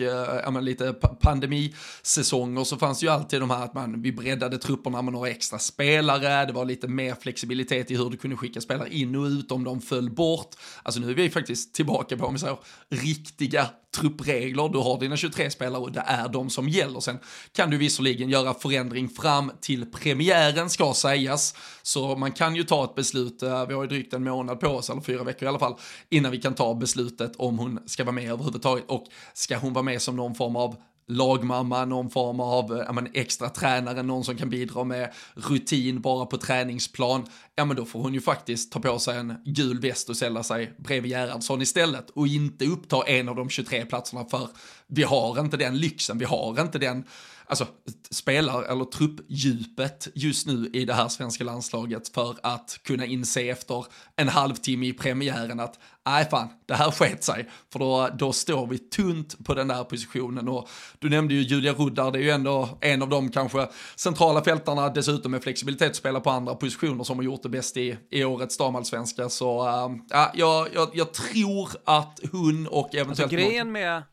ja, 0.44 0.52
men 0.52 0.66
lite 0.66 0.94
pandemisäsonger 1.22 2.64
så 2.64 2.78
fanns 2.78 3.04
ju 3.04 3.10
alltid 3.10 3.42
de 3.42 3.50
här 3.50 3.64
att 3.64 3.74
man, 3.74 4.02
vi 4.02 4.12
breddade 4.12 4.58
trupperna 4.58 5.02
med 5.02 5.14
några 5.14 5.30
extra 5.30 5.60
spelare 5.60 6.13
spelare, 6.20 6.46
det 6.46 6.54
var 6.54 6.66
lite 6.66 6.88
mer 6.88 7.16
flexibilitet 7.22 7.92
i 7.92 7.96
hur 7.96 8.10
du 8.10 8.18
kunde 8.18 8.38
skicka 8.38 8.62
spelare 8.62 8.94
in 8.94 9.16
och 9.16 9.26
ut 9.26 9.52
om 9.52 9.64
de 9.64 9.82
föll 9.82 10.10
bort. 10.10 10.56
Alltså 10.84 11.02
nu 11.02 11.10
är 11.10 11.16
vi 11.16 11.30
faktiskt 11.30 11.74
tillbaka 11.74 12.18
på, 12.18 12.26
om 12.26 12.34
vi 12.34 12.40
säger, 12.40 12.58
riktiga 12.90 13.70
truppregler. 13.96 14.70
Du 14.70 14.78
har 14.78 15.00
dina 15.00 15.18
23 15.18 15.52
spelare 15.52 15.82
och 15.82 15.92
det 15.92 16.04
är 16.08 16.30
de 16.30 16.50
som 16.50 16.70
gäller. 16.70 17.00
Sen 17.00 17.20
kan 17.52 17.70
du 17.70 17.78
visserligen 17.78 18.30
göra 18.30 18.54
förändring 18.54 19.10
fram 19.10 19.52
till 19.62 19.86
premiären 19.86 20.70
ska 20.70 20.94
sägas. 20.94 21.56
Så 21.82 22.16
man 22.16 22.32
kan 22.32 22.56
ju 22.56 22.64
ta 22.64 22.84
ett 22.84 22.96
beslut, 22.96 23.44
eh, 23.44 23.68
vi 23.68 23.74
har 23.74 23.82
ju 23.82 23.90
drygt 23.90 24.14
en 24.14 24.24
månad 24.24 24.60
på 24.60 24.68
oss, 24.68 24.90
eller 24.90 25.02
fyra 25.02 25.24
veckor 25.24 25.44
i 25.44 25.48
alla 25.48 25.60
fall, 25.60 25.76
innan 26.10 26.32
vi 26.32 26.42
kan 26.42 26.54
ta 26.54 26.76
beslutet 26.76 27.36
om 27.36 27.60
hon 27.60 27.80
ska 27.86 28.04
vara 28.04 28.16
med 28.16 28.32
överhuvudtaget. 28.32 28.86
Och 28.88 29.06
ska 29.34 29.58
hon 29.58 29.74
vara 29.74 29.84
med 29.84 30.02
som 30.02 30.16
någon 30.16 30.36
form 30.36 30.56
av 30.56 30.76
lagmamma, 31.08 31.86
någon 31.86 32.10
form 32.10 32.40
av 32.40 32.74
eh, 32.74 32.84
ja, 32.86 32.94
men, 32.94 33.08
extra 33.14 33.50
tränare, 33.50 34.04
någon 34.04 34.24
som 34.24 34.38
kan 34.38 34.50
bidra 34.50 34.84
med 34.84 35.14
rutin 35.36 36.02
bara 36.02 36.26
på 36.26 36.38
träningsplan, 36.38 37.26
ja 37.56 37.66
men 37.66 37.76
då 37.76 37.86
får 37.86 38.00
hon 38.00 38.14
ju 38.14 38.22
faktiskt 38.22 38.72
ta 38.72 38.80
på 38.80 39.00
sig 39.00 39.18
en 39.18 39.34
gul 39.46 39.80
väst 39.80 40.10
och 40.10 40.18
sälja 40.18 40.44
sig 40.44 40.74
bredvid 40.78 41.12
Gerhardsson 41.12 41.62
istället 41.62 42.10
och 42.10 42.28
inte 42.28 42.66
uppta 42.66 43.04
en 43.04 43.30
av 43.30 43.36
de 43.36 43.50
23 43.50 43.86
platserna 43.86 44.26
för 44.26 44.50
vi 44.88 45.04
har 45.04 45.40
inte 45.40 45.58
den 45.58 45.78
lyxen, 45.78 46.18
vi 46.18 46.26
har 46.26 46.62
inte 46.62 46.80
den 46.80 47.04
alltså, 47.62 47.68
spelar 48.10 48.64
eller 48.64 48.86
truppdjupet 48.86 50.08
just 50.16 50.48
nu 50.48 50.70
i 50.74 50.86
det 50.86 50.94
här 50.94 51.08
svenska 51.08 51.44
landslaget 51.44 52.10
för 52.10 52.36
att 52.44 52.80
kunna 52.84 53.06
inse 53.06 53.42
efter 53.42 53.86
en 54.16 54.28
halvtimme 54.28 54.86
i 54.88 54.94
premiären 54.94 55.60
att 55.60 55.80
nej 56.06 56.30
fan, 56.30 56.48
det 56.66 56.74
här 56.74 56.92
sket 56.92 57.24
sig. 57.24 57.50
För 57.72 57.80
då, 57.80 58.10
då 58.18 58.34
står 58.34 58.68
vi 58.68 58.78
tunt 58.78 59.46
på 59.46 59.54
den 59.54 59.68
där 59.68 59.84
positionen 59.84 60.48
och 60.48 60.70
du 61.00 61.10
nämnde 61.10 61.34
ju 61.34 61.42
Julia 61.42 61.74
Ruddar, 61.74 62.12
det 62.12 62.20
är 62.20 62.24
ju 62.24 62.30
ändå 62.30 62.78
en 62.82 63.02
av 63.02 63.10
de 63.10 63.32
kanske 63.32 63.68
centrala 63.96 64.44
fältarna, 64.44 64.90
dessutom 64.90 65.32
med 65.32 65.44
flexibilitet 65.44 65.90
att 65.90 65.96
spela 65.96 66.20
på 66.20 66.30
andra 66.30 66.56
positioner 66.56 67.04
som 67.04 67.18
har 67.18 67.24
gjort 67.24 67.44
det 67.44 67.50
bäst 67.50 67.78
i, 67.78 67.98
i 68.10 68.24
årets 68.24 68.58
damallsvenska. 68.58 69.30
Så 69.30 69.68
äh, 69.68 69.96
ja, 70.10 70.32
jag, 70.34 70.68
jag, 70.74 70.90
jag 70.94 71.14
tror 71.14 71.70
att 71.86 72.20
hon 72.32 72.68
och 72.68 72.96
eventuellt... 72.96 73.10
Alltså, 73.20 73.36
grejen 73.36 73.72
med, 73.72 74.04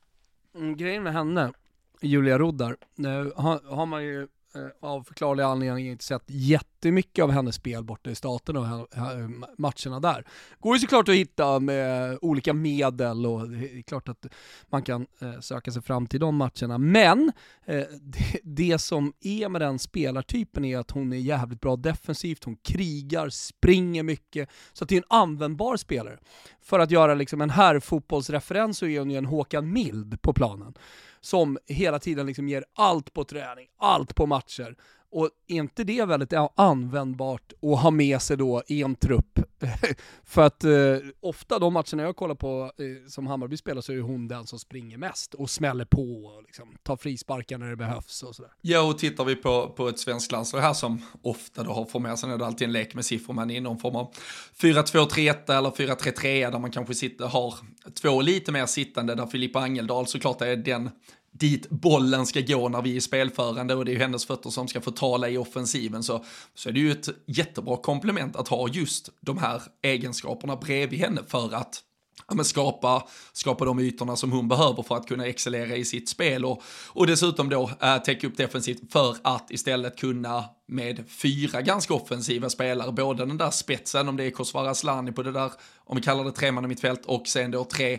mm, 0.57 0.77
grejen 0.77 1.03
med 1.03 1.13
henne 1.13 1.53
Julia 2.01 2.39
Roddar, 2.39 2.77
nu 2.95 3.33
har, 3.37 3.77
har 3.77 3.87
man 3.87 4.05
ju 4.05 4.23
eh, 4.23 4.89
av 4.89 5.03
förklarliga 5.03 5.47
anledningar 5.47 5.91
inte 5.93 6.05
sett 6.05 6.23
jättemycket 6.27 7.23
av 7.23 7.31
hennes 7.31 7.55
spel 7.55 7.85
borta 7.85 8.11
i 8.11 8.15
staterna 8.15 8.61
och 8.61 8.97
eh, 8.97 9.29
matcherna 9.59 10.01
där. 10.01 10.25
Går 10.59 10.77
ju 10.77 10.81
såklart 10.81 11.09
att 11.09 11.15
hitta 11.15 11.61
med 11.61 12.19
olika 12.21 12.53
medel 12.53 13.27
och 13.27 13.49
det 13.49 13.79
är 13.79 13.83
klart 13.83 14.09
att 14.09 14.27
man 14.69 14.83
kan 14.83 15.07
söka 15.41 15.71
sig 15.71 15.83
fram 15.83 16.07
till 16.07 16.21
de 16.21 16.37
matcherna. 16.37 16.79
Men 16.79 17.33
det, 18.43 18.79
som 18.79 19.13
är 19.21 19.49
med 19.49 19.61
den 19.61 19.79
spelartypen 19.79 20.65
är 20.65 20.79
att 20.79 20.91
hon 20.91 21.13
är 21.13 21.17
jävligt 21.17 21.61
bra 21.61 21.77
defensivt, 21.77 22.45
hon 22.45 22.57
krigar, 22.57 23.29
springer 23.29 24.03
mycket, 24.03 24.49
så 24.73 24.85
att 24.85 24.89
det 24.89 24.95
är 24.95 25.01
en 25.01 25.19
användbar 25.19 25.77
spelare. 25.77 26.19
För 26.63 26.79
att 26.79 26.91
göra 26.91 27.15
liksom 27.15 27.41
en 27.41 27.51
herrfotbollsreferens 27.51 28.79
så 28.79 28.87
är 28.87 28.99
hon 28.99 29.11
ju 29.11 29.17
en 29.17 29.27
Håkan 29.27 29.73
Mild 29.73 30.23
på 30.23 30.33
planen 30.33 30.75
som 31.21 31.59
hela 31.67 31.99
tiden 31.99 32.27
liksom 32.27 32.49
ger 32.49 32.65
allt 32.75 33.13
på 33.13 33.25
träning, 33.25 33.69
allt 33.79 34.15
på 34.15 34.27
matcher. 34.27 34.77
Och 35.13 35.31
är 35.47 35.57
inte 35.57 35.85
det 35.85 36.05
väldigt 36.05 36.33
användbart 36.55 37.53
att 37.63 37.81
ha 37.83 37.91
med 37.91 38.23
sig 38.23 38.37
då 38.37 38.63
i 38.67 38.83
en 38.83 38.95
trupp? 38.95 39.39
För 40.25 40.43
att 40.43 40.65
eh, 40.65 40.97
ofta 41.21 41.59
de 41.59 41.73
matcherna 41.73 42.03
jag 42.03 42.17
kollar 42.17 42.35
på 42.35 42.73
eh, 42.79 43.09
som 43.09 43.27
Hammarby 43.27 43.57
spelar 43.57 43.81
så 43.81 43.93
är 43.93 44.01
hon 44.01 44.29
den 44.29 44.47
som 44.47 44.59
springer 44.59 44.99
mest 44.99 45.35
och 45.35 45.51
smäller 45.51 45.85
på 45.85 46.03
och 46.03 46.43
liksom, 46.43 46.77
tar 46.83 46.97
frisparkar 46.97 47.59
när 47.59 47.71
det 47.71 47.77
behövs 47.77 48.23
och 48.23 48.35
sådär. 48.35 48.53
Ja, 48.61 48.83
och 48.83 48.99
tittar 48.99 49.25
vi 49.25 49.37
på, 49.37 49.69
på 49.69 49.89
ett 49.89 49.99
svenskt 49.99 50.33
landslag 50.33 50.61
här 50.61 50.73
som 50.73 51.03
ofta 51.23 51.63
då 51.63 51.73
har 51.73 51.85
formerat 51.85 52.19
sig, 52.19 52.31
är 52.31 52.39
det 52.39 52.47
alltid 52.47 52.67
en 52.67 52.73
lek 52.73 52.95
med 52.95 53.05
siffror, 53.05 53.35
men 53.35 53.51
i 53.51 53.61
någon 53.61 53.79
form 53.79 53.97
av 53.97 54.15
4-2-3-1 54.61 55.59
eller 55.59 55.71
4-3-3 55.71 56.51
där 56.51 56.59
man 56.59 56.71
kanske 56.71 56.95
sitter, 56.95 57.27
har 57.27 57.55
två 58.03 58.21
lite 58.21 58.53
mer 58.53 58.67
sittande, 58.67 59.15
där 59.15 59.27
Filippa 59.27 59.61
Angeldal 59.61 60.07
såklart 60.07 60.43
är 60.43 60.57
den 60.57 60.91
dit 61.33 61.71
bollen 61.71 62.27
ska 62.27 62.41
gå 62.41 62.69
när 62.69 62.83
vi 62.83 62.97
är 62.97 63.01
spelförande 63.01 63.75
och 63.75 63.85
det 63.85 63.91
är 63.91 63.93
ju 63.93 63.99
hennes 63.99 64.27
fötter 64.27 64.51
som 64.51 64.69
ska 64.69 64.81
få 64.81 64.91
tala 64.91 65.29
i 65.29 65.39
offensiven 65.39 66.03
så, 66.03 66.25
så 66.55 66.69
är 66.69 66.73
det 66.73 66.81
ju 66.81 66.93
ett 66.93 67.09
jättebra 67.27 67.77
komplement 67.77 68.37
att 68.37 68.49
ha 68.49 68.69
just 68.69 69.11
de 69.21 69.39
här 69.39 69.63
egenskaperna 69.83 70.57
bredvid 70.57 71.01
henne 71.01 71.21
för 71.29 71.55
att 71.55 71.83
ja, 72.29 72.45
skapa, 72.45 73.09
skapa 73.33 73.65
de 73.65 73.81
ytorna 73.81 74.17
som 74.17 74.33
hon 74.33 74.49
behöver 74.49 74.83
för 74.83 74.97
att 74.97 75.07
kunna 75.07 75.27
excellera 75.27 75.77
i 75.77 75.85
sitt 75.85 76.09
spel 76.09 76.45
och, 76.45 76.63
och 76.89 77.07
dessutom 77.07 77.49
då 77.49 77.71
äh, 77.83 77.99
täcka 77.99 78.27
upp 78.27 78.37
defensivt 78.37 78.93
för 78.93 79.17
att 79.23 79.51
istället 79.51 79.99
kunna 79.99 80.45
med 80.69 81.05
fyra 81.11 81.63
ganska 81.63 81.95
offensiva 81.95 82.51
spelare, 82.51 82.93
både 82.93 83.27
den 83.27 83.39
där 83.39 83.51
spetsen, 83.51 84.09
om 84.09 84.17
det 84.17 84.25
är 84.25 84.31
Kosovare 84.31 84.71
Asllani 84.71 85.13
på 85.13 85.23
det 85.23 85.33
där, 85.33 85.53
om 85.85 85.97
vi 85.97 86.03
kallar 86.03 86.25
det 86.25 86.33
treman 86.33 86.69
mittfält, 86.69 87.07
och 87.07 87.27
sen 87.27 87.51
då 87.51 87.65
tre 87.65 87.99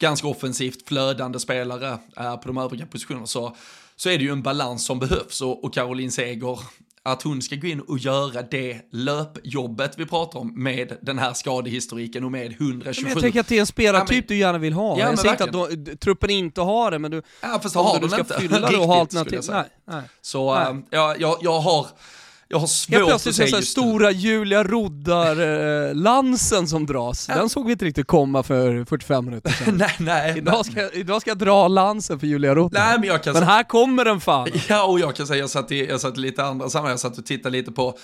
ganska 0.00 0.28
offensivt 0.28 0.88
flödande 0.88 1.38
spelare 1.38 1.98
äh, 2.16 2.36
på 2.36 2.48
de 2.48 2.58
övriga 2.58 2.86
positionerna, 2.86 3.26
så, 3.26 3.56
så 3.96 4.08
är 4.08 4.18
det 4.18 4.24
ju 4.24 4.32
en 4.32 4.42
balans 4.42 4.84
som 4.84 4.98
behövs 4.98 5.40
och, 5.40 5.64
och 5.64 5.74
Caroline 5.74 6.12
Seger 6.12 6.58
att 7.02 7.22
hon 7.22 7.42
ska 7.42 7.56
gå 7.56 7.66
in 7.66 7.80
och 7.80 7.98
göra 7.98 8.42
det 8.42 8.80
löpjobbet 8.92 9.92
vi 9.96 10.06
pratar 10.06 10.38
om 10.38 10.62
med 10.62 10.98
den 11.02 11.18
här 11.18 11.32
skadehistoriken 11.32 12.24
och 12.24 12.32
med 12.32 12.52
127. 12.52 13.04
Men 13.04 13.12
jag 13.12 13.22
tänker 13.22 13.40
att 13.40 13.48
det 13.48 13.56
är 13.56 13.60
en 13.60 13.66
spelartyp 13.66 14.10
ja, 14.10 14.16
men, 14.16 14.26
du 14.26 14.36
gärna 14.36 14.58
vill 14.58 14.72
ha. 14.72 14.98
Ja, 14.98 15.08
jag 15.08 15.18
säger 15.18 15.30
inte 15.30 15.44
att 15.44 15.52
då, 15.52 15.68
truppen 16.00 16.30
inte 16.30 16.60
har 16.60 16.90
det, 16.90 16.98
men 16.98 17.10
du, 17.10 17.22
ja, 17.40 17.60
fast 17.62 17.74
har 17.74 17.94
du, 17.94 18.06
du 18.06 18.08
ska 18.08 18.18
inte. 18.20 18.40
fylla 18.40 18.70
det 18.70 18.76
och 18.76 18.86
ha 18.86 19.00
alternativ. 19.00 19.40
Nej, 19.50 19.64
nej. 19.84 20.02
Så 20.20 20.54
nej. 20.54 20.66
Äh, 20.66 20.78
ja, 20.90 21.16
jag, 21.18 21.36
jag 21.40 21.60
har 21.60 21.86
jag 22.52 22.58
har 22.58 22.66
svårt 22.66 22.94
Helt 22.94 23.06
plötsligt 23.06 23.32
att 23.32 23.36
säga 23.36 23.56
just 23.56 23.70
stora 23.70 24.10
Julia 24.10 24.64
Roddar-lansen 24.64 26.68
som 26.68 26.86
dras. 26.86 27.26
Den 27.26 27.48
såg 27.48 27.66
vi 27.66 27.72
inte 27.72 27.84
riktigt 27.84 28.06
komma 28.06 28.42
för 28.42 28.84
45 28.84 29.24
minuter 29.24 29.50
sedan. 29.50 29.76
nej, 29.76 29.96
nej. 29.98 30.38
Idag 30.38 30.66
ska, 30.66 30.90
idag 30.90 31.20
ska 31.20 31.30
jag 31.30 31.38
dra 31.38 31.68
lansen 31.68 32.20
för 32.20 32.26
Julia 32.26 32.54
Roddar. 32.54 32.80
Nej, 32.80 32.98
men 32.98 33.08
jag 33.08 33.22
kan 33.22 33.32
men 33.32 33.42
här 33.42 33.62
kommer 33.62 34.04
den 34.04 34.20
fan. 34.20 34.48
Ja, 34.68 34.84
och 34.84 35.00
jag 35.00 35.16
kan 35.16 35.26
säga, 35.26 35.38
jag 35.38 35.50
satt 35.50 35.72
i, 35.72 35.86
jag 35.86 36.00
satt 36.00 36.18
i 36.18 36.20
lite 36.20 36.44
andra 36.44 36.70
sammanhang, 36.70 36.92
jag 36.92 37.00
satt 37.00 37.18
och 37.18 37.26
tittade 37.26 37.56
lite 37.56 37.72
på 37.72 37.98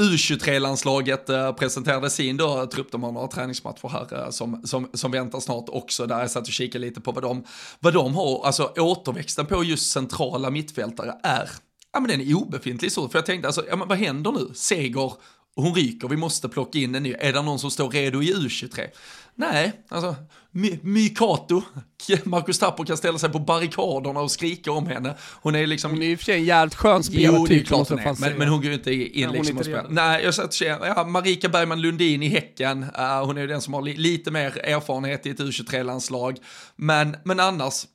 U23-landslaget, 0.00 1.28
äh, 1.28 1.52
presenterade 1.52 2.10
sin 2.10 2.36
då, 2.36 2.66
trupp, 2.66 2.92
de 2.92 3.02
har 3.02 3.12
några 3.12 3.28
träningsmatcher 3.28 3.88
här 3.88 4.24
äh, 4.24 4.30
som, 4.30 4.62
som, 4.64 4.88
som 4.94 5.10
väntar 5.10 5.40
snart 5.40 5.64
också, 5.68 6.06
där 6.06 6.20
jag 6.20 6.30
satt 6.30 6.46
och 6.46 6.52
kikade 6.52 6.84
lite 6.84 7.00
på 7.00 7.12
vad 7.12 7.22
de, 7.22 7.44
vad 7.80 7.94
de 7.94 8.14
har, 8.14 8.46
alltså 8.46 8.72
återväxten 8.76 9.46
på 9.46 9.64
just 9.64 9.90
centrala 9.90 10.50
mittfältare 10.50 11.14
är 11.22 11.50
ja 11.92 12.00
men 12.00 12.10
den 12.10 12.20
är 12.20 12.34
obefintlig 12.34 12.92
så, 12.92 13.08
för 13.08 13.18
jag 13.18 13.26
tänkte 13.26 13.48
alltså, 13.48 13.64
ja 13.68 13.76
men 13.76 13.88
vad 13.88 13.98
händer 13.98 14.32
nu? 14.32 14.54
Seger, 14.54 15.12
hon 15.54 15.74
ryker, 15.74 16.08
vi 16.08 16.16
måste 16.16 16.48
plocka 16.48 16.78
in 16.78 16.94
en 16.94 17.02
ny. 17.02 17.14
Är 17.18 17.32
det 17.32 17.42
någon 17.42 17.58
som 17.58 17.70
står 17.70 17.90
redo 17.90 18.22
i 18.22 18.34
U23? 18.34 18.88
Nej, 19.34 19.72
alltså 19.88 20.16
Mykato, 20.82 21.62
Marcus 22.24 22.58
Tapper 22.58 22.84
kan 22.84 22.96
ställa 22.96 23.18
sig 23.18 23.30
på 23.30 23.38
barrikaderna 23.38 24.20
och 24.20 24.30
skrika 24.30 24.72
om 24.72 24.86
henne. 24.86 25.14
Hon 25.42 25.54
är 25.54 25.66
liksom... 25.66 25.90
Hon 25.90 26.02
är 26.02 26.06
i 26.06 26.14
och 26.14 26.18
för 26.18 26.24
sig 26.24 26.34
en 26.34 26.44
jävligt 26.44 26.74
skön 26.74 27.02
spelartyp. 27.02 27.38
Jo, 27.38 27.46
det 27.46 27.56
är 27.56 27.64
klart 27.64 27.88
hon 27.88 27.98
är, 27.98 28.20
men, 28.20 28.38
men, 28.38 28.48
hon 28.48 28.60
går 28.60 28.68
ju 28.68 28.74
inte 28.74 28.92
in 28.92 29.28
Nej, 29.28 29.38
liksom 29.38 29.58
och 29.58 29.64
spelar. 29.64 29.86
Nej, 29.88 30.24
jag 30.24 30.34
satt 30.34 30.60
ja, 30.60 31.04
Marika 31.04 31.48
Bergman 31.48 31.80
Lundin 31.80 32.22
i 32.22 32.28
Häcken, 32.28 32.82
uh, 32.82 33.24
hon 33.24 33.36
är 33.36 33.40
ju 33.40 33.46
den 33.46 33.60
som 33.60 33.74
har 33.74 33.82
li 33.82 33.96
lite 33.96 34.30
mer 34.30 34.58
erfarenhet 34.58 35.26
i 35.26 35.30
ett 35.30 35.40
U23-landslag. 35.40 36.38
Men, 36.76 37.16
men 37.24 37.40
annars, 37.40 37.86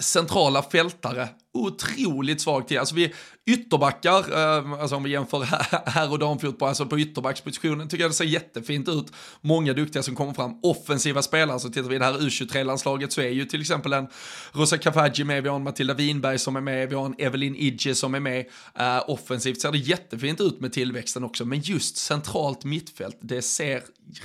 centrala 0.00 0.62
fältare, 0.62 1.28
otroligt 1.52 2.40
svag 2.40 2.68
till. 2.68 2.78
Alltså 2.78 2.94
vi 2.94 3.12
ytterbackar, 3.46 4.18
eh, 4.32 4.72
alltså 4.72 4.96
om 4.96 5.02
vi 5.02 5.10
jämför 5.10 5.42
här 5.90 6.12
och 6.12 6.18
damfotboll, 6.18 6.68
alltså 6.68 6.86
på 6.86 7.00
ytterbackspositionen 7.00 7.88
tycker 7.88 8.04
jag 8.04 8.10
det 8.10 8.14
ser 8.14 8.24
jättefint 8.24 8.88
ut. 8.88 9.12
Många 9.40 9.72
duktiga 9.72 10.02
som 10.02 10.14
kommer 10.14 10.32
fram, 10.32 10.58
offensiva 10.62 11.22
spelare, 11.22 11.60
så 11.60 11.68
tittar 11.68 11.88
vi 11.88 11.98
det 11.98 12.04
här 12.04 12.12
U23-landslaget 12.12 13.12
så 13.12 13.20
är 13.20 13.28
ju 13.28 13.44
till 13.44 13.60
exempel 13.60 13.92
en 13.92 14.06
Rosa 14.52 14.78
Kafaji 14.78 15.24
med, 15.24 15.42
vi 15.42 15.48
har 15.48 15.56
en 15.56 15.62
Matilda 15.62 15.94
Winberg 15.94 16.38
som 16.38 16.56
är 16.56 16.60
med, 16.60 16.88
vi 16.88 16.94
har 16.94 17.06
en 17.06 17.14
Evelyn 17.18 17.56
Idje 17.56 17.94
som 17.94 18.14
är 18.14 18.20
med. 18.20 18.46
Uh, 18.80 19.10
offensivt 19.10 19.60
ser 19.60 19.72
det 19.72 19.78
jättefint 19.78 20.40
ut 20.40 20.60
med 20.60 20.72
tillväxten 20.72 21.24
också, 21.24 21.44
men 21.44 21.60
just 21.60 21.96
centralt 21.96 22.64
mittfält, 22.64 23.18
det 23.20 23.42
ser 23.42 23.82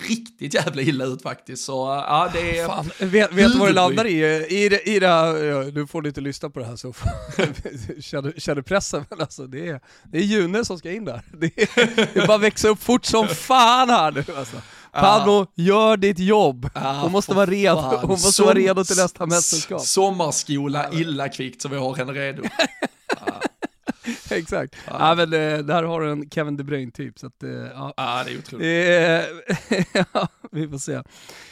riktigt 0.10 0.54
jävla 0.54 0.82
illa 0.82 1.06
ut 1.06 1.22
faktiskt. 1.22 1.66
Så 1.66 2.04
ja, 2.08 2.30
det 2.34 2.60
är... 2.60 2.68
Fan, 2.68 2.90
vet, 3.00 3.34
vet 3.34 3.52
du 3.52 3.60
vad 3.60 3.70
det 3.70 3.74
landar 3.74 4.08
i? 4.08 4.46
I 4.50 4.70
det, 4.70 4.90
i 4.90 5.00
det, 5.00 5.72
du 5.72 5.88
får 5.88 6.02
lite 6.02 6.22
lyssna 6.22 6.50
på 6.50 6.60
det 6.60 6.66
här 6.66 6.76
så 6.76 6.94
känner, 8.00 8.40
känner 8.40 8.62
pressen, 8.62 9.06
men 9.10 9.22
alltså 9.22 9.48
det 9.48 9.68
är, 9.68 9.80
det 10.04 10.18
är 10.18 10.22
June 10.22 10.66
som 10.66 10.78
ska 10.78 10.92
in 10.92 11.06
där. 11.06 11.22
Det 11.32 11.46
är, 11.58 11.96
det 12.14 12.20
är 12.20 12.28
bara 12.28 12.38
växa 12.38 12.68
upp 12.68 12.84
fort 12.84 13.06
som 13.06 13.28
fan 13.28 13.90
här 13.90 14.12
nu 14.12 14.24
alltså. 14.38 14.58
Pablo, 14.92 15.32
ah. 15.32 15.48
gör 15.56 15.98
ditt 15.98 16.20
jobb. 16.20 16.70
Ah, 16.74 17.02
hon 17.02 17.12
måste, 17.12 17.34
vara 17.34 17.46
redo, 17.46 18.00
hon 18.02 18.10
måste 18.10 18.32
Som, 18.32 18.46
vara 18.46 18.56
redo 18.56 18.84
till 18.84 18.98
nästa 18.98 19.26
mästerskap. 19.26 19.82
Sommarskola 19.82 20.92
illa 20.92 21.30
kvickt 21.30 21.62
så 21.62 21.70
vi 21.70 21.78
har 21.78 21.96
henne 21.96 22.14
redo. 22.14 22.44
Exakt. 24.30 24.76
Ja. 24.88 25.16
men 25.16 25.34
eh, 25.34 25.58
där 25.58 25.84
har 25.84 26.02
du 26.02 26.12
en 26.12 26.30
Kevin 26.30 26.58
De 26.58 26.64
Bruyne-typ. 26.64 27.20
Så 27.20 27.28
att, 27.28 27.44
eh, 27.44 27.50
ja. 27.50 27.94
ja, 27.98 28.24
det 28.26 28.32
är 28.32 28.38
otroligt. 28.38 30.08
ja, 30.14 30.28
vi 30.52 30.68
får 30.68 30.78
se. 30.78 31.02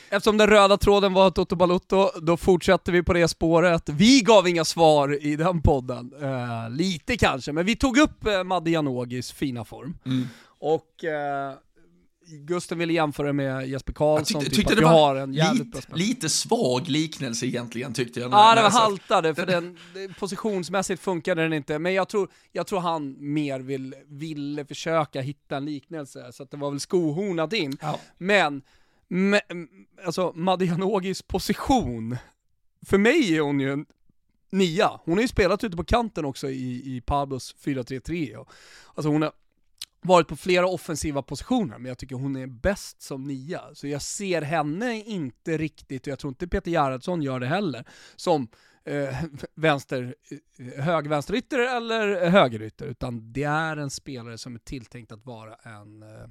Eftersom 0.09 0.37
den 0.37 0.47
röda 0.47 0.77
tråden 0.77 1.13
var 1.13 1.31
Toto 1.31 1.55
Balutto, 1.55 2.11
då 2.21 2.37
fortsätter 2.37 2.91
vi 2.91 3.03
på 3.03 3.13
det 3.13 3.27
spåret. 3.27 3.89
Vi 3.89 4.21
gav 4.21 4.47
inga 4.47 4.65
svar 4.65 5.25
i 5.25 5.35
den 5.35 5.61
podden, 5.61 6.13
uh, 6.21 6.69
lite 6.69 7.17
kanske, 7.17 7.51
men 7.51 7.65
vi 7.65 7.75
tog 7.75 7.97
upp 7.97 8.27
uh, 8.27 8.43
Madde 8.43 8.71
Janogis 8.71 9.31
fina 9.31 9.65
form. 9.65 9.97
Mm. 10.05 10.27
Och 10.59 11.03
uh, 11.03 11.57
Gusten 12.27 12.77
ville 12.77 12.93
jämföra 12.93 13.33
med 13.33 13.69
Jesper 13.69 13.93
Karlsson, 13.93 14.41
tyckte, 14.41 14.55
typ 14.55 14.67
tyckte 14.67 14.81
det 14.81 14.85
var 14.85 15.15
en 15.15 15.31
lite, 15.31 15.81
lite 15.93 16.29
svag 16.29 16.89
liknelse 16.89 17.45
egentligen 17.45 17.93
tyckte 17.93 18.19
jag. 18.19 18.31
Ja, 18.31 18.55
det 18.55 18.61
var 18.61 18.69
haltade, 18.69 19.35
för 19.35 19.45
den, 19.45 19.77
positionsmässigt 20.19 21.01
funkade 21.01 21.41
den 21.41 21.53
inte, 21.53 21.79
men 21.79 21.93
jag 21.93 22.09
tror, 22.09 22.29
jag 22.51 22.67
tror 22.67 22.79
han 22.79 23.15
mer 23.19 23.59
vill, 23.59 23.95
ville 24.07 24.65
försöka 24.65 25.21
hitta 25.21 25.57
en 25.57 25.65
liknelse, 25.65 26.31
så 26.31 26.43
det 26.43 26.57
var 26.57 26.71
väl 26.71 26.79
skohornat 26.79 27.53
in. 27.53 27.77
Ja. 27.81 27.99
Men 28.17 28.61
men, 29.07 29.41
alltså 30.05 30.31
Madianogis 30.35 31.21
position, 31.21 32.17
för 32.85 32.97
mig 32.97 33.37
är 33.37 33.41
hon 33.41 33.59
ju 33.59 33.71
en 33.71 33.85
nia. 34.51 34.99
Hon 35.03 35.13
har 35.13 35.21
ju 35.21 35.27
spelat 35.27 35.63
ute 35.63 35.77
på 35.77 35.83
kanten 35.83 36.25
också 36.25 36.49
i, 36.49 36.95
i 36.95 37.01
Pablos 37.01 37.55
4-3-3. 37.63 38.45
Alltså 38.95 39.09
hon 39.09 39.21
har 39.21 39.31
varit 40.01 40.27
på 40.27 40.35
flera 40.35 40.67
offensiva 40.67 41.21
positioner, 41.21 41.77
men 41.77 41.85
jag 41.85 41.97
tycker 41.97 42.15
hon 42.15 42.35
är 42.35 42.47
bäst 42.47 43.01
som 43.01 43.23
nia. 43.23 43.61
Så 43.73 43.87
jag 43.87 44.01
ser 44.01 44.41
henne 44.41 45.03
inte 45.03 45.57
riktigt, 45.57 46.01
och 46.01 46.11
jag 46.11 46.19
tror 46.19 46.31
inte 46.31 46.47
Peter 46.47 46.71
Gerhardsson 46.71 47.21
gör 47.21 47.39
det 47.39 47.47
heller, 47.47 47.85
som 48.15 48.47
eh, 48.85 49.23
vänster, 49.55 50.15
eh, 50.57 50.83
hög 50.83 51.07
vänsterytter 51.07 51.59
eller 51.59 52.29
högerytter, 52.29 52.85
utan 52.85 53.33
det 53.33 53.43
är 53.43 53.77
en 53.77 53.89
spelare 53.89 54.37
som 54.37 54.55
är 54.55 54.59
tilltänkt 54.59 55.11
att 55.11 55.25
vara 55.25 55.55
en 55.55 56.03
eh, 56.03 56.27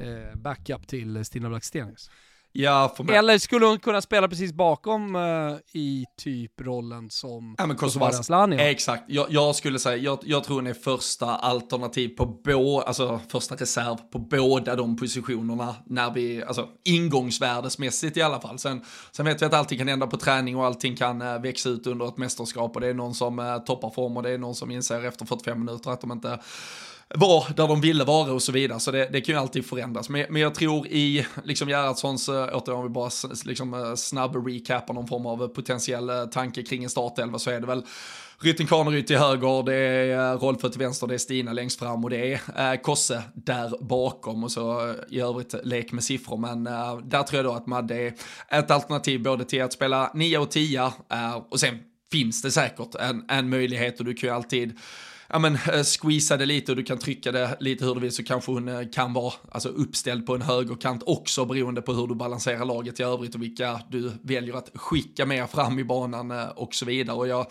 eh, 0.00 0.38
backup 0.38 0.86
till 0.86 1.24
Stina 1.24 1.48
Blackstenius. 1.48 2.10
Ja, 2.54 2.94
Eller 3.12 3.38
skulle 3.38 3.66
hon 3.66 3.78
kunna 3.78 4.00
spela 4.00 4.28
precis 4.28 4.52
bakom 4.52 5.16
uh, 5.16 5.56
i 5.72 6.04
typ 6.16 6.60
rollen 6.60 7.10
som 7.10 7.54
ja, 7.58 7.74
Kosovare 7.74 8.10
Asllani? 8.10 8.56
Exakt, 8.56 9.04
jag, 9.06 9.26
jag, 9.30 9.56
skulle 9.56 9.78
säga, 9.78 9.96
jag, 9.96 10.18
jag, 10.22 10.44
tror 10.44 10.56
hon 10.56 10.66
är 10.66 10.74
första 10.74 11.26
alternativ 11.26 12.08
på 12.08 12.26
båda, 12.26 12.86
alltså 12.86 13.20
första 13.28 13.54
reserv 13.54 13.96
på 13.96 14.18
båda 14.18 14.76
de 14.76 14.96
positionerna 14.96 15.74
när 15.86 16.10
vi, 16.10 16.42
alltså 16.42 16.68
ingångsvärdesmässigt 16.84 18.16
i 18.16 18.22
alla 18.22 18.40
fall. 18.40 18.58
Sen, 18.58 18.84
sen 19.12 19.26
vet 19.26 19.42
vi 19.42 19.46
att 19.46 19.54
allting 19.54 19.78
kan 19.78 19.88
hända 19.88 20.06
på 20.06 20.16
träning 20.16 20.56
och 20.56 20.66
allting 20.66 20.96
kan 20.96 21.22
uh, 21.22 21.42
växa 21.42 21.68
ut 21.68 21.86
under 21.86 22.08
ett 22.08 22.16
mästerskap 22.16 22.74
och 22.74 22.80
det 22.80 22.88
är 22.88 22.94
någon 22.94 23.14
som 23.14 23.38
uh, 23.38 23.58
toppar 23.58 23.90
form 23.90 24.16
och 24.16 24.22
det 24.22 24.30
är 24.30 24.38
någon 24.38 24.54
som 24.54 24.70
inser 24.70 25.04
efter 25.04 25.26
45 25.26 25.58
minuter 25.58 25.90
att 25.90 26.00
de 26.00 26.12
inte 26.12 26.38
var 27.14 27.46
där 27.56 27.68
de 27.68 27.80
ville 27.80 28.04
vara 28.04 28.32
och 28.32 28.42
så 28.42 28.52
vidare. 28.52 28.80
Så 28.80 28.90
det, 28.90 29.08
det 29.12 29.20
kan 29.20 29.34
ju 29.34 29.40
alltid 29.40 29.66
förändras. 29.66 30.08
Men, 30.08 30.26
men 30.30 30.42
jag 30.42 30.54
tror 30.54 30.86
i 30.86 31.26
liksom 31.44 31.68
Gerhardssons, 31.68 32.28
eh, 32.28 32.48
återigen 32.52 32.78
om 32.78 32.82
vi 32.82 32.88
bara 32.88 33.10
liksom, 33.44 33.74
eh, 33.74 33.94
snabb 33.94 34.46
recapar 34.46 34.94
någon 34.94 35.06
form 35.06 35.26
av 35.26 35.42
eh, 35.42 35.48
potentiell 35.48 36.10
tanke 36.32 36.62
kring 36.62 36.84
en 36.84 36.90
startelva 36.90 37.38
så 37.38 37.50
är 37.50 37.60
det 37.60 37.66
väl 37.66 37.82
Rytting 38.40 38.66
Kaneryd 38.66 39.06
till 39.06 39.18
höger, 39.18 39.62
det 39.62 39.74
är 39.74 40.36
Rolfö 40.36 40.68
till 40.68 40.78
vänster, 40.78 41.06
det 41.06 41.14
är 41.14 41.18
Stina 41.18 41.52
längst 41.52 41.78
fram 41.78 42.04
och 42.04 42.10
det 42.10 42.32
är 42.32 42.82
Kosse 42.82 43.22
där 43.34 43.72
bakom 43.80 44.44
och 44.44 44.52
så 44.52 44.94
i 45.10 45.20
övrigt 45.20 45.54
lek 45.64 45.92
med 45.92 46.04
siffror. 46.04 46.36
Men 46.36 46.64
där 47.08 47.22
tror 47.22 47.36
jag 47.36 47.44
då 47.44 47.52
att 47.52 47.66
Madde 47.66 47.96
är 47.96 48.14
ett 48.50 48.70
alternativ 48.70 49.22
både 49.22 49.44
till 49.44 49.62
att 49.62 49.72
spela 49.72 50.10
9 50.14 50.38
och 50.38 50.50
10 50.50 50.92
och 51.48 51.60
sen 51.60 51.78
finns 52.12 52.42
det 52.42 52.50
säkert 52.50 52.94
en, 52.94 53.24
en 53.28 53.48
möjlighet 53.48 53.98
och 53.98 54.04
du 54.04 54.14
kan 54.14 54.28
ju 54.28 54.34
alltid 54.34 54.78
ja 55.32 55.38
men 55.38 55.54
eh, 55.54 55.82
squeeza 55.82 56.36
det 56.36 56.46
lite 56.46 56.72
och 56.72 56.76
du 56.76 56.82
kan 56.82 56.98
trycka 56.98 57.32
det 57.32 57.56
lite 57.60 57.84
hur 57.84 57.94
du 57.94 58.00
vill 58.00 58.12
så 58.12 58.24
kanske 58.24 58.52
hon 58.52 58.68
eh, 58.68 58.88
kan 58.92 59.12
vara 59.12 59.32
alltså, 59.50 59.68
uppställd 59.68 60.26
på 60.26 60.34
en 60.34 60.42
högerkant 60.42 61.02
också 61.06 61.44
beroende 61.44 61.82
på 61.82 61.92
hur 61.92 62.06
du 62.06 62.14
balanserar 62.14 62.64
laget 62.64 63.00
i 63.00 63.02
övrigt 63.02 63.34
och 63.34 63.42
vilka 63.42 63.80
du 63.90 64.12
väljer 64.22 64.54
att 64.54 64.70
skicka 64.74 65.26
med 65.26 65.50
fram 65.50 65.78
i 65.78 65.84
banan 65.84 66.30
eh, 66.30 66.48
och 66.48 66.74
så 66.74 66.84
vidare. 66.84 67.16
Och 67.16 67.28
jag 67.28 67.46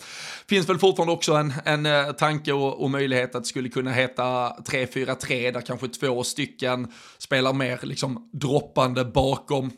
finns 0.50 0.70
väl 0.70 0.80
fortfarande 0.80 1.14
också 1.14 1.34
en, 1.34 1.54
en 1.66 2.16
tanke 2.16 2.54
och, 2.54 2.84
och 2.84 2.90
möjlighet 2.90 3.36
att 3.36 3.44
det 3.44 3.50
skulle 3.50 3.70
kunna 3.70 3.92
heta 3.92 4.24
3-4-3 4.50 5.52
där 5.52 5.62
kanske 5.62 5.88
två 5.88 6.24
stycken 6.24 6.88
spelar 7.18 7.54
mer 7.54 7.80
liksom 7.84 8.30
droppande 8.34 9.06
bakom 9.06 9.72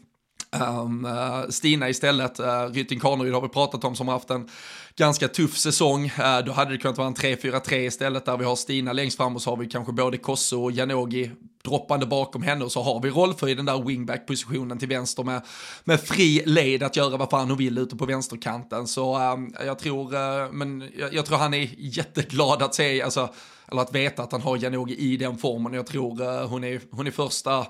Um, 0.80 1.08
Stina 1.50 1.90
istället, 1.90 2.40
uh, 2.40 2.46
Rytting 2.74 3.00
Kaneryd 3.00 3.34
har 3.34 3.42
vi 3.42 3.50
pratat 3.50 3.84
om 3.84 3.96
som 3.96 4.08
har 4.08 4.16
haft 4.16 4.30
en 4.30 4.50
ganska 4.96 5.28
tuff 5.28 5.58
säsong. 5.58 6.06
Uh, 6.06 6.46
då 6.46 6.52
hade 6.52 6.72
det 6.72 6.78
kunnat 6.78 6.98
vara 6.98 7.08
en 7.08 7.16
3-4-3 7.16 7.74
istället 7.74 8.26
där 8.26 8.38
vi 8.38 8.46
har 8.46 8.56
Stina 8.56 8.94
längst 8.94 9.18
fram 9.18 9.36
och 9.36 9.42
så 9.42 9.50
har 9.50 9.58
vi 9.58 9.68
kanske 9.68 9.94
både 9.94 10.18
Kosso 10.18 10.64
och 10.64 10.72
Janogy 10.72 11.30
droppande 11.64 12.06
bakom 12.06 12.44
henne 12.44 12.66
och 12.66 12.72
så 12.72 12.82
har 12.82 13.02
vi 13.02 13.10
Rolfö 13.10 13.50
i 13.50 13.56
den 13.56 13.66
där 13.66 13.84
wingback-positionen 13.84 14.78
till 14.78 14.88
vänster 14.88 15.24
med, 15.24 15.42
med 15.84 16.02
fri 16.02 16.44
led 16.46 16.84
att 16.84 16.96
göra 16.96 17.18
vad 17.18 17.30
fan 17.30 17.50
hon 17.50 17.58
vill 17.58 17.78
ute 17.78 17.96
på 17.96 18.06
vänsterkanten. 18.06 18.88
Så 18.88 19.32
um, 19.34 19.54
jag 19.66 19.80
tror, 19.80 20.14
uh, 20.16 20.52
men 20.52 20.92
jag, 20.98 21.14
jag, 21.14 21.26
tror 21.26 21.38
han 21.38 21.54
är 21.54 21.70
jätteglad 21.78 22.62
att 22.62 22.76
se, 22.76 23.02
alltså, 23.02 23.30
eller 23.72 23.82
att 23.82 23.96
veta 23.96 24.24
att 24.24 24.32
han 24.32 24.42
har 24.42 24.58
Janogy 24.58 24.96
i 24.96 25.18
den 25.18 25.38
formen. 25.38 25.74
Jag 25.74 25.88
tror 25.88 26.22
uh, 26.22 26.48
hon, 26.48 26.64
är, 26.64 26.82
hon 26.92 27.08
är 27.08 27.12
första 27.12 27.66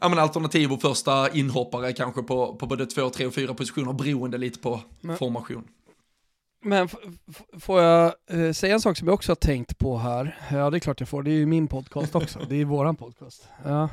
ja, 0.00 0.08
men 0.08 0.18
alternativ 0.18 0.72
och 0.72 0.80
första 0.80 1.30
inhoppare 1.30 1.92
kanske 1.92 2.22
på, 2.22 2.56
på 2.56 2.66
både 2.66 2.86
två, 2.86 3.10
tre 3.10 3.26
och 3.26 3.34
fyra 3.34 3.54
positioner 3.54 3.92
beroende 3.92 4.38
lite 4.38 4.58
på 4.58 4.80
men, 5.00 5.18
formation. 5.18 5.64
Men 6.64 6.88
får 7.60 7.80
jag 7.82 8.14
eh, 8.30 8.52
säga 8.52 8.74
en 8.74 8.80
sak 8.80 8.96
som 8.96 9.08
jag 9.08 9.14
också 9.14 9.30
har 9.30 9.36
tänkt 9.36 9.78
på 9.78 9.98
här? 9.98 10.38
Ja 10.52 10.70
det 10.70 10.76
är 10.76 10.80
klart 10.80 11.00
jag 11.00 11.08
får, 11.08 11.22
det 11.22 11.30
är 11.30 11.34
ju 11.34 11.46
min 11.46 11.68
podcast 11.68 12.14
också, 12.14 12.38
det 12.48 12.56
är 12.60 12.64
våran 12.64 12.96
podcast. 12.96 13.48
Ja, 13.64 13.88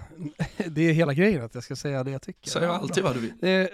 det 0.68 0.82
är 0.82 0.94
hela 0.94 1.14
grejen 1.14 1.44
att 1.44 1.56
jag 1.56 1.64
ska 1.64 1.76
säga 1.76 2.04
det 2.04 2.12
jag 2.12 2.22
tycker. 2.22 2.50
Säg 2.50 2.66
alltid 2.66 3.04
vad 3.04 3.16
du 3.16 3.20
vill. 3.20 3.68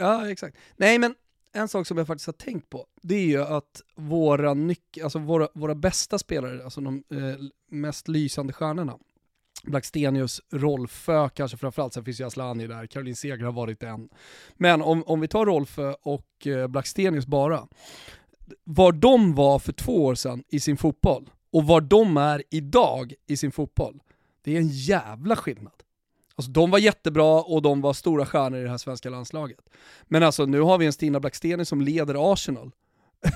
Ja 0.00 0.30
exakt. 0.30 0.56
Nej 0.76 0.98
men 0.98 1.14
en 1.52 1.68
sak 1.68 1.86
som 1.86 1.98
jag 1.98 2.06
faktiskt 2.06 2.26
har 2.26 2.32
tänkt 2.32 2.70
på, 2.70 2.86
det 3.02 3.14
är 3.14 3.26
ju 3.26 3.42
att 3.42 3.82
våra, 3.96 4.54
nyc- 4.54 5.02
alltså 5.04 5.18
våra, 5.18 5.48
våra 5.54 5.74
bästa 5.74 6.18
spelare, 6.18 6.64
alltså 6.64 6.80
de 6.80 7.02
eh, 7.10 7.18
mest 7.70 8.08
lysande 8.08 8.52
stjärnorna, 8.52 8.98
Blackstenius, 9.64 10.40
Rolfö 10.52 11.28
kanske 11.28 11.56
framförallt, 11.56 11.94
sen 11.94 12.04
finns 12.04 12.20
ju 12.20 12.26
Aslani 12.26 12.66
där, 12.66 12.86
Caroline 12.86 13.16
Seger 13.16 13.44
har 13.44 13.52
varit 13.52 13.82
en. 13.82 14.08
Men 14.56 14.82
om, 14.82 15.02
om 15.06 15.20
vi 15.20 15.28
tar 15.28 15.46
Rolfö 15.46 15.94
och 16.02 16.46
eh, 16.46 16.66
Blackstenius 16.68 17.26
bara, 17.26 17.68
var 18.64 18.92
de 18.92 19.34
var 19.34 19.58
för 19.58 19.72
två 19.72 20.04
år 20.04 20.14
sedan 20.14 20.44
i 20.48 20.60
sin 20.60 20.76
fotboll 20.76 21.30
och 21.52 21.64
var 21.64 21.80
de 21.80 22.16
är 22.16 22.42
idag 22.50 23.14
i 23.26 23.36
sin 23.36 23.52
fotboll, 23.52 24.02
det 24.44 24.56
är 24.56 24.60
en 24.60 24.68
jävla 24.68 25.36
skillnad. 25.36 25.72
Alltså 26.34 26.52
de 26.52 26.70
var 26.70 26.78
jättebra 26.78 27.42
och 27.42 27.62
de 27.62 27.80
var 27.80 27.92
stora 27.92 28.26
stjärnor 28.26 28.60
i 28.60 28.62
det 28.62 28.70
här 28.70 28.78
svenska 28.78 29.10
landslaget. 29.10 29.60
Men 30.04 30.22
alltså 30.22 30.46
nu 30.46 30.60
har 30.60 30.78
vi 30.78 30.86
en 30.86 30.92
Stina 30.92 31.20
Blackstenius 31.20 31.68
som 31.68 31.80
leder 31.80 32.32
Arsenal 32.32 32.70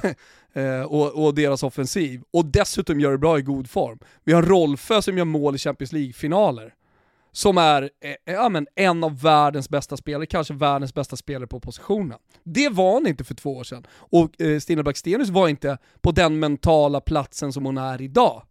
eh, 0.53 0.83
och, 0.83 1.25
och, 1.25 1.35
deras 1.35 1.62
offensiv. 1.62 2.23
Och 2.31 2.47
dessutom 2.47 3.01
gör 3.01 3.12
det 3.12 3.19
bra 3.19 3.38
i 3.38 3.42
god 3.42 3.71
form. 3.71 3.99
Vi 4.25 4.33
har 4.33 4.42
Rolfö 4.42 5.03
som 5.03 5.19
gör 5.19 5.25
mål 5.25 5.55
i 5.55 5.59
Champions 5.59 5.92
League-finaler. 5.92 6.75
Som 7.37 7.59
är 7.59 7.83
eh, 7.83 8.11
eh, 8.11 8.16
ja, 8.25 8.49
men 8.49 8.66
en 8.75 9.05
av 9.05 9.20
världens 9.20 9.68
bästa 9.68 9.96
spelare, 9.96 10.27
kanske 10.27 10.55
världens 10.55 10.94
bästa 10.94 11.16
spelare 11.16 11.46
på 11.46 11.61
positionen. 11.61 12.18
Det 12.44 12.68
var 12.68 12.92
hon 12.92 13.07
inte 13.07 13.25
för 13.25 13.35
två 13.35 13.57
år 13.57 13.64
sedan. 13.64 13.87
Och 13.92 14.40
eh, 14.40 14.59
Stina 14.59 14.83
Blackstenius 14.83 15.29
var 15.29 15.49
inte 15.49 15.79
på 16.01 16.12
den 16.12 16.38
mentala 16.38 17.01
platsen 17.01 17.53
som 17.53 17.64
hon 17.64 17.79
är 17.79 18.03
idag. 18.03 18.42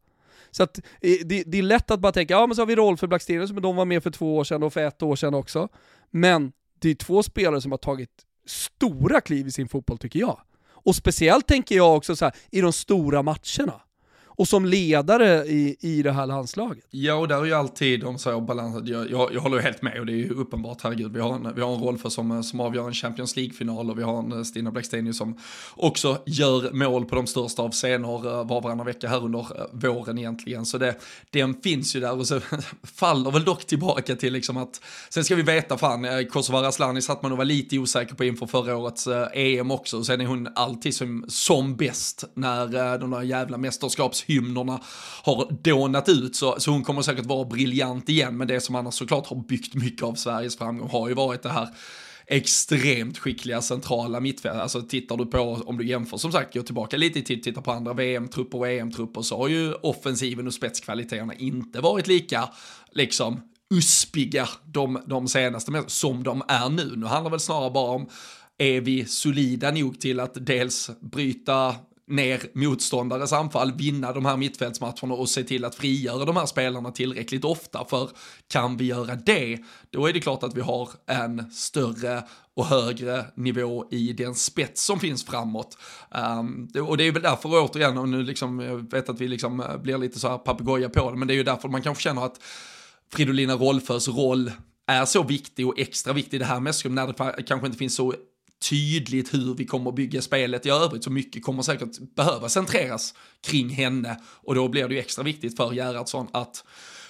Så 0.52 0.63
att, 0.63 0.78
eh, 0.78 0.84
det, 1.26 1.43
det, 1.43 1.58
är 1.58 1.62
lätt 1.62 1.91
att 1.91 2.00
bara 2.00 2.12
tänka, 2.12 2.34
ja 2.34 2.48
men 2.48 2.56
så 2.56 2.62
har 2.62 2.67
vi 2.67 2.76
Rolfö 2.76 3.08
Blackstenius, 3.08 3.52
men 3.52 3.63
de 3.63 3.76
var 3.76 3.86
med 3.86 4.04
för 4.04 4.12
två 4.12 4.38
år 4.38 4.43
sedan 4.43 4.63
och 4.63 4.74
för 4.74 4.88
ett 4.88 5.04
år 5.04 5.15
sedan 5.15 5.34
också. 5.34 5.67
Men 6.12 6.52
det 6.80 6.89
är 6.89 6.95
två 6.95 7.24
spelare 7.24 7.62
som 7.62 7.71
har 7.71 7.78
tagit 7.78 8.12
stora 8.45 9.21
kliv 9.21 9.48
i 9.48 9.52
sin 9.52 9.67
fotboll 9.67 9.98
tycker 9.98 10.19
jag. 10.19 10.39
Och 10.67 10.95
speciellt 10.95 11.48
tänker 11.48 11.76
jag 11.76 11.98
också 11.98 12.15
så 12.15 12.26
här, 12.26 12.34
i 12.52 12.62
de 12.62 12.74
stora 12.74 13.21
matcherna 13.21 13.82
och 14.38 14.48
som 14.48 14.65
ledare 14.65 15.45
i, 15.45 15.78
i 15.80 16.02
det 16.02 16.12
här 16.12 16.26
landslaget. 16.26 16.86
Ja, 16.89 17.13
och 17.13 17.28
där 17.28 17.41
är 17.41 17.45
ju 17.45 17.54
alltid 17.54 18.00
de 18.00 18.17
så 18.17 18.41
balans. 18.41 18.89
Jag, 18.89 19.12
jag, 19.12 19.34
jag 19.34 19.41
håller 19.41 19.60
helt 19.60 19.82
med 19.82 20.00
och 20.00 20.06
det 20.06 20.12
är 20.12 20.17
ju 20.17 20.30
uppenbart, 20.30 20.82
herregud. 20.82 21.13
Vi 21.13 21.19
har 21.19 21.36
en, 21.36 21.56
vi 21.56 21.62
har 21.62 21.76
en 21.76 21.82
Rolfö 21.82 22.10
som, 22.10 22.43
som 22.43 22.60
avgör 22.60 22.88
en 22.88 22.93
Champions 22.93 23.36
League-final 23.36 23.89
och 23.89 24.00
vi 24.00 24.04
har 24.04 24.19
en 24.19 24.32
eh, 24.32 24.43
Stina 24.43 24.71
Blackstenius 24.71 25.17
som 25.17 25.38
också 25.76 26.17
gör 26.26 26.71
mål 26.74 27.06
på 27.06 27.15
de 27.15 27.28
största 27.28 27.62
av 27.62 27.71
scener 27.71 28.28
eh, 28.28 28.48
var 28.48 28.62
varannan 28.62 28.86
vecka 28.86 29.08
här 29.08 29.24
under 29.24 29.39
eh, 29.39 29.65
våren 29.71 30.17
egentligen. 30.17 30.65
Så 30.65 30.78
det, 30.78 30.95
den 31.30 31.62
finns 31.62 31.95
ju 31.95 32.00
där 32.00 32.17
och 32.19 32.28
så 32.28 32.39
faller 32.84 33.32
väl 33.32 33.43
dock 33.43 33.65
tillbaka 33.65 34.15
till 34.15 34.34
liksom 34.34 34.58
att, 34.58 34.82
sen 35.10 35.24
ska 35.24 35.36
vi 35.36 35.41
veta 35.41 35.78
fan, 35.78 36.26
Kosova 36.30 36.67
Asllani 36.67 37.02
satt 37.02 37.21
man 37.21 37.32
och 37.32 37.38
var 37.38 37.45
lite 37.45 37.80
osäker 37.80 38.15
på 38.15 38.24
inför 38.24 38.48
förra 38.48 38.78
årets 38.78 39.08
EM 39.34 39.71
också. 39.71 39.98
och 39.98 40.06
Sen 40.06 40.21
är 40.21 40.26
hon 40.26 40.48
alltid 40.56 40.95
som, 40.95 41.26
som 41.28 41.76
bäst 41.76 42.24
när 42.34 42.98
de 42.98 43.12
där 43.12 43.21
jävla 43.21 43.58
mästerskaps 43.58 44.24
hymnerna 44.25 44.81
har 45.23 45.57
dånat 45.61 46.09
ut 46.09 46.35
så, 46.35 46.55
så 46.59 46.71
hon 46.71 46.83
kommer 46.83 47.01
säkert 47.01 47.25
vara 47.25 47.45
briljant 47.45 48.09
igen. 48.09 48.38
Men 48.38 48.47
det 48.47 48.61
som 48.61 48.75
annars 48.75 48.93
såklart 48.93 49.27
har 49.27 49.35
byggt 49.35 49.73
mycket 49.73 50.03
av 50.03 50.13
Sveriges 50.15 50.57
framgång 50.57 50.89
har 50.89 51.07
ju 51.07 51.13
varit 51.13 51.43
det 51.43 51.49
här 51.49 51.69
extremt 52.27 53.17
skickliga 53.17 53.61
centrala 53.61 54.19
mittfält. 54.19 54.61
Alltså 54.61 54.81
tittar 54.81 55.17
du 55.17 55.25
på, 55.25 55.39
om 55.65 55.77
du 55.77 55.88
jämför, 55.88 56.17
som 56.17 56.31
sagt, 56.31 56.53
gå 56.53 56.63
tillbaka 56.63 56.97
lite 56.97 57.19
i 57.19 57.21
tid, 57.21 57.43
titta 57.43 57.61
på 57.61 57.71
andra 57.71 57.93
VM-trupper 57.93 58.57
och 58.57 58.67
EM-trupper 58.67 59.21
så 59.21 59.38
har 59.38 59.47
ju 59.47 59.73
offensiven 59.73 60.47
och 60.47 60.53
spetskvaliteterna 60.53 61.33
inte 61.33 61.81
varit 61.81 62.07
lika, 62.07 62.49
liksom, 62.91 63.41
uspiga 63.73 64.49
de, 64.65 64.99
de 65.05 65.27
senaste 65.27 65.83
som 65.88 66.23
de 66.23 66.43
är 66.47 66.69
nu. 66.69 66.93
Nu 66.95 67.05
handlar 67.05 67.29
det 67.29 67.33
väl 67.33 67.39
snarare 67.39 67.71
bara 67.71 67.91
om 67.91 68.09
är 68.57 68.81
vi 68.81 69.05
solida 69.05 69.71
nog 69.71 69.99
till 69.99 70.19
att 70.19 70.45
dels 70.45 70.91
bryta 71.01 71.75
ner 72.08 72.41
motståndares 72.54 73.34
anfall, 73.34 73.74
vinna 73.74 74.12
de 74.12 74.26
här 74.26 74.38
mittfältsmatcherna 74.38 75.13
och 75.13 75.30
se 75.30 75.44
till 75.44 75.65
att 75.65 75.76
frigöra 75.76 76.26
de 76.26 76.38
här 76.38 76.46
spelarna 76.46 76.91
tillräckligt 76.91 77.46
ofta. 77.46 77.86
För 77.86 78.10
kan 78.48 78.78
vi 78.78 78.86
göra 78.86 79.15
det, 79.15 79.60
då 79.89 80.08
är 80.08 80.13
det 80.13 80.20
klart 80.20 80.44
att 80.44 80.58
vi 80.58 80.62
har 80.62 80.89
en 81.08 81.52
större 81.52 82.24
och 82.56 82.65
högre 82.65 83.26
nivå 83.36 83.86
i 83.91 84.13
den 84.13 84.36
spets 84.36 84.86
som 84.86 85.00
finns 85.00 85.26
framåt. 85.26 85.78
Um, 86.39 86.70
och 86.88 86.98
det 86.98 87.04
är 87.04 87.12
väl 87.12 87.22
därför 87.22 87.50
återigen, 87.50 87.98
och 87.98 88.10
nu 88.10 88.24
liksom, 88.24 88.60
jag 88.60 88.91
vet 88.91 89.10
att 89.10 89.22
vi 89.22 89.28
liksom 89.28 89.60
eh, 89.60 89.78
blir 89.78 89.98
lite 89.98 90.20
så 90.20 90.28
här 90.28 90.38
papegoja 90.38 90.89
på 90.89 91.12
det, 91.12 91.18
men 91.18 91.28
det 91.28 91.34
är 91.34 91.36
ju 91.36 91.44
därför 91.44 91.70
man 91.70 91.82
kanske 91.82 92.04
känner 92.04 92.26
att 92.26 92.41
Fridolina 93.13 93.54
Rolfös 93.54 94.08
roll 94.08 94.52
är 94.88 95.06
så 95.06 95.24
viktig 95.24 95.68
och 95.68 95.80
extra 95.80 96.13
viktig 96.13 96.38
i 96.38 96.39
det 96.39 96.46
här 96.46 96.60
mästerskapet 96.60 97.20
när 97.20 97.36
det 97.38 97.44
kanske 97.44 97.68
inte 97.68 97.80
finns 97.80 97.96
så 97.96 98.13
tydligt 98.70 99.34
hur 99.34 99.56
vi 99.56 99.65
kommer 99.65 99.91
bygga 99.91 100.22
spelet 100.22 100.65
i 100.65 100.70
övrigt, 100.70 101.04
så 101.04 101.12
mycket 101.12 101.44
kommer 101.44 101.63
säkert 101.63 102.15
behöva 102.15 102.50
centreras 102.50 103.13
kring 103.48 103.70
henne 103.70 104.20
och 104.26 104.56
då 104.56 104.68
blir 104.68 104.88
det 104.88 104.94
ju 104.94 105.00
extra 105.00 105.24
viktigt 105.24 105.58
för 105.58 105.74
Gerhardsson 105.74 106.28
att 106.34 106.63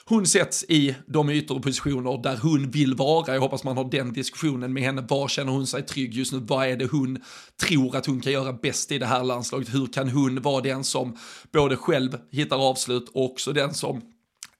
hon 0.07 0.25
sätts 0.25 0.63
i 0.63 0.95
de 1.07 1.29
ytor 1.29 1.55
och 1.55 1.63
positioner 1.63 2.23
där 2.23 2.37
hon 2.37 2.71
vill 2.71 2.95
vara. 2.95 3.33
Jag 3.33 3.41
hoppas 3.41 3.63
man 3.63 3.77
har 3.77 3.91
den 3.91 4.13
diskussionen 4.13 4.73
med 4.73 4.83
henne. 4.83 5.05
Var 5.09 5.27
känner 5.27 5.51
hon 5.51 5.67
sig 5.67 5.85
trygg 5.85 6.13
just 6.13 6.33
nu? 6.33 6.39
Vad 6.39 6.67
är 6.67 6.77
det 6.77 6.91
hon 6.91 7.21
tror 7.61 7.95
att 7.95 8.05
hon 8.05 8.21
kan 8.21 8.31
göra 8.31 8.53
bäst 8.53 8.91
i 8.91 8.97
det 8.97 9.05
här 9.05 9.23
landslaget? 9.23 9.73
Hur 9.73 9.87
kan 9.87 10.09
hon 10.09 10.41
vara 10.41 10.61
den 10.61 10.83
som 10.83 11.17
både 11.53 11.77
själv 11.77 12.17
hittar 12.31 12.69
avslut 12.69 13.09
och 13.09 13.25
också 13.25 13.53
den 13.53 13.73
som 13.73 14.01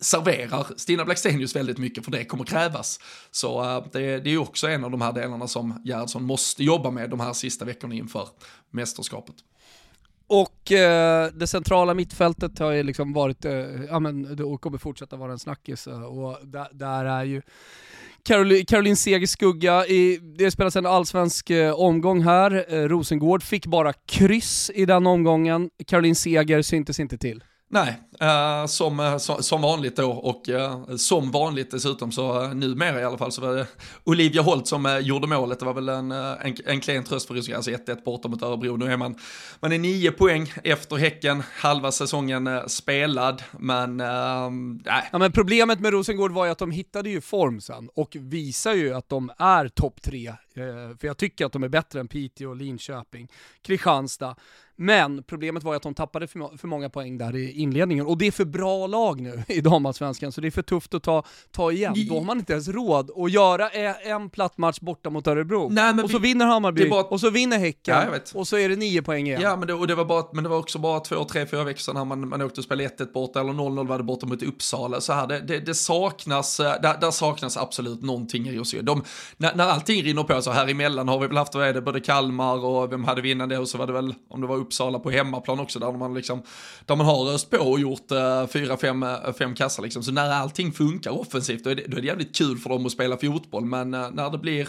serverar 0.01 0.67
Stina 0.77 1.05
Blackstenius 1.05 1.55
väldigt 1.55 1.77
mycket 1.77 2.05
för 2.05 2.11
det 2.11 2.25
kommer 2.25 2.43
krävas. 2.43 2.99
Så 3.31 3.63
uh, 3.63 3.87
det, 3.93 4.19
det 4.19 4.29
är 4.29 4.37
också 4.37 4.67
en 4.67 4.83
av 4.83 4.91
de 4.91 5.01
här 5.01 5.13
delarna 5.13 5.47
som 5.47 5.81
Gerhardsson 5.85 6.23
måste 6.23 6.63
jobba 6.63 6.91
med 6.91 7.09
de 7.09 7.19
här 7.19 7.33
sista 7.33 7.65
veckorna 7.65 7.95
inför 7.95 8.27
mästerskapet. 8.71 9.35
Och 10.27 10.71
eh, 10.71 11.31
det 11.33 11.47
centrala 11.47 11.93
mittfältet 11.93 12.59
har 12.59 12.71
ju 12.71 12.83
liksom 12.83 13.13
varit, 13.13 13.45
eh, 13.45 13.53
ja 13.89 13.99
men 13.99 14.39
och 14.43 14.61
kommer 14.61 14.77
fortsätta 14.77 15.15
vara 15.15 15.31
en 15.31 15.39
snackis 15.39 15.87
eh, 15.87 16.03
och 16.03 16.37
där, 16.43 16.67
där 16.71 17.05
är 17.05 17.23
ju 17.23 17.41
Caroline, 18.23 18.65
Caroline 18.65 18.95
Segers 18.95 19.29
skugga, 19.29 19.85
i, 19.85 20.17
det 20.17 20.51
spelas 20.51 20.75
en 20.75 20.85
allsvensk 20.85 21.49
eh, 21.49 21.73
omgång 21.73 22.21
här, 22.21 22.65
eh, 22.73 22.87
Rosengård 22.87 23.43
fick 23.43 23.65
bara 23.65 23.93
kryss 23.93 24.71
i 24.75 24.85
den 24.85 25.07
omgången, 25.07 25.69
Caroline 25.87 26.15
Seger 26.15 26.61
syntes 26.61 26.99
inte 26.99 27.17
till. 27.17 27.43
Nej, 27.67 28.01
uh, 28.21 28.65
som, 28.65 28.99
uh, 28.99 29.17
som, 29.17 29.61
vanligt 29.61 29.95
då 29.95 30.11
och 30.11 30.49
uh, 30.49 30.95
som 30.95 31.31
vanligt 31.31 31.71
dessutom 31.71 32.11
så 32.11 32.43
uh, 32.43 32.53
numera 32.53 33.01
i 33.01 33.03
alla 33.03 33.17
fall 33.17 33.31
så 33.31 33.41
var 33.41 33.55
det 33.55 33.67
Olivia 34.03 34.41
Holt 34.41 34.67
som 34.67 34.99
gjorde 35.01 35.27
målet. 35.27 35.59
Det 35.59 35.65
var 35.65 35.73
väl 35.73 35.89
en, 35.89 36.11
en, 36.11 36.55
en 36.65 36.79
klen 36.79 37.03
tröst 37.03 37.27
för 37.27 37.33
Ryssland, 37.33 37.55
alltså 37.55 37.71
1-1 37.71 38.03
borta 38.03 38.27
mot 38.27 38.43
Örebro. 38.43 38.77
Nu 38.77 38.91
är 38.91 38.97
man, 38.97 39.15
man 39.59 39.71
är 39.71 39.79
nio 39.79 40.11
poäng 40.11 40.53
efter 40.63 40.95
Häcken, 40.95 41.43
halva 41.53 41.91
säsongen 41.91 42.49
spelad, 42.67 43.43
men 43.51 43.97
nej. 43.97 45.09
Ja 45.11 45.17
men 45.17 45.31
problemet 45.31 45.79
med 45.79 45.91
Rosengård 45.91 46.31
var 46.31 46.45
ju 46.45 46.51
att 46.51 46.57
de 46.57 46.71
hittade 46.71 47.09
ju 47.09 47.21
form 47.21 47.61
sen 47.61 47.89
och 47.95 48.17
visar 48.19 48.73
ju 48.73 48.93
att 48.93 49.09
de 49.09 49.31
är 49.37 49.67
topp 49.67 50.01
tre. 50.01 50.33
för 50.99 51.07
jag 51.07 51.17
tycker 51.17 51.45
att 51.45 51.51
de 51.51 51.63
är 51.63 51.69
bättre 51.69 51.99
än 51.99 52.07
Piteå, 52.07 52.53
Linköping, 52.53 53.27
Kristianstad. 53.61 54.35
Men 54.75 55.23
problemet 55.23 55.63
var 55.63 55.73
ju 55.73 55.77
att 55.77 55.83
de 55.83 55.93
tappade 55.93 56.27
för, 56.27 56.57
för 56.57 56.67
många 56.67 56.89
poäng 56.89 57.17
där 57.17 57.35
i 57.35 57.51
inledningen, 57.51 58.05
och 58.05 58.17
det 58.17 58.27
är 58.27 58.31
för 58.31 58.45
bra 58.45 58.87
lag 58.87 59.21
nu 59.21 59.43
i 59.47 59.61
damallsvenskan, 59.61 60.31
så 60.31 60.41
det 60.41 60.47
är 60.47 60.51
för 60.51 60.61
tufft 60.61 60.93
att 60.93 61.03
ta, 61.03 61.23
ta 61.51 61.71
igen. 61.71 61.93
Då 62.09 62.15
har 62.15 62.23
man 62.23 62.39
inte 62.39 62.53
ens 62.53 62.67
råd 62.67 63.11
att 63.15 63.31
göra 63.31 63.69
en 63.69 64.29
platt 64.29 64.57
match 64.57 64.79
borta 64.79 65.09
mot 65.09 65.27
Örebro, 65.27 65.69
Nej, 65.69 65.93
och 66.03 66.11
så 66.11 66.19
vi, 66.19 66.27
vinner 66.27 66.45
Hammarby, 66.45 66.89
bara, 66.89 67.03
och 67.03 67.19
så 67.19 67.29
vinner 67.29 67.57
Häcken, 67.57 67.95
ja, 68.11 68.19
och 68.33 68.47
så 68.47 68.57
är 68.57 68.69
det 68.69 68.75
nio 68.75 69.01
poäng 69.01 69.27
igen. 69.27 69.41
Ja, 69.41 69.55
men 69.55 69.67
det, 69.67 69.73
och 69.73 69.87
det 69.87 69.95
var 69.95 70.05
bara, 70.05 70.25
men 70.33 70.43
det 70.43 70.49
var 70.49 70.57
också 70.57 70.79
bara 70.79 70.99
två, 70.99 71.23
tre, 71.23 71.45
fyra 71.45 71.63
veckor 71.63 71.79
sedan 71.79 72.07
man, 72.07 72.29
man 72.29 72.41
åkte 72.41 72.61
och 72.61 72.65
spelade 72.65 72.89
1-1 72.89 73.11
borta, 73.13 73.39
eller 73.39 73.53
0-0 73.53 73.87
var 73.87 73.97
det 73.97 74.03
borta 74.03 74.25
mot 74.25 74.43
Uppsala. 74.43 75.01
Så 75.01 75.13
här, 75.13 75.27
det, 75.27 75.39
det, 75.39 75.59
det 75.59 75.73
saknas, 75.75 76.59
eh, 76.59 76.81
där, 76.81 76.97
där, 77.01 77.11
saknas 77.11 77.57
absolut 77.57 78.03
någonting 78.03 78.47
i 78.47 78.57
Rosengård. 78.57 78.85
De, 78.85 79.03
när, 79.37 79.55
när 79.55 79.67
allting 79.67 80.03
rinner 80.03 80.23
på 80.23 80.41
så 80.41 80.51
här 80.51 80.67
emellan 80.67 81.07
har 81.07 81.19
vi 81.19 81.27
väl 81.27 81.37
haft, 81.37 81.55
vad 81.55 81.67
är 81.67 81.73
det, 81.73 81.81
både 81.81 81.99
Kalmar 81.99 82.65
och 82.65 82.91
vem 82.91 83.03
hade 83.03 83.21
vi 83.21 83.31
innan 83.31 83.49
det, 83.49 83.57
och 83.57 83.67
så 83.67 83.77
var 83.77 83.87
det 83.87 83.93
väl, 83.93 84.15
om 84.29 84.41
det 84.41 84.47
var 84.47 84.57
Uppsala 84.65 84.99
på 84.99 85.11
hemmaplan 85.11 85.59
också, 85.59 85.79
där 85.79 85.91
man 85.91 86.13
liksom, 86.13 86.43
där 86.85 86.95
man 86.95 87.05
har 87.05 87.33
öst 87.33 87.49
på 87.49 87.57
och 87.57 87.79
gjort 87.79 88.11
uh, 88.11 88.47
fyra, 88.47 88.77
fem, 88.77 89.03
uh, 89.03 89.33
fem 89.37 89.55
kassar 89.55 89.83
liksom. 89.83 90.03
Så 90.03 90.11
när 90.11 90.29
allting 90.29 90.71
funkar 90.71 91.11
offensivt, 91.11 91.63
då 91.63 91.69
är, 91.69 91.75
det, 91.75 91.83
då 91.87 91.97
är 91.97 92.01
det 92.01 92.07
jävligt 92.07 92.35
kul 92.35 92.57
för 92.57 92.69
dem 92.69 92.85
att 92.85 92.91
spela 92.91 93.17
fotboll, 93.17 93.65
men 93.65 93.93
uh, 93.93 94.11
när 94.11 94.29
det 94.29 94.37
blir 94.37 94.67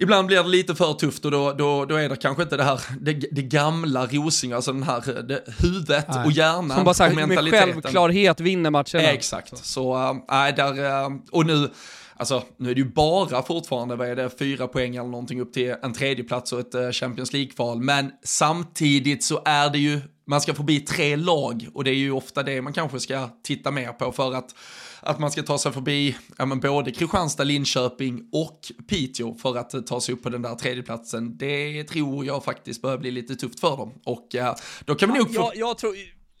Ibland 0.00 0.26
blir 0.26 0.42
det 0.42 0.48
lite 0.48 0.74
för 0.74 0.92
tufft 0.92 1.24
och 1.24 1.30
då, 1.30 1.52
då, 1.52 1.84
då 1.84 1.94
är 1.94 2.08
det 2.08 2.16
kanske 2.16 2.42
inte 2.42 2.56
det 2.56 2.64
här, 2.64 2.80
det, 3.00 3.12
det 3.12 3.42
gamla 3.42 4.06
Rosing, 4.06 4.52
alltså 4.52 4.72
den 4.72 4.82
här, 4.82 5.22
det, 5.22 5.42
huvudet 5.58 6.06
Nej. 6.08 6.24
och 6.24 6.32
hjärnan 6.32 6.70
Som 6.70 6.84
bara 6.84 6.94
sagt, 6.94 7.10
och 7.10 7.16
mentaliteten. 7.16 7.68
med 7.68 7.74
självklarhet 7.74 8.40
vinner 8.40 8.70
matchen. 8.70 9.00
Exakt, 9.00 9.66
så 9.66 9.94
äh, 10.30 10.54
där, 10.56 11.06
och 11.30 11.46
nu, 11.46 11.70
alltså 12.16 12.42
nu 12.56 12.70
är 12.70 12.74
det 12.74 12.80
ju 12.80 12.92
bara 12.92 13.42
fortfarande, 13.42 13.96
vad 13.96 14.08
är 14.08 14.16
det, 14.16 14.30
fyra 14.38 14.68
poäng 14.68 14.96
eller 14.96 15.08
någonting 15.08 15.40
upp 15.40 15.52
till 15.52 15.74
en 15.82 15.92
tredjeplats 15.92 16.52
och 16.52 16.60
ett 16.60 16.74
äh, 16.74 16.90
Champions 16.90 17.32
League-kval, 17.32 17.80
men 17.80 18.12
samtidigt 18.22 19.24
så 19.24 19.42
är 19.44 19.70
det 19.70 19.78
ju, 19.78 20.00
man 20.26 20.40
ska 20.40 20.54
förbi 20.54 20.80
tre 20.80 21.16
lag 21.16 21.68
och 21.74 21.84
det 21.84 21.90
är 21.90 21.94
ju 21.94 22.12
ofta 22.12 22.42
det 22.42 22.62
man 22.62 22.72
kanske 22.72 23.00
ska 23.00 23.28
titta 23.42 23.70
mer 23.70 23.92
på 23.92 24.12
för 24.12 24.34
att 24.34 24.54
att 25.00 25.18
man 25.18 25.30
ska 25.30 25.42
ta 25.42 25.58
sig 25.58 25.72
förbi 25.72 26.16
ja, 26.38 26.46
men 26.46 26.60
både 26.60 26.90
Kristianstad, 26.90 27.44
Linköping 27.44 28.28
och 28.32 28.60
Piteå 28.88 29.34
för 29.34 29.56
att 29.56 29.86
ta 29.86 30.00
sig 30.00 30.14
upp 30.14 30.22
på 30.22 30.28
den 30.28 30.42
där 30.42 30.54
tredjeplatsen. 30.54 31.36
Det 31.38 31.84
tror 31.84 32.26
jag 32.26 32.44
faktiskt 32.44 32.82
börjar 32.82 32.98
bli 32.98 33.10
lite 33.10 33.36
tufft 33.36 33.60
för 33.60 33.76
dem. 33.76 33.92
Och 34.04 34.34
uh, 34.34 34.54
då 34.84 34.94
kan 34.94 35.12
vi 35.12 35.18
nog 35.18 35.34
få... 35.34 35.40
jag, 35.40 35.56
jag 35.56 35.78
tror... 35.78 35.94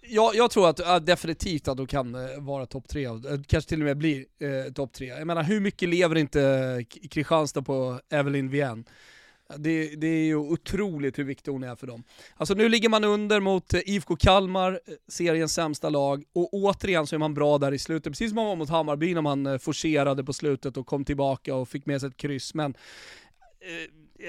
Jag, 0.08 0.34
jag, 0.34 0.50
tror 0.50 0.68
att 0.68 0.80
äh, 0.80 0.96
definitivt 0.96 1.68
att 1.68 1.76
de 1.76 1.86
kan 1.86 2.14
äh, 2.14 2.40
vara 2.40 2.66
topp 2.66 2.88
tre, 2.88 3.04
äh, 3.04 3.12
kanske 3.46 3.68
till 3.68 3.80
och 3.80 3.86
med 3.86 3.96
bli 3.96 4.26
eh, 4.38 4.72
topp 4.72 4.92
tre. 4.92 5.06
Jag 5.06 5.26
menar 5.26 5.42
hur 5.42 5.60
mycket 5.60 5.88
lever 5.88 6.16
inte 6.16 6.84
Kristianstad 7.10 7.62
på 7.62 8.00
Evelyn 8.10 8.48
Vienne? 8.48 8.84
Det, 9.56 9.96
det, 9.96 10.06
är 10.06 10.24
ju 10.24 10.36
otroligt 10.36 11.18
hur 11.18 11.24
viktig 11.24 11.52
hon 11.52 11.64
är 11.64 11.76
för 11.76 11.86
dem. 11.86 12.02
Alltså 12.36 12.54
nu 12.54 12.68
ligger 12.68 12.88
man 12.88 13.04
under 13.04 13.40
mot 13.40 13.74
eh, 13.74 13.80
IFK 13.86 14.16
Kalmar, 14.16 14.80
seriens 15.08 15.54
sämsta 15.54 15.88
lag, 15.88 16.24
och 16.32 16.54
återigen 16.54 17.06
så 17.06 17.16
är 17.16 17.18
man 17.18 17.34
bra 17.34 17.58
där 17.58 17.72
i 17.72 17.78
slutet, 17.78 18.12
precis 18.12 18.30
som 18.30 18.36
man 18.36 18.46
var 18.46 18.56
mot 18.56 18.68
Hammarby 18.68 19.14
när 19.14 19.22
man 19.22 19.58
forcerade 19.58 20.24
på 20.24 20.32
slutet 20.32 20.76
och 20.76 20.86
kom 20.86 21.04
tillbaka 21.04 21.54
och 21.54 21.68
fick 21.68 21.86
med 21.86 22.00
sig 22.00 22.08
ett 22.08 22.16
kryss. 22.16 22.54
Men 22.54 22.74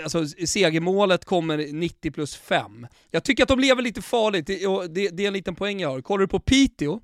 alltså, 0.03 0.27
segermålet 0.27 1.25
kommer 1.25 1.57
90 1.57 2.11
plus 2.11 2.35
5. 2.35 2.87
Jag 3.11 3.23
tycker 3.23 3.43
att 3.43 3.49
de 3.49 3.59
lever 3.59 3.81
lite 3.81 4.01
farligt, 4.01 4.47
det, 4.47 4.59
det, 4.87 5.09
det 5.09 5.23
är 5.23 5.27
en 5.27 5.33
liten 5.33 5.55
poäng 5.55 5.79
jag 5.79 5.89
har. 5.89 6.01
Kollar 6.01 6.21
du 6.21 6.27
på 6.27 6.39
Piteå, 6.39 6.99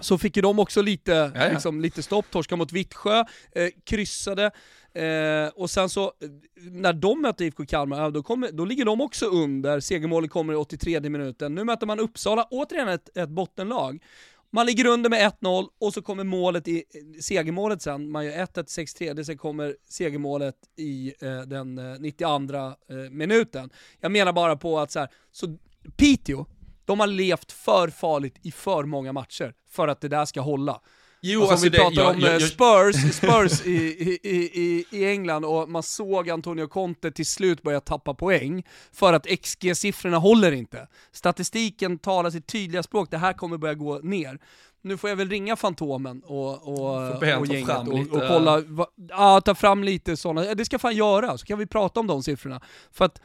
så 0.00 0.18
fick 0.18 0.36
ju 0.36 0.42
de 0.42 0.58
också 0.58 0.82
lite, 0.82 1.50
Liksom, 1.52 1.80
lite 1.80 2.02
stopp, 2.02 2.30
torska 2.30 2.56
mot 2.56 2.72
Vittsjö, 2.72 3.24
eh, 3.52 3.68
kryssade, 3.84 4.50
Eh, 4.96 5.48
och 5.54 5.70
sen 5.70 5.88
så, 5.88 6.12
när 6.60 6.92
de 6.92 7.22
möter 7.22 7.44
IFK 7.44 7.66
Kalmar, 7.66 8.10
då, 8.10 8.22
kommer, 8.22 8.52
då 8.52 8.64
ligger 8.64 8.84
de 8.84 9.00
också 9.00 9.26
under, 9.26 9.80
segermålet 9.80 10.30
kommer 10.30 10.52
i 10.52 10.56
83 10.56 11.00
minuten. 11.00 11.54
Nu 11.54 11.64
möter 11.64 11.86
man 11.86 12.00
Uppsala, 12.00 12.46
återigen 12.50 12.88
ett, 12.88 13.16
ett 13.16 13.28
bottenlag. 13.28 14.02
Man 14.50 14.66
ligger 14.66 14.86
under 14.86 15.10
med 15.10 15.32
1-0 15.40 15.66
och 15.80 15.94
så 15.94 16.02
kommer 16.02 16.24
målet 16.24 16.68
i, 16.68 16.76
eh, 16.76 17.20
segermålet 17.20 17.82
sen, 17.82 18.10
man 18.10 18.24
gör 18.24 18.32
1-1 18.32 18.68
6-3, 18.68 19.24
sen 19.24 19.38
kommer 19.38 19.76
segermålet 19.88 20.56
i 20.76 21.14
eh, 21.20 21.40
den 21.40 21.74
92 21.98 22.54
eh, 22.54 22.66
eh, 22.66 23.10
minuten. 23.10 23.70
Jag 24.00 24.12
menar 24.12 24.32
bara 24.32 24.56
på 24.56 24.78
att 24.78 24.90
så 24.90 24.98
här, 24.98 25.08
så 25.32 25.56
Piteå, 25.96 26.46
de 26.84 27.00
har 27.00 27.06
levt 27.06 27.52
för 27.52 27.88
farligt 27.88 28.38
i 28.42 28.52
för 28.52 28.84
många 28.84 29.12
matcher 29.12 29.54
för 29.68 29.88
att 29.88 30.00
det 30.00 30.08
där 30.08 30.24
ska 30.24 30.40
hålla. 30.40 30.80
Jo, 31.20 31.40
alltså, 31.40 31.52
alltså 31.52 31.64
vi 31.64 31.70
det, 31.70 31.78
pratar 31.78 32.02
jag, 32.02 32.14
om 32.14 32.20
jag, 32.20 32.30
eh, 32.30 32.38
jag, 32.38 32.42
Spurs, 32.42 33.14
Spurs 33.16 33.66
i, 33.66 33.72
i, 33.72 34.18
i, 34.22 34.84
i 34.90 35.06
England 35.06 35.44
och 35.44 35.68
man 35.68 35.82
såg 35.82 36.30
Antonio 36.30 36.66
Conte 36.66 37.10
till 37.10 37.26
slut 37.26 37.62
börja 37.62 37.80
tappa 37.80 38.14
poäng 38.14 38.62
för 38.92 39.12
att 39.12 39.26
XG-siffrorna 39.26 40.16
håller 40.16 40.52
inte. 40.52 40.88
Statistiken 41.12 41.98
talar 41.98 42.30
sitt 42.30 42.46
tydliga 42.46 42.82
språk, 42.82 43.10
det 43.10 43.18
här 43.18 43.32
kommer 43.32 43.58
börja 43.58 43.74
gå 43.74 43.98
ner. 43.98 44.38
Nu 44.82 44.96
får 44.96 45.10
jag 45.10 45.16
väl 45.16 45.30
ringa 45.30 45.56
Fantomen 45.56 46.22
och, 46.24 46.68
och, 46.68 47.22
och 47.38 47.46
gänget 47.46 47.88
och, 47.88 47.98
och, 47.98 48.28
kolla, 48.28 48.62
ja 49.08 49.40
ta 49.40 49.54
fram 49.54 49.84
lite 49.84 50.16
sådana, 50.16 50.54
det 50.54 50.64
ska 50.64 50.78
fan 50.78 50.96
göra, 50.96 51.38
så 51.38 51.46
kan 51.46 51.58
vi 51.58 51.66
prata 51.66 52.00
om 52.00 52.06
de 52.06 52.22
siffrorna. 52.22 52.60
För 52.92 53.04
att 53.04 53.20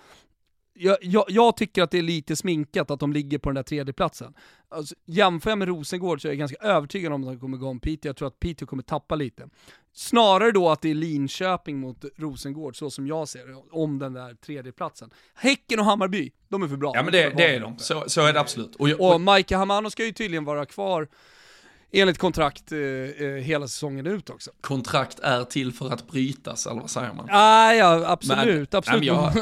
jag, 0.81 0.97
jag, 1.01 1.25
jag, 1.27 1.57
tycker 1.57 1.83
att 1.83 1.91
det 1.91 1.97
är 1.97 2.01
lite 2.03 2.35
sminkat 2.35 2.91
att 2.91 2.99
de 2.99 3.13
ligger 3.13 3.37
på 3.37 3.49
den 3.49 3.55
där 3.55 3.63
tredjeplatsen. 3.63 4.33
Alltså, 4.69 4.95
jämför 5.05 5.49
jag 5.51 5.59
med 5.59 5.67
Rosengård 5.67 6.21
så 6.21 6.27
är 6.27 6.29
jag 6.29 6.39
ganska 6.39 6.57
övertygad 6.57 7.13
om 7.13 7.23
att 7.23 7.29
de 7.29 7.39
kommer 7.39 7.57
gå 7.57 7.67
om 7.67 7.79
Piteå. 7.79 8.09
Jag 8.09 8.15
tror 8.17 8.27
att 8.27 8.39
Piteå 8.39 8.67
kommer 8.67 8.83
tappa 8.83 9.15
lite. 9.15 9.49
Snarare 9.93 10.51
då 10.51 10.69
att 10.69 10.81
det 10.81 10.89
är 10.89 10.95
Linköping 10.95 11.79
mot 11.79 12.05
Rosengård, 12.17 12.77
så 12.77 12.89
som 12.89 13.07
jag 13.07 13.27
ser 13.27 13.47
det, 13.47 13.55
om 13.71 13.99
den 13.99 14.13
där 14.13 14.33
tredjeplatsen. 14.33 15.09
Häcken 15.35 15.79
och 15.79 15.85
Hammarby, 15.85 16.31
de 16.49 16.63
är 16.63 16.67
för 16.67 16.77
bra. 16.77 16.91
Ja 16.95 17.03
men 17.03 17.11
det, 17.11 17.29
det 17.29 17.55
är 17.55 17.59
de, 17.59 17.79
så, 17.79 18.03
så 18.07 18.25
är 18.25 18.33
det 18.33 18.39
absolut. 18.39 18.75
Och, 18.75 18.89
och, 18.89 19.13
och 19.13 19.21
Maika 19.21 19.57
Hamano 19.57 19.89
ska 19.89 20.05
ju 20.05 20.11
tydligen 20.11 20.45
vara 20.45 20.65
kvar 20.65 21.07
enligt 21.91 22.17
kontrakt 22.17 22.71
eh, 22.71 22.79
eh, 22.79 23.27
hela 23.27 23.67
säsongen 23.67 24.07
ut 24.07 24.29
också. 24.29 24.51
Kontrakt 24.61 25.19
är 25.19 25.43
till 25.43 25.73
för 25.73 25.93
att 25.93 26.07
brytas, 26.07 26.67
eller 26.67 26.81
vad 26.81 26.89
säger 26.89 27.13
man? 27.13 27.27
Ah, 27.29 27.73
ja, 27.73 28.03
absolut. 28.07 28.71
Men, 28.71 28.77
absolut. 28.77 29.03
Jag... 29.03 29.33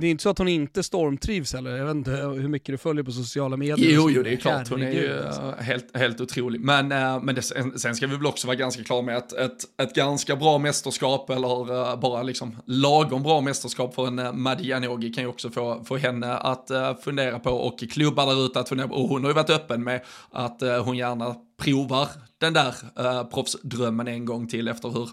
det 0.00 0.06
är 0.06 0.10
inte 0.10 0.22
så 0.22 0.30
att 0.30 0.38
hon 0.38 0.48
inte 0.48 0.82
stormtrivs 0.82 1.52
heller, 1.54 1.76
jag 1.76 1.86
vet 1.86 1.94
inte 1.94 2.10
hur 2.10 2.48
mycket 2.48 2.66
du 2.66 2.78
följer 2.78 3.04
på 3.04 3.12
sociala 3.12 3.56
medier. 3.56 3.90
Jo, 3.90 4.10
jo, 4.10 4.22
det 4.22 4.32
är 4.32 4.36
klart, 4.36 4.68
hon 4.68 4.82
är 4.82 4.92
ju 4.92 5.26
alltså. 5.26 5.54
helt, 5.58 5.96
helt 5.96 6.20
otrolig. 6.20 6.60
Men, 6.60 6.92
äh, 6.92 7.22
men 7.22 7.34
det, 7.34 7.42
sen 7.42 7.94
ska 7.94 8.06
vi 8.06 8.16
väl 8.16 8.26
också 8.26 8.46
vara 8.46 8.56
ganska 8.56 8.84
klara 8.84 9.02
med 9.02 9.16
att 9.16 9.32
ett, 9.32 9.80
ett 9.82 9.94
ganska 9.94 10.36
bra 10.36 10.58
mästerskap, 10.58 11.30
eller 11.30 11.90
äh, 11.90 12.00
bara 12.00 12.22
liksom 12.22 12.56
lagom 12.66 13.22
bra 13.22 13.40
mästerskap 13.40 13.94
för 13.94 14.06
en 14.06 14.18
äh, 14.18 14.32
Madianogi 14.32 15.12
kan 15.12 15.24
ju 15.24 15.28
också 15.28 15.50
få, 15.50 15.84
få 15.84 15.96
henne 15.96 16.36
att 16.36 16.70
fundera 17.04 17.38
på, 17.38 17.50
och 17.50 17.78
klubbar 17.78 18.26
där 18.26 18.46
ute 18.46 18.60
att 18.60 18.68
fundera 18.68 18.88
på, 18.88 18.94
och 18.94 19.08
hon 19.08 19.22
har 19.22 19.30
ju 19.30 19.34
varit 19.34 19.50
öppen 19.50 19.84
med 19.84 20.00
att 20.30 20.62
hon 20.84 20.96
gärna 20.96 21.36
provar 21.62 22.31
den 22.42 22.52
där 22.52 22.74
uh, 23.00 23.24
proffsdrömmen 23.24 24.08
en 24.08 24.24
gång 24.24 24.46
till 24.48 24.68
efter 24.68 24.88
hur, 24.88 25.08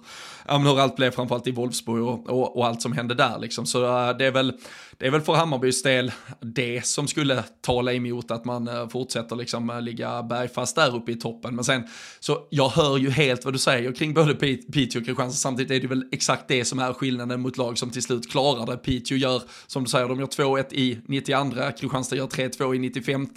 um, 0.56 0.66
hur 0.66 0.80
allt 0.80 0.96
blev 0.96 1.12
framförallt 1.12 1.48
i 1.48 1.52
Wolfsburg 1.52 2.04
och, 2.04 2.30
och, 2.30 2.58
och, 2.58 2.68
allt 2.68 2.82
som 2.82 2.94
hände 2.94 3.16
där 3.16 3.40
liksom. 3.40 3.66
Så 3.66 3.84
uh, 3.84 4.18
det, 4.18 4.26
är 4.26 4.32
väl, 4.32 4.54
det 4.98 5.08
är 5.08 5.12
väl 5.12 5.22
för 5.22 5.34
Hammarbys 5.34 5.84
del 5.84 6.12
det 6.42 6.86
som 6.86 7.08
skulle 7.08 7.44
tala 7.62 7.94
emot 7.94 8.32
att 8.32 8.46
man 8.46 8.68
uh, 8.68 8.90
fortsätter 8.90 9.36
liksom 9.36 9.80
ligga 9.82 10.24
bergfast 10.24 10.76
där 10.76 10.96
uppe 10.96 11.12
i 11.12 11.16
toppen. 11.16 11.56
Men 11.56 11.64
sen, 11.64 11.84
så 12.20 12.38
jag 12.50 12.70
hör 12.70 12.98
ju 12.98 13.10
helt 13.10 13.46
vad 13.46 13.54
du 13.54 13.60
säger 13.60 13.92
kring 13.92 14.14
både 14.14 14.36
Piteå 14.36 15.00
och 15.00 15.06
Kristianstad. 15.06 15.40
Samtidigt 15.40 15.72
är 15.72 15.80
det 15.80 15.88
väl 15.88 16.06
exakt 16.12 16.48
det 16.48 16.66
som 16.66 16.80
är 16.80 16.94
skillnaden 16.94 17.42
mot 17.42 17.58
lag 17.58 17.78
som 17.78 17.90
till 17.90 18.04
slut 18.04 18.32
klarar 18.32 18.66
det. 18.66 18.78
Piteå 18.78 19.18
gör, 19.18 19.42
som 19.68 19.84
du 19.84 19.90
säger, 19.90 20.08
de 20.08 20.20
gör 20.20 20.28
2-1 20.28 20.74
i 20.74 21.00
92, 21.08 21.52
Kristianstad 21.80 22.16
gör 22.16 22.28
3-2 22.28 22.76
i 22.76 22.80
95 22.80 23.28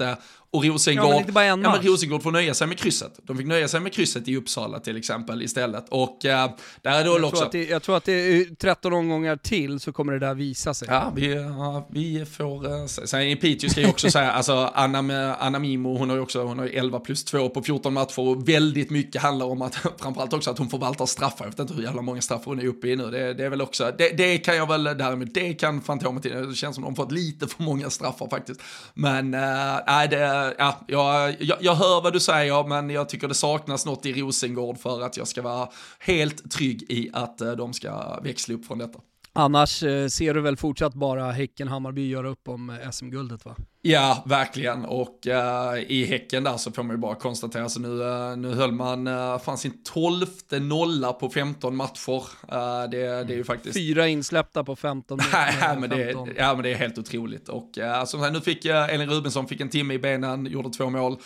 och 0.53 0.65
Rosengård, 0.65 1.25
ja, 1.27 1.33
men, 1.33 1.47
ja, 1.47 1.57
men 1.57 1.83
Rosengård 1.83 2.23
får 2.23 2.31
nöja 2.31 2.55
sig 2.55 2.67
med 2.67 2.79
krysset. 2.79 3.21
De 3.23 3.37
fick 3.37 3.47
nöja 3.47 3.69
sig 3.69 3.81
med 3.83 3.93
krysset 3.93 4.29
i 4.29 4.37
Uppsala 4.37 4.81
till 4.81 4.97
exempel 4.97 5.43
istället. 5.43 5.85
Och 5.89 6.25
äh, 6.25 6.51
där 6.83 6.91
är 6.91 7.05
det 7.05 7.11
jag 7.11 7.25
också... 7.25 7.37
Tror 7.37 7.49
det, 7.53 7.65
jag 7.65 7.83
tror 7.83 7.97
att 7.97 8.05
det 8.05 8.13
är 8.13 8.55
13 8.55 8.93
omgångar 8.93 9.37
till 9.37 9.81
så 9.81 9.93
kommer 9.93 10.13
det 10.13 10.19
där 10.19 10.35
visa 10.35 10.75
sig. 10.75 10.89
Ja, 10.91 11.13
vi, 11.17 11.35
ja, 11.35 11.89
vi 11.91 12.25
får 12.25 12.87
se. 12.87 13.07
Sen 13.07 13.23
i 13.23 13.37
Piteå 13.37 13.71
ska 13.71 13.81
jag 13.81 13.91
också 13.91 14.11
säga, 14.11 14.33
alltså 14.33 14.71
Anna, 14.75 15.35
Anna 15.37 15.59
Mimo, 15.59 15.99
hon 15.99 16.11
har 16.11 16.17
ju 16.17 16.23
också 16.23 16.43
hon 16.43 16.59
har 16.59 16.67
11 16.67 17.01
plus 17.01 17.25
2 17.25 17.49
på 17.49 17.63
14 17.63 17.95
matcher 17.95 18.19
och 18.19 18.49
väldigt 18.49 18.91
mycket 18.91 19.23
handlar 19.23 19.47
om 19.47 19.63
att, 19.63 19.75
framförallt 20.01 20.33
också 20.33 20.51
att 20.51 20.59
hon 20.59 20.69
förvaltar 20.69 21.07
straffar. 21.07 21.45
Jag 21.45 21.51
vet 21.51 21.59
inte 21.59 21.75
hur 21.75 21.83
jävla 21.83 22.03
många 22.03 22.21
straffar 22.21 22.45
hon 22.45 22.61
är 22.61 22.67
uppe 22.67 22.89
i 22.89 22.97
nu. 22.97 23.11
Det, 23.11 23.35
det 23.35 23.45
är 23.45 23.51
väl 23.51 23.63
också, 23.63 23.93
det, 23.99 24.09
det, 24.09 24.39
kan 24.39 24.57
jag 24.57 24.69
väl 24.69 24.85
däremot, 24.85 25.35
det 25.35 25.55
kan 25.55 25.81
Fantomet. 25.81 26.23
Det 26.23 26.55
känns 26.55 26.75
som 26.75 26.85
de 26.85 26.97
fått 26.97 27.13
lite 27.13 27.47
för 27.47 27.63
många 27.63 27.91
straffar 27.91 28.29
faktiskt. 28.29 28.61
Men, 28.95 29.35
äh, 29.35 30.11
det, 30.11 30.55
ja, 30.59 30.81
jag, 30.87 31.37
jag, 31.41 31.59
jag 31.61 31.75
hör 31.75 32.01
vad 32.01 32.13
du 32.13 32.21
säger, 32.21 32.69
men 32.69 32.91
jag 32.91 33.09
tycker 33.09 33.29
det 33.29 33.35
saknas 33.35 33.72
något 33.87 34.07
i 34.07 34.13
Rosengård 34.13 34.79
för 34.79 35.01
att 35.01 35.17
jag 35.17 35.29
ska 35.29 35.43
vara 35.43 35.69
helt 35.99 36.51
trygg 36.51 36.87
i 36.89 37.11
att 37.13 37.41
eh, 37.41 37.53
de 37.53 37.73
ska 37.73 38.21
växla 38.21 38.55
upp 38.55 38.67
från 38.67 38.79
detta. 38.79 38.99
Annars 39.35 39.83
eh, 39.83 40.09
ser 40.09 40.35
du 40.35 40.41
väl 40.41 40.57
fortsatt 40.57 40.95
bara 40.95 41.33
Häcken-Hammarby 41.33 42.09
göra 42.09 42.29
upp 42.29 42.49
om 42.49 42.71
eh, 42.71 42.91
SM-guldet 42.91 43.45
va? 43.45 43.57
Ja, 43.85 44.23
verkligen. 44.27 44.85
Och 44.85 45.27
uh, 45.27 45.83
i 45.89 46.05
Häcken 46.05 46.45
där 46.45 46.57
så 46.57 46.73
får 46.73 46.83
man 46.83 46.97
ju 46.97 47.01
bara 47.01 47.15
konstatera, 47.15 47.69
så 47.69 47.81
nu, 47.81 47.89
uh, 47.89 48.37
nu 48.37 48.55
höll 48.55 48.73
man 48.73 49.07
uh, 49.07 49.39
fan 49.39 49.59
sin 49.59 49.83
tolfte 49.85 50.61
nolla 50.61 51.13
på 51.13 51.31
15 51.31 51.77
matcher. 51.77 52.13
Uh, 52.13 52.91
det, 52.91 53.25
det 53.25 53.33
är 53.33 53.37
ju 53.37 53.45
faktiskt... 53.45 53.77
Fyra 53.77 54.09
insläppta 54.09 54.65
på 54.65 54.77
15. 54.77 55.19
ja, 55.61 55.77
men 55.79 55.91
det, 55.91 56.17
ja, 56.37 56.55
men 56.55 56.63
det 56.63 56.73
är 56.73 56.75
helt 56.75 56.99
otroligt. 56.99 57.49
Och 57.49 57.79
uh, 57.79 58.05
som 58.05 58.21
sagt, 58.21 58.33
nu 58.33 58.41
fick 58.41 58.67
uh, 58.67 58.95
Elin 58.95 59.11
Rubensson 59.11 59.47
fick 59.47 59.61
en 59.61 59.71
timme 59.71 59.95
i 59.95 59.99
benen, 59.99 60.47
gjorde 60.47 60.71
två 60.71 60.91
mål. 60.91 61.17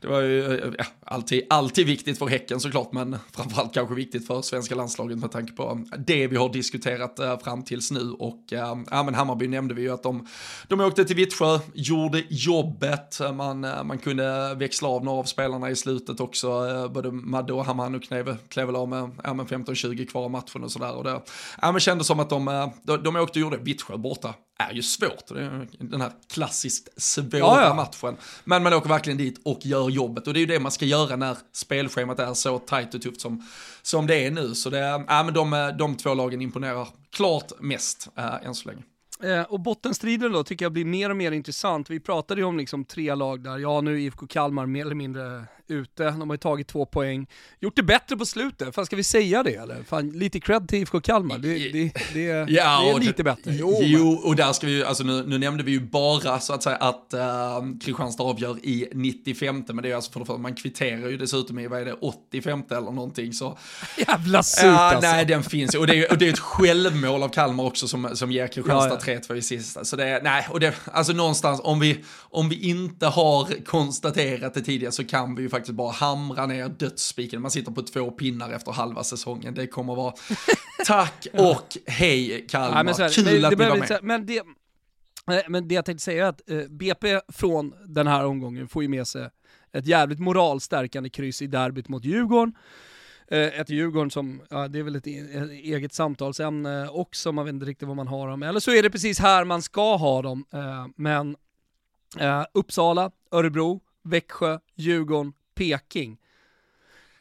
Det 0.00 0.08
var 0.08 0.20
ju 0.20 0.44
eh, 0.44 0.52
eh, 0.52 0.72
ja, 0.78 0.84
alltid, 1.04 1.46
alltid 1.50 1.86
viktigt 1.86 2.18
för 2.18 2.26
Häcken 2.26 2.60
såklart, 2.60 2.92
men 2.92 3.16
framförallt 3.32 3.74
kanske 3.74 3.94
viktigt 3.94 4.26
för 4.26 4.42
svenska 4.42 4.74
landslaget 4.74 5.18
med 5.18 5.30
tanke 5.30 5.52
på 5.52 5.62
eh, 5.62 5.98
det 5.98 6.26
vi 6.26 6.36
har 6.36 6.48
diskuterat 6.48 7.42
fram 7.44 7.64
tills 7.64 7.90
nu. 7.90 8.10
Och 8.10 8.44
ja, 8.50 8.84
men 8.90 9.14
Hammarby 9.14 9.48
nämnde 9.48 9.74
vi 9.74 9.82
ju 9.82 9.92
att 9.92 10.02
de, 10.02 10.26
de 10.68 10.80
åkte 10.80 11.04
till 11.04 11.16
Vittsjö, 11.16 11.58
gjorde 11.74 12.22
jobbet, 12.28 13.20
man, 13.34 13.60
man 13.60 13.98
kunde 13.98 14.54
växla 14.54 14.88
av 14.88 15.04
några 15.04 15.18
av 15.18 15.24
spelarna 15.24 15.70
i 15.70 15.76
slutet 15.76 16.20
också, 16.20 16.48
både 16.94 17.10
Madde 17.10 17.52
och 17.52 17.64
Hamano 17.64 18.00
klev, 18.00 18.36
väl 18.54 18.76
av 18.76 18.88
med 18.88 19.10
ja, 19.24 19.30
15-20 19.30 20.06
kvar 20.06 20.24
av 20.24 20.30
matchen 20.30 20.64
och 20.64 20.72
sådär. 20.72 20.96
Och 20.96 21.04
det 21.04 21.20
ja, 21.62 21.72
men 21.72 21.80
kändes 21.80 22.06
som 22.06 22.20
att 22.20 22.30
de, 22.30 22.70
de, 22.82 23.02
de 23.02 23.16
åkte 23.16 23.38
och 23.38 23.40
gjorde 23.40 23.56
Vittsjö 23.56 23.96
borta 23.96 24.34
är 24.58 24.72
ju 24.72 24.82
svårt. 24.82 25.28
Det 25.28 25.40
är 25.40 25.68
den 25.78 26.00
här 26.00 26.12
klassiskt 26.32 26.88
svåra 27.02 27.38
ja, 27.38 27.62
ja. 27.62 27.74
matchen. 27.74 28.16
Men 28.44 28.62
man 28.62 28.72
åker 28.72 28.88
verkligen 28.88 29.18
dit 29.18 29.40
och 29.44 29.66
gör 29.66 29.90
jobbet. 29.90 30.26
Och 30.26 30.34
det 30.34 30.38
är 30.38 30.40
ju 30.40 30.46
det 30.46 30.60
man 30.60 30.72
ska 30.72 30.84
göra 30.84 31.16
när 31.16 31.38
spelschemat 31.52 32.18
är 32.18 32.34
så 32.34 32.58
tajt 32.58 32.94
och 32.94 33.02
tufft 33.02 33.20
som, 33.20 33.46
som 33.82 34.06
det 34.06 34.26
är 34.26 34.30
nu. 34.30 34.54
Så 34.54 34.70
det, 34.70 34.78
ja, 34.78 35.22
men 35.22 35.34
de, 35.34 35.74
de 35.78 35.96
två 35.96 36.14
lagen 36.14 36.42
imponerar 36.42 36.88
klart 37.12 37.52
mest 37.60 38.08
äh, 38.16 38.46
än 38.46 38.54
så 38.54 38.68
länge. 38.68 38.82
Eh, 39.22 39.42
och 39.42 39.60
bottenstriden 39.60 40.32
då 40.32 40.44
tycker 40.44 40.64
jag 40.64 40.72
blir 40.72 40.84
mer 40.84 41.10
och 41.10 41.16
mer 41.16 41.32
intressant. 41.32 41.90
Vi 41.90 42.00
pratade 42.00 42.40
ju 42.40 42.46
om 42.46 42.58
liksom 42.58 42.84
tre 42.84 43.14
lag 43.14 43.40
där, 43.40 43.58
ja 43.58 43.80
nu 43.80 43.94
är 43.94 43.98
IFK 43.98 44.26
Kalmar 44.26 44.66
mer 44.66 44.84
eller 44.84 44.94
mindre 44.94 45.44
ute, 45.68 46.04
de 46.04 46.30
har 46.30 46.34
ju 46.34 46.38
tagit 46.38 46.68
två 46.68 46.86
poäng. 46.86 47.26
Gjort 47.60 47.76
det 47.76 47.82
bättre 47.82 48.16
på 48.16 48.26
slutet, 48.26 48.74
fan 48.74 48.86
ska 48.86 48.96
vi 48.96 49.04
säga 49.04 49.42
det 49.42 49.54
eller? 49.54 49.82
Fan, 49.82 50.10
lite 50.10 50.40
cred 50.40 50.68
till 50.68 50.78
IFK 50.78 51.00
Kalmar, 51.00 51.38
det, 51.38 51.58
det, 51.58 51.92
det, 52.14 52.20
ja, 52.22 52.82
det 52.82 52.90
är 52.90 53.00
lite 53.00 53.24
bättre. 53.24 53.54
Jo, 53.54 53.78
jo, 53.80 54.20
och 54.24 54.36
där 54.36 54.52
ska 54.52 54.66
vi 54.66 54.72
ju, 54.72 54.84
alltså 54.84 55.04
nu, 55.04 55.24
nu 55.26 55.38
nämnde 55.38 55.62
vi 55.62 55.72
ju 55.72 55.80
bara 55.80 56.40
så 56.40 56.52
att 56.52 56.62
säga 56.62 56.76
att 56.76 57.14
uh, 57.14 57.78
Kristianstad 57.84 58.22
avgör 58.24 58.58
i 58.62 58.88
95 58.92 59.64
men 59.68 59.76
det 59.76 59.90
är 59.90 59.94
alltså 59.94 60.12
för 60.12 60.20
det 60.20 60.26
första, 60.26 60.38
man 60.38 60.54
kvitterar 60.54 61.08
ju 61.08 61.16
dessutom 61.16 61.58
i, 61.58 61.66
vad 61.66 61.80
är 61.80 61.84
det, 61.84 61.92
85 61.92 62.62
eller 62.70 62.80
någonting 62.80 63.32
så. 63.32 63.58
Jävla 64.08 64.42
surt 64.42 64.64
ja, 64.64 64.78
alltså. 64.78 65.10
Nej, 65.10 65.24
den 65.24 65.42
finns 65.42 65.74
ju, 65.74 65.78
och 65.78 65.86
det 65.86 66.04
är, 66.04 66.12
och 66.12 66.18
det 66.18 66.26
är 66.26 66.32
ett 66.32 66.38
självmål 66.38 67.22
av 67.22 67.28
Kalmar 67.28 67.64
också 67.64 67.88
som, 67.88 68.16
som 68.16 68.32
ger 68.32 68.46
Kristianstad 68.46 68.88
ja, 68.88 68.98
ja. 69.00 69.05
3-2 69.06 69.34
i 69.34 69.42
sista. 69.42 69.84
Så 69.84 69.96
det 69.96 70.20
nej, 70.22 70.46
och 70.50 70.60
det, 70.60 70.74
alltså 70.84 71.12
någonstans, 71.12 71.60
om 71.64 71.80
vi, 71.80 72.04
om 72.20 72.48
vi 72.48 72.68
inte 72.68 73.06
har 73.06 73.64
konstaterat 73.64 74.54
det 74.54 74.60
tidigare 74.60 74.92
så 74.92 75.04
kan 75.04 75.34
vi 75.34 75.42
ju 75.42 75.48
faktiskt 75.48 75.74
bara 75.74 75.92
hamra 75.92 76.46
ner 76.46 76.68
dödsspiken. 76.68 77.42
Man 77.42 77.50
sitter 77.50 77.72
på 77.72 77.82
två 77.82 78.10
pinnar 78.10 78.52
efter 78.52 78.72
halva 78.72 79.04
säsongen. 79.04 79.54
Det 79.54 79.66
kommer 79.66 79.94
vara 79.94 80.14
tack 80.86 81.26
och 81.32 81.76
hej 81.86 82.46
Kalmar. 82.48 82.84
Ja, 82.84 82.94
här, 82.98 83.08
Kul 83.08 83.24
men, 83.24 83.44
att 83.44 83.58
ni 83.58 83.64
var 83.64 83.76
med. 83.76 83.98
Men 84.02 84.26
det, 84.26 84.42
men 85.48 85.68
det 85.68 85.74
jag 85.74 85.84
tänkte 85.84 86.04
säga 86.04 86.26
är 86.26 86.28
att 86.28 86.50
eh, 86.50 86.58
BP 86.70 87.20
från 87.28 87.74
den 87.86 88.06
här 88.06 88.24
omgången 88.24 88.68
får 88.68 88.82
ju 88.82 88.88
med 88.88 89.06
sig 89.06 89.30
ett 89.72 89.86
jävligt 89.86 90.18
moralstärkande 90.18 91.10
kryss 91.10 91.42
i 91.42 91.46
derbyt 91.46 91.88
mot 91.88 92.04
Djurgården. 92.04 92.54
Eh, 93.28 93.60
ett 93.60 93.70
Djurgården 93.70 94.10
som, 94.10 94.42
ja, 94.50 94.68
det 94.68 94.78
är 94.78 94.82
väl 94.82 94.96
ett, 94.96 95.06
ett 95.06 95.50
eget 95.50 95.92
samtalsämne 95.92 96.88
också, 96.88 97.32
man 97.32 97.44
vet 97.44 97.52
inte 97.52 97.66
riktigt 97.66 97.88
vad 97.88 97.96
man 97.96 98.08
har 98.08 98.28
dem. 98.28 98.42
Eller 98.42 98.60
så 98.60 98.70
är 98.70 98.82
det 98.82 98.90
precis 98.90 99.18
här 99.18 99.44
man 99.44 99.62
ska 99.62 99.96
ha 99.96 100.22
dem. 100.22 100.44
Eh, 100.52 100.86
men 100.96 101.36
Uppsala, 102.54 103.10
Örebro, 103.30 103.80
Växjö, 104.02 104.58
Djurgården, 104.74 105.32
Peking. 105.54 106.18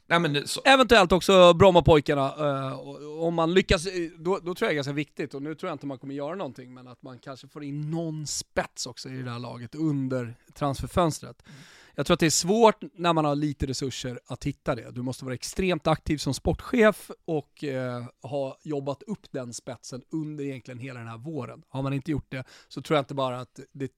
Nej, 0.08 0.20
men 0.20 0.48
så... 0.48 0.62
Eventuellt 0.66 1.12
också 1.12 1.54
Brommapojkarna, 1.54 2.36
uh, 2.36 2.80
om 3.20 3.34
man 3.34 3.54
lyckas, 3.54 3.88
då, 4.18 4.40
då, 4.40 4.56
tror 4.56 4.58
jag 4.60 4.70
det 4.70 4.74
är 4.74 4.76
ganska 4.76 4.94
viktigt, 4.94 5.34
och 5.34 5.42
nu 5.42 5.56
tror 5.56 5.70
jag 5.70 5.76
inte 5.76 5.86
man 5.86 5.98
kommer 5.98 6.14
göra 6.14 6.36
någonting, 6.36 6.74
men 6.74 6.88
att 6.88 7.02
man 7.02 7.20
kanske 7.20 7.48
får 7.48 7.64
in 7.64 7.92
någon 7.92 8.28
spets 8.28 8.86
också 8.86 9.10
i 9.10 9.22
det 9.22 9.32
här 9.32 9.40
laget 9.40 9.76
under 9.76 10.36
transferfönstret. 10.54 11.44
Mm. 11.96 12.02
Jag 12.02 12.06
tror 12.06 12.14
att 12.14 12.20
det 12.20 12.26
är 12.26 12.30
svårt 12.30 12.84
när 12.94 13.14
man 13.14 13.26
har 13.26 13.36
lite 13.36 13.66
resurser 13.66 14.20
att 14.28 14.44
hitta 14.44 14.76
det. 14.76 14.92
Du 14.92 15.02
måste 15.02 15.26
vara 15.26 15.36
extremt 15.36 15.88
aktiv 15.88 16.18
som 16.18 16.34
sportchef 16.34 17.12
och 17.26 17.64
uh, 17.64 18.30
ha 18.30 18.58
jobbat 18.64 19.04
upp 19.04 19.32
den 19.32 19.54
spetsen 19.54 20.02
under 20.12 20.44
egentligen 20.44 20.80
hela 20.80 21.00
den 21.00 21.10
här 21.10 21.18
våren. 21.18 21.64
Har 21.70 21.82
man 21.82 21.94
inte 21.94 22.12
gjort 22.12 22.32
det 22.32 22.44
så 22.68 22.82
tror 22.82 22.96
jag 22.96 23.02
inte 23.02 23.14
bara 23.14 23.40
att 23.40 23.60
det 23.72 23.92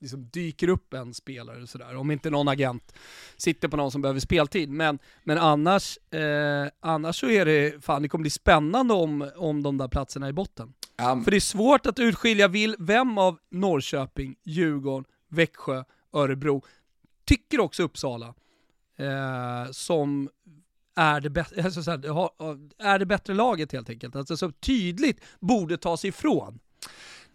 liksom 0.00 0.28
dyker 0.32 0.68
upp 0.68 0.94
en 0.94 1.14
spelare 1.14 1.66
sådär. 1.66 1.96
Om 1.96 2.10
inte 2.10 2.30
någon 2.30 2.48
agent 2.48 2.94
sitter 3.36 3.68
på 3.68 3.76
någon 3.76 3.90
som 3.90 4.02
behöver 4.02 4.20
speltid. 4.20 4.70
Men, 4.70 4.98
men 5.24 5.38
annars, 5.38 5.98
eh, 6.12 6.66
annars 6.80 7.20
så 7.20 7.30
är 7.30 7.44
det, 7.44 7.84
fan 7.84 8.02
det 8.02 8.08
kommer 8.08 8.22
bli 8.22 8.30
spännande 8.30 8.94
om, 8.94 9.30
om 9.36 9.62
de 9.62 9.78
där 9.78 9.88
platserna 9.88 10.28
i 10.28 10.32
botten. 10.32 10.72
Um. 11.12 11.24
För 11.24 11.30
det 11.30 11.36
är 11.36 11.40
svårt 11.40 11.86
att 11.86 11.98
urskilja 11.98 12.48
vill, 12.48 12.76
vem 12.78 13.18
av 13.18 13.38
Norrköping, 13.50 14.36
Djurgården, 14.44 15.04
Växjö, 15.28 15.84
Örebro, 16.12 16.62
tycker 17.26 17.60
också 17.60 17.82
Uppsala, 17.82 18.34
eh, 18.96 19.70
som 19.70 20.28
är 20.96 21.20
det, 21.20 21.30
bättre, 21.30 21.62
alltså 21.64 21.90
är 22.78 22.98
det 22.98 23.06
bättre 23.06 23.34
laget 23.34 23.72
helt 23.72 23.90
enkelt. 23.90 24.16
Alltså 24.16 24.36
så 24.36 24.52
tydligt 24.52 25.20
borde 25.40 25.76
tas 25.76 26.04
ifrån. 26.04 26.58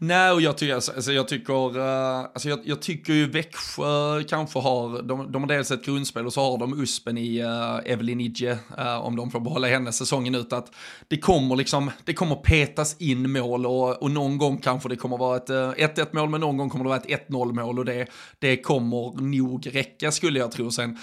Nej, 0.04 0.32
och 0.32 0.42
jag 0.42 0.58
tycker, 0.58 0.76
alltså, 0.76 0.92
alltså 0.92 1.12
jag 1.12 1.28
tycker, 1.28 1.78
eh, 1.80 2.20
alltså 2.20 2.50
jag, 2.50 2.60
jag, 2.64 2.82
tycker 2.82 3.14
ju 3.14 3.30
Växjö 3.30 4.24
kanske 4.24 4.60
har, 4.60 5.02
de, 5.02 5.32
de 5.32 5.42
har 5.42 5.50
dels 5.50 5.72
ett 5.72 5.86
grundspel 5.86 6.26
och 6.26 6.34
så 6.34 6.42
har 6.42 6.58
de 6.58 6.82
Uspen 6.82 7.18
i 7.18 7.44
uh, 7.44 7.80
Evelyn 7.86 8.22
Idje, 8.22 8.52
uh, 8.80 8.98
om 8.98 9.16
de 9.16 9.32
får 9.32 9.40
behålla 9.40 9.68
henne 9.68 9.92
säsongen 9.92 10.36
ut, 10.36 10.54
att 10.54 10.72
det 11.08 11.18
kommer 11.18 11.56
liksom, 11.56 11.92
det 12.06 12.14
kommer 12.14 12.36
petas 12.36 12.96
in 13.02 13.32
mål 13.32 13.66
och, 13.66 14.04
och 14.04 14.12
någon 14.12 14.38
gång 14.38 14.58
kanske 14.58 14.90
det 14.90 14.96
kommer 14.96 15.18
vara 15.18 15.38
ett 15.38 15.50
1-1 15.50 16.08
mål, 16.12 16.30
men 16.30 16.42
någon 16.42 16.58
gång 16.58 16.70
kommer 16.70 16.86
det 16.86 16.90
vara 16.90 17.00
ett 17.00 17.30
1-0 17.30 17.54
mål 17.54 17.80
och 17.80 17.86
det, 17.86 18.08
det 18.40 18.58
kommer 18.58 19.22
nog 19.22 19.76
räcka 19.76 20.12
skulle 20.12 20.40
jag 20.40 20.52
tro. 20.52 20.72
Sen 20.72 20.98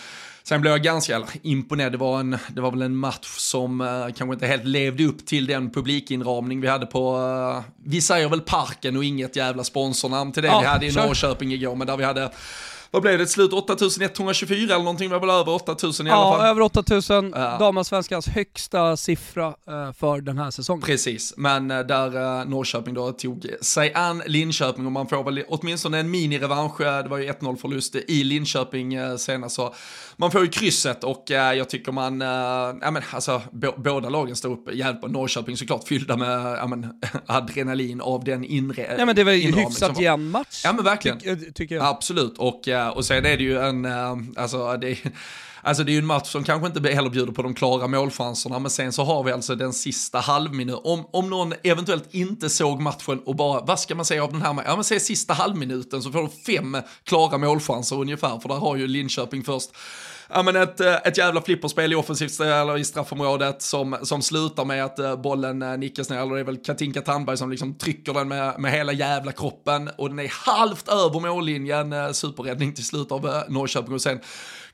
Sen 0.49 0.61
blev 0.61 0.73
jag 0.73 0.83
ganska 0.83 1.17
eller, 1.17 1.29
imponerad, 1.43 1.93
det 1.93 1.99
var, 1.99 2.21
en, 2.21 2.39
det 2.49 2.61
var 2.61 2.71
väl 2.71 2.83
en 2.83 2.97
match 2.97 3.27
som 3.27 3.81
uh, 3.81 3.89
kanske 4.17 4.35
inte 4.35 4.47
helt 4.47 4.65
levde 4.65 5.05
upp 5.05 5.27
till 5.27 5.47
den 5.47 5.71
publikinramning 5.71 6.61
vi 6.61 6.69
hade 6.69 6.87
på, 6.87 7.17
uh, 7.17 7.63
vi 7.85 8.01
säger 8.01 8.29
väl 8.29 8.41
parken 8.41 8.97
och 8.97 9.05
inget 9.05 9.37
jävla 9.37 9.65
sponsornamn 9.65 10.33
till 10.33 10.43
det. 10.43 10.49
Ja, 10.49 10.61
vi 10.61 10.67
hade 10.67 10.87
i 10.87 10.93
Norrköping 10.93 11.53
igår, 11.53 11.75
men 11.75 11.87
där 11.87 11.97
vi 11.97 12.05
hade 12.05 12.31
vad 12.91 13.03
blev 13.03 13.19
det 13.19 13.25
till 13.25 13.33
slut? 13.33 13.53
8124 13.53 14.75
eller 14.75 14.79
någonting? 14.79 15.11
var 15.11 15.21
väl 15.21 15.31
över 15.31 15.55
8000 15.55 16.07
i 16.07 16.11
ja, 16.11 16.17
alla 16.17 16.37
fall? 16.37 16.47
Ja, 16.47 16.51
över 16.51 16.61
8000. 16.61 17.33
Ja. 17.37 17.57
Damallsvenskans 17.59 18.29
högsta 18.29 18.97
siffra 18.97 19.49
uh, 19.49 19.93
för 19.93 20.21
den 20.21 20.39
här 20.39 20.51
säsongen. 20.51 20.83
Precis, 20.83 21.35
men 21.37 21.71
uh, 21.71 21.87
där 21.87 22.17
uh, 22.17 22.49
Norrköping 22.49 22.95
då 22.95 23.13
tog 23.13 23.47
sig 23.61 23.95
an 23.95 24.23
Linköping 24.27 24.87
och 24.87 24.93
man 24.93 25.09
får 25.09 25.25
väl 25.25 25.45
åtminstone 25.49 25.99
en 25.99 26.11
mini-revansch. 26.11 26.79
Det 26.79 27.09
var 27.09 27.19
ju 27.19 27.33
1-0 27.33 27.57
förlust 27.57 27.95
i 27.95 28.25
Linköping 28.25 29.19
senast 29.19 29.57
så 29.57 29.75
man 30.17 30.31
får 30.31 30.41
ju 30.41 30.49
krysset 30.49 31.05
och 31.05 31.25
jag 31.29 31.69
tycker 31.69 31.93
man, 31.93 32.21
ja 32.81 32.91
men 32.91 33.03
alltså 33.11 33.43
båda 33.77 34.09
lagen 34.09 34.37
står 34.37 34.53
upp 34.53 34.75
jävligt 34.75 35.01
bra. 35.01 35.11
Norrköping 35.11 35.57
såklart 35.57 35.89
fyllda 35.89 36.17
med 36.17 36.59
ja, 36.59 36.67
men, 36.67 37.01
adrenalin 37.27 38.01
av 38.01 38.25
den 38.25 38.45
inre 38.45 38.97
Ja 38.99 39.07
men 39.07 39.17
det 39.17 39.25
var 39.25 39.33
ju 39.33 39.53
hyfsat 39.53 40.01
jämn 40.01 40.31
match. 40.31 40.61
Ja 40.65 40.73
men 40.73 40.85
verkligen. 40.85 41.19
Ty 41.19 41.37
tycker 41.37 41.75
jag. 41.75 41.85
Absolut, 41.85 42.39
och 42.39 42.69
och 42.87 43.05
sen 43.05 43.27
är 43.27 43.37
det 43.37 43.43
ju 43.43 43.59
en, 43.59 43.85
eh, 43.85 44.17
alltså 44.37 44.77
det 44.77 44.99
Alltså 45.63 45.85
det 45.85 45.91
är 45.91 45.95
ju 45.95 45.99
en 45.99 46.07
match 46.07 46.29
som 46.29 46.45
kanske 46.45 46.67
inte 46.67 46.91
heller 46.91 47.11
bjuder 47.11 47.33
på 47.33 47.43
de 47.43 47.55
klara 47.55 47.87
målchanserna, 47.87 48.59
men 48.59 48.71
sen 48.71 48.93
så 48.93 49.05
har 49.05 49.23
vi 49.23 49.33
alltså 49.33 49.55
den 49.55 49.73
sista 49.73 50.19
halvminuten. 50.19 50.81
Om, 50.85 51.07
om 51.11 51.31
någon 51.31 51.53
eventuellt 51.63 52.15
inte 52.15 52.51
såg 52.51 52.81
matchen 52.81 53.21
och 53.25 53.37
bara, 53.37 53.61
vad 53.61 53.81
ska 53.81 53.95
man 53.95 54.05
säga 54.05 54.25
av 54.25 54.33
den 54.33 54.43
här? 54.43 54.53
matchen? 54.53 54.69
Ja 54.69 54.75
men 54.75 54.85
säg 54.85 55.01
sista 55.01 55.35
halvminuten 55.35 56.03
så 56.03 56.13
får 56.13 56.19
de 56.19 56.29
fem 56.29 56.77
klara 57.05 57.39
målchanser 57.39 57.97
ungefär, 57.97 58.39
för 58.39 58.49
där 58.49 58.57
har 58.57 58.77
ju 58.77 58.87
Linköping 58.87 59.45
först 59.45 59.71
ja, 60.29 60.43
men 60.43 60.57
ett, 60.57 60.81
eh, 60.81 60.95
ett 60.95 61.19
jävla 61.19 61.43
flipperspel 61.43 61.93
i 61.93 61.97
offensivt 61.97 62.41
eller 62.41 62.79
i 62.79 62.85
straffområdet 62.85 63.63
som, 63.63 63.97
som 64.03 64.23
slutar 64.23 64.65
med 64.65 64.85
att 64.85 64.99
eh, 64.99 65.17
bollen 65.17 65.63
eh, 65.63 65.79
nickas 65.79 66.11
ner, 66.11 66.19
eller 66.19 66.35
det 66.35 66.41
är 66.41 66.45
väl 66.45 66.57
Katinka 66.57 67.01
Tandberg 67.01 67.37
som 67.37 67.51
liksom 67.51 67.75
trycker 67.75 68.15
den 68.15 68.29
med, 68.29 68.61
med 68.61 68.73
hela 68.73 68.93
jävla 68.93 69.33
kroppen. 69.33 69.91
Och 69.97 70.09
den 70.09 70.19
är 70.19 70.47
halvt 70.47 70.89
över 70.89 71.21
mållinjen, 71.21 72.15
superräddning 72.15 72.73
till 72.73 72.85
slut 72.85 73.13
av 73.13 73.43
Norrköping. 73.49 73.95
Och 73.95 74.03
sen 74.03 74.21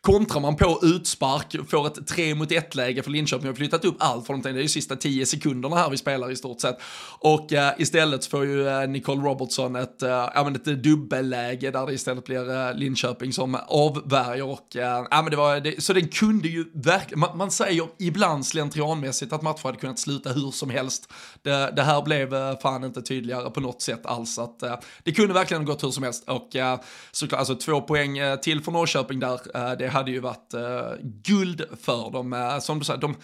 kontrar 0.04 0.40
man 0.40 0.56
på 0.56 0.80
utspark, 0.82 1.56
får 1.70 1.86
ett 1.86 2.06
3 2.06 2.34
mot 2.34 2.52
1 2.52 2.74
läge 2.74 3.02
för 3.02 3.10
Linköping 3.10 3.46
har 3.46 3.54
flyttat 3.54 3.84
upp 3.84 3.96
allt 3.98 4.26
för 4.26 4.32
dem. 4.32 4.42
Det 4.42 4.50
är 4.50 4.54
ju 4.54 4.68
sista 4.68 4.96
10 4.96 5.26
sekunderna 5.26 5.76
här 5.76 5.90
vi 5.90 5.96
spelar 5.96 6.30
i 6.30 6.36
stort 6.36 6.60
sett. 6.60 6.78
Och 7.18 7.52
eh, 7.52 7.72
istället 7.78 8.26
får 8.26 8.44
ju 8.44 8.68
eh, 8.68 8.88
Nicole 8.88 9.22
Robertson 9.22 9.76
ett, 9.76 10.02
eh, 10.02 10.08
ja, 10.08 10.44
men 10.44 10.54
ett 10.54 10.64
dubbelläge 10.64 11.70
där 11.70 11.86
det 11.86 11.92
istället 11.92 12.24
blir 12.24 12.50
eh, 12.50 12.74
Linköping 12.74 13.32
som 13.32 13.56
avvärjer 13.68 14.44
och 14.44 14.76
eh, 14.76 15.06
ja, 15.10 15.22
men 15.22 15.30
det 15.30 15.36
var 15.36 15.54
så, 15.54 15.60
det, 15.60 15.82
så 15.82 15.92
den 15.92 16.08
kunde 16.08 16.48
ju 16.48 16.64
verkligen, 16.74 17.20
man, 17.20 17.38
man, 17.38 17.50
säger 17.50 17.88
ibland 17.98 18.46
slentrianmässigt 18.46 19.32
att 19.32 19.42
matcher 19.42 19.64
hade 19.64 19.78
kunnat 19.78 19.98
sluta 19.98 20.32
hur 20.32 20.50
som 20.50 20.70
helst. 20.70 21.12
Det, 21.42 21.72
det 21.76 21.82
här 21.82 22.02
blev 22.02 22.34
eh, 22.34 22.58
fan 22.58 22.84
inte 22.84 23.02
tydligare 23.02 23.50
på 23.50 23.60
något 23.60 23.82
sätt 23.82 24.06
alls. 24.06 24.38
Att, 24.38 24.62
eh, 24.62 24.74
det 25.02 25.12
kunde 25.12 25.34
verkligen 25.34 25.64
gått 25.64 25.84
hur 25.84 25.90
som 25.90 26.02
helst. 26.02 26.28
Och 26.28 26.56
eh, 26.56 26.80
såklart, 27.12 27.38
alltså 27.38 27.54
två 27.54 27.80
poäng 27.80 28.18
eh, 28.18 28.36
till 28.36 28.62
för 28.62 28.72
Norrköping 28.72 29.20
där, 29.20 29.76
det 29.76 29.88
hade 29.94 30.10
ju 30.10 30.20
varit 30.20 30.54
eh, 30.54 30.92
guld 31.02 31.64
för 31.80 32.10
dem. 32.10 32.32
Eh, 32.32 32.58
som 32.58 32.78
du 32.78 32.84
säger, 32.84 33.00
de, 33.00 33.16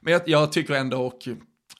men 0.00 0.12
jag, 0.12 0.22
jag 0.26 0.52
tycker 0.52 0.74
ändå, 0.74 1.06
och 1.06 1.28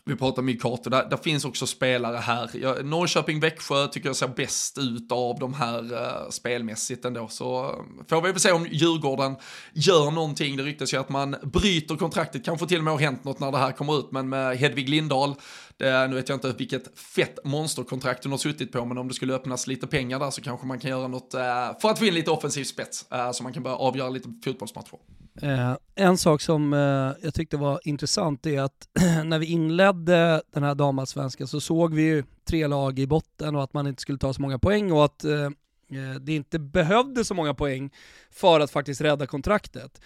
vi 0.09 0.17
pratar 0.17 0.43
Mikato, 0.43 0.91
där, 0.91 1.11
där 1.11 1.17
finns 1.17 1.45
också 1.45 1.67
spelare 1.67 2.17
här. 2.17 2.51
Jag, 2.55 2.87
Norrköping, 2.87 3.41
Växjö 3.41 3.87
tycker 3.87 4.09
jag 4.09 4.17
ser 4.17 4.29
bäst 4.29 4.79
ut 4.79 5.13
av 5.13 5.39
de 5.39 5.55
här 5.55 5.93
uh, 5.93 6.31
spelmässigt 6.31 7.05
ändå. 7.05 7.29
Så 7.29 7.65
uh, 7.65 8.07
får 8.09 8.23
vi 8.23 8.31
väl 8.31 8.41
se 8.41 8.53
om 8.53 8.67
Djurgården 8.71 9.37
gör 9.73 10.11
någonting. 10.11 10.57
Det 10.57 10.63
ryktas 10.63 10.95
ju 10.95 11.01
att 11.01 11.09
man 11.09 11.37
bryter 11.43 11.97
kontraktet, 11.97 12.45
kanske 12.45 12.67
till 12.67 12.79
och 12.79 12.85
med 12.85 12.93
har 12.93 13.01
hänt 13.01 13.25
något 13.25 13.41
när 13.41 13.53
det 13.53 13.59
här 13.59 13.73
kommer 13.73 13.99
ut, 13.99 14.13
men 14.13 14.29
med 14.29 14.57
Hedvig 14.57 14.89
Lindahl, 14.89 15.35
det, 15.77 16.09
nu 16.09 16.15
vet 16.15 16.29
jag 16.29 16.37
inte 16.37 16.55
vilket 16.59 16.99
fett 16.99 17.39
monsterkontrakt 17.45 18.25
hon 18.25 18.33
har 18.33 18.39
suttit 18.39 18.73
på, 18.73 18.85
men 18.85 18.99
om 18.99 19.09
det 19.09 19.15
skulle 19.15 19.35
öppnas 19.35 19.67
lite 19.67 19.87
pengar 19.87 20.19
där 20.19 20.31
så 20.31 20.41
kanske 20.41 20.67
man 20.67 20.79
kan 20.79 20.91
göra 20.91 21.09
något 21.09 21.35
uh, 21.35 21.41
för 21.81 21.91
att 21.91 21.99
få 21.99 22.05
in 22.05 22.15
lite 22.15 22.31
offensiv 22.31 22.65
spets, 22.65 23.07
så 23.33 23.43
man 23.43 23.53
kan 23.53 23.63
börja 23.63 23.77
avgöra 23.77 24.09
lite 24.09 24.33
fotbollsmatcher. 24.45 24.99
Eh, 25.43 25.77
en 25.95 26.19
sak 26.19 26.41
som 26.41 26.73
eh, 26.73 27.13
jag 27.23 27.35
tyckte 27.35 27.57
var 27.57 27.81
intressant 27.85 28.47
är 28.47 28.61
att 28.61 28.89
när 29.25 29.39
vi 29.39 29.47
inledde 29.47 30.43
den 30.51 30.63
här 30.63 30.75
damallsvenskan 30.75 31.49
så 31.49 31.61
såg 31.61 31.95
vi 31.95 32.03
ju 32.03 32.25
tre 32.45 32.67
lag 32.67 32.99
i 32.99 33.07
botten 33.07 33.57
och 33.57 33.63
att 33.63 33.75
man 33.75 33.87
inte 33.87 34.03
skulle 34.03 34.19
ta 34.19 34.33
så 34.33 34.43
många 34.43 34.59
poäng 34.59 34.93
och 34.93 35.05
att 35.05 35.25
eh, 35.25 35.45
eh 35.91 36.15
det 36.21 36.35
inte 36.35 36.59
behövde 36.59 37.25
så 37.25 37.35
många 37.35 37.55
poäng 37.55 37.91
för 38.31 38.61
att 38.61 38.71
faktiskt 38.71 39.01
rädda 39.01 39.27
kontraktet. 39.27 40.01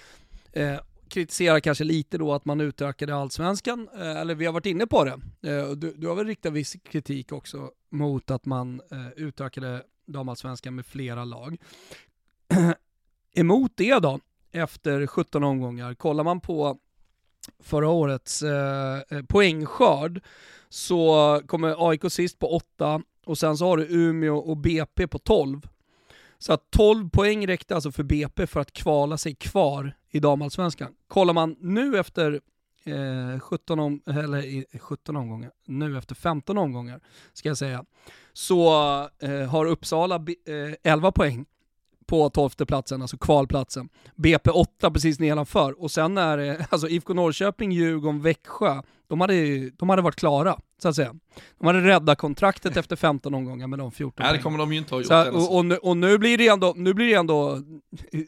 Eh, 0.53 0.81
kritiserar 1.09 1.61
kanske 1.61 1.85
lite 1.85 2.19
då 2.19 2.33
att 2.33 2.45
man 2.45 2.61
utökade 2.61 3.15
allsvenskan, 3.15 3.89
eh, 3.95 4.17
eller 4.17 4.35
vi 4.35 4.47
har 4.47 4.53
varit 4.53 4.67
inne 4.67 4.87
på 4.87 5.05
det. 5.05 5.21
Eh, 5.51 5.71
du, 5.71 5.95
du 5.97 6.09
har 6.09 6.15
väl 6.15 6.27
riktat 6.27 6.53
viss 6.53 6.77
kritik 6.85 7.33
också 7.33 7.71
mot 7.91 8.31
att 8.31 8.47
man 8.47 8.81
utökade 9.17 9.83
damallsvenskan 10.07 10.75
med 10.75 10.87
flera 10.87 11.25
lag. 11.25 11.57
Emot 13.35 13.73
det 13.77 13.99
då, 13.99 14.21
efter 14.53 15.07
17 15.07 15.45
omgångar. 15.45 15.95
Kollar 15.95 16.25
man 16.25 16.41
på 16.41 16.79
förra 17.63 17.89
årets 17.89 18.43
eh, 18.43 18.99
eh 19.09 19.23
poängskörd 19.29 20.21
så 20.69 21.41
kommer 21.47 21.89
AIK 21.89 22.13
sist 22.13 22.39
på 22.39 22.55
8 22.57 23.03
och 23.27 23.39
sen 23.39 23.57
så 23.57 23.67
har 23.67 23.77
du 23.77 23.87
Umeå 23.91 24.37
och 24.37 24.57
BP 24.57 25.07
på 25.07 25.19
12. 25.19 25.69
Så 26.39 26.53
att 26.53 26.71
12 26.71 27.11
poäng 27.11 27.47
räckte 27.47 27.75
alltså 27.75 27.93
för 27.93 28.03
BP 28.03 28.47
för 28.47 28.61
att 28.61 28.73
kvala 28.73 29.19
sig 29.19 29.35
kvar 29.35 29.97
i 30.11 30.21
damallsvenskan. 30.21 30.95
Kollar 31.09 31.35
man 31.35 31.57
nu 31.61 31.99
efter 31.99 32.41
eh, 32.85 33.41
17, 33.41 33.79
om, 33.79 34.03
eller, 34.07 34.79
17 34.79 35.17
omgångar, 35.17 35.51
nu 35.67 35.99
efter 35.99 36.15
15 36.15 36.59
omgångar 36.59 37.01
ska 37.33 37.49
jag 37.49 37.59
säga, 37.59 37.85
så 38.33 38.69
eh, 39.19 39.49
har 39.49 39.67
Uppsala 39.67 40.15
eh, 40.17 40.93
11 40.93 41.13
poäng 41.13 41.47
på 42.11 42.31
12 42.31 42.51
platsen, 42.51 43.03
alltså 43.03 43.17
kvalplatsen. 43.17 43.89
BP 44.15 44.51
8 44.51 44.91
precis 44.91 45.19
nedanför 45.19 45.83
och 45.83 45.91
sen 45.91 46.19
är 46.19 46.37
det, 46.37 46.67
alltså 46.71 46.89
IFK 46.89 47.15
Norrköping, 47.15 47.73
Djurgården, 47.73 48.23
Växjö, 48.23 48.83
de 49.09 49.21
hade, 49.21 49.71
de 49.71 49.89
hade 49.89 50.03
varit 50.03 50.17
klara, 50.17 50.59
så 50.83 50.89
att 50.89 50.97
säga. 50.97 51.15
De 51.59 51.67
hade 51.67 51.81
räddat 51.81 52.19
kontraktet 52.19 52.77
efter 52.77 52.97
15 52.97 53.35
omgångar 53.35 53.67
med 53.67 53.79
de 53.79 53.93
14 53.93 54.25
Nej 54.25 54.37
det 54.37 54.43
kommer 54.43 54.59
de 54.59 54.73
ju 54.73 54.79
inte 54.79 54.95
ha 54.95 55.01
gjort. 55.01 55.09
Så, 55.09 55.31
och, 55.31 55.57
och, 55.57 55.65
nu, 55.65 55.77
och 55.77 55.97
nu 55.97 56.19
blir 56.19 56.39
det 56.39 56.49
ändå, 56.49 56.75
nu 56.77 56.95
blir 56.95 57.07
det 57.07 57.15
ändå 57.15 57.59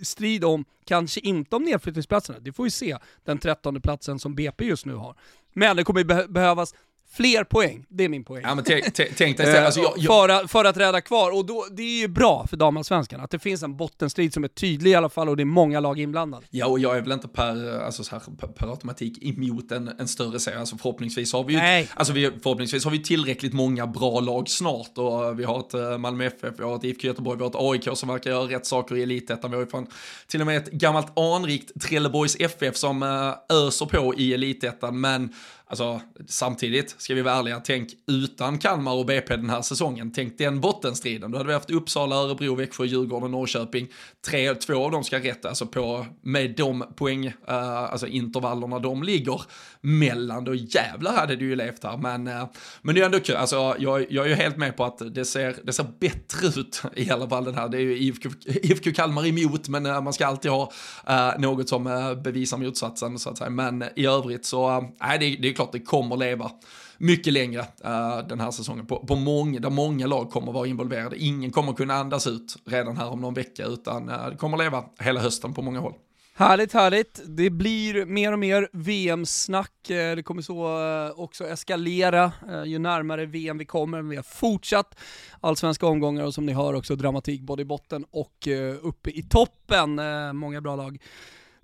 strid 0.02 0.44
om, 0.44 0.64
kanske 0.84 1.20
inte 1.20 1.56
om 1.56 1.62
nedflyttningsplatserna, 1.62 2.38
det 2.40 2.52
får 2.52 2.64
vi 2.64 2.70
se, 2.70 2.96
den 3.24 3.38
13 3.38 3.80
platsen 3.80 4.18
som 4.18 4.34
BP 4.34 4.64
just 4.64 4.86
nu 4.86 4.94
har. 4.94 5.16
Men 5.54 5.76
det 5.76 5.84
kommer 5.84 6.04
be 6.04 6.26
behövas 6.28 6.74
Fler 7.14 7.44
poäng, 7.44 7.84
det 7.88 8.04
är 8.04 8.08
min 8.08 8.24
poäng. 8.24 8.42
Ja, 8.46 8.54
men 8.54 8.64
tänk 8.64 8.96
dig 8.96 9.30
istället, 9.30 9.64
alltså 9.64 9.80
jag, 9.80 9.92
jag... 9.96 10.30
För, 10.30 10.48
för, 10.48 10.64
att 10.64 10.76
rädda 10.76 11.00
kvar, 11.00 11.30
och 11.36 11.46
då, 11.46 11.66
det 11.70 11.82
är 11.82 12.00
ju 12.00 12.08
bra 12.08 12.46
för 12.46 12.56
damallsvenskan 12.56 13.20
att 13.20 13.30
det 13.30 13.38
finns 13.38 13.62
en 13.62 13.76
bottenstrid 13.76 14.34
som 14.34 14.44
är 14.44 14.48
tydlig 14.48 14.90
i 14.90 14.94
alla 14.94 15.08
fall 15.08 15.28
och 15.28 15.36
det 15.36 15.42
är 15.42 15.44
många 15.44 15.80
lag 15.80 16.00
inblandade. 16.00 16.46
Ja, 16.50 16.66
och 16.66 16.78
jag 16.78 16.96
är 16.96 17.00
väl 17.00 17.12
inte 17.12 17.28
per, 17.28 17.80
alltså 17.80 18.04
så 18.04 18.16
här, 18.16 18.22
per 18.46 18.70
automatik 18.70 19.22
emot 19.22 19.72
en, 19.72 19.88
en 19.88 20.08
större 20.08 20.40
serie, 20.40 20.58
alltså 20.58 20.76
förhoppningsvis 20.76 21.32
har 21.32 21.44
vi 21.44 21.52
ju, 21.52 21.58
Nej. 21.58 21.88
alltså 21.94 22.12
vi, 22.12 22.30
förhoppningsvis 22.42 22.84
har 22.84 22.90
vi 22.90 23.02
tillräckligt 23.02 23.52
många 23.52 23.86
bra 23.86 24.20
lag 24.20 24.48
snart 24.48 24.98
och 24.98 25.40
vi 25.40 25.44
har 25.44 25.58
ett 25.58 25.74
eh, 25.74 25.98
Malmö 25.98 26.24
FF, 26.24 26.54
vi 26.58 26.64
har 26.64 26.76
ett 26.76 26.84
IFK 26.84 27.06
Göteborg, 27.06 27.38
vi 27.38 27.42
har 27.42 27.50
ett 27.50 27.86
AIK 27.86 27.98
som 27.98 28.08
verkar 28.08 28.30
göra 28.30 28.48
rätt 28.48 28.66
saker 28.66 28.96
i 28.96 29.02
elitettan, 29.02 29.50
vi 29.50 29.56
har 29.56 29.64
ju 29.64 29.70
fan 29.70 29.86
till 30.26 30.40
och 30.40 30.46
med 30.46 30.56
ett 30.56 30.70
gammalt 30.72 31.18
anrikt 31.18 31.80
Trelleborgs 31.80 32.36
FF 32.40 32.76
som 32.76 33.02
äh, 33.02 33.56
öser 33.56 33.86
på 33.86 34.14
i 34.14 34.34
elitettan, 34.34 35.00
men 35.00 35.32
Alltså, 35.72 36.00
samtidigt, 36.26 36.94
ska 36.98 37.14
vi 37.14 37.22
vara 37.22 37.34
ärliga, 37.34 37.60
tänk 37.60 37.88
utan 38.06 38.58
Kalmar 38.58 38.92
och 38.92 39.06
BP 39.06 39.36
den 39.36 39.50
här 39.50 39.62
säsongen, 39.62 40.12
tänk 40.12 40.38
den 40.38 40.60
bottenstriden. 40.60 41.30
Då 41.30 41.38
hade 41.38 41.48
vi 41.48 41.54
haft 41.54 41.70
Uppsala, 41.70 42.16
Örebro, 42.16 42.54
Växjö, 42.54 42.84
Djurgården, 42.84 43.30
Norrköping. 43.30 43.88
Tre, 44.26 44.54
två 44.54 44.84
av 44.84 44.90
dem 44.90 45.04
ska 45.04 45.18
rätta, 45.18 45.48
alltså 45.48 45.66
på, 45.66 46.06
med 46.22 46.56
de 46.56 46.84
poäng, 46.96 47.26
uh, 47.26 47.32
alltså 47.48 48.06
intervallerna 48.06 48.78
de 48.78 49.02
ligger 49.02 49.42
mellan, 49.82 50.44
då 50.44 50.54
jävlar 50.54 51.12
hade 51.12 51.36
du 51.36 51.44
ju 51.44 51.56
levt 51.56 51.84
här. 51.84 51.96
Men, 51.96 52.26
eh, 52.26 52.48
men 52.82 52.94
det 52.94 53.00
är 53.00 53.06
ändå 53.06 53.20
kul, 53.20 53.36
alltså 53.36 53.76
jag, 53.78 54.06
jag 54.12 54.24
är 54.24 54.28
ju 54.28 54.34
helt 54.34 54.56
med 54.56 54.76
på 54.76 54.84
att 54.84 55.14
det 55.14 55.24
ser, 55.24 55.56
det 55.64 55.72
ser 55.72 55.86
bättre 56.00 56.60
ut 56.60 56.82
i 56.96 57.10
alla 57.10 57.28
fall 57.28 57.44
den 57.44 57.54
här. 57.54 57.68
Det 57.68 57.76
är 57.76 57.82
ju 57.82 57.98
IFK, 57.98 58.28
IFK 58.46 58.92
Kalmar 58.92 59.26
emot, 59.26 59.68
men 59.68 59.86
eh, 59.86 60.02
man 60.02 60.12
ska 60.12 60.26
alltid 60.26 60.50
ha 60.50 60.72
eh, 61.06 61.30
något 61.38 61.68
som 61.68 61.84
bevisar 62.24 62.56
motsatsen 62.56 63.18
så 63.18 63.30
att 63.30 63.38
säga. 63.38 63.50
Men 63.50 63.84
i 63.96 64.06
övrigt 64.06 64.44
så, 64.44 64.90
nej 65.00 65.18
det, 65.18 65.36
det 65.36 65.48
är 65.48 65.52
klart 65.52 65.62
klart 65.62 65.72
det 65.72 65.80
kommer 65.80 66.16
leva 66.16 66.50
mycket 66.98 67.32
längre 67.32 67.60
uh, 67.60 68.28
den 68.28 68.40
här 68.40 68.50
säsongen. 68.50 68.86
På, 68.86 69.06
på 69.06 69.16
många, 69.16 69.60
där 69.60 69.70
många 69.70 70.06
lag 70.06 70.30
kommer 70.30 70.52
vara 70.52 70.66
involverade. 70.66 71.16
Ingen 71.16 71.50
kommer 71.50 71.72
kunna 71.72 71.94
andas 71.94 72.26
ut 72.26 72.56
redan 72.64 72.96
här 72.96 73.08
om 73.08 73.20
någon 73.20 73.34
vecka, 73.34 73.66
utan 73.66 74.08
uh, 74.08 74.28
det 74.30 74.36
kommer 74.36 74.58
leva 74.58 74.84
hela 74.98 75.20
hösten 75.20 75.54
på 75.54 75.62
många 75.62 75.80
håll. 75.80 75.94
Härligt, 76.34 76.72
härligt. 76.72 77.20
Det 77.26 77.50
blir 77.50 78.06
mer 78.06 78.32
och 78.32 78.38
mer 78.38 78.68
VM-snack. 78.72 79.90
Eh, 79.90 80.16
det 80.16 80.22
kommer 80.22 80.42
så 80.42 80.80
eh, 80.80 81.20
också 81.20 81.48
eskalera 81.48 82.32
eh, 82.48 82.64
ju 82.64 82.78
närmare 82.78 83.26
VM 83.26 83.58
vi 83.58 83.64
kommer. 83.64 84.02
Vi 84.02 84.16
har 84.16 84.22
fortsatt 84.22 84.98
allsvenska 85.40 85.86
omgångar 85.86 86.24
och 86.24 86.34
som 86.34 86.46
ni 86.46 86.52
hör 86.52 86.74
också 86.74 86.96
dramatik 86.96 87.40
både 87.40 87.62
i 87.62 87.64
botten 87.64 88.04
och 88.10 88.48
uppe 88.82 89.10
i 89.10 89.22
toppen. 89.22 90.00
Många 90.36 90.60
bra 90.60 90.76
lag. 90.76 90.98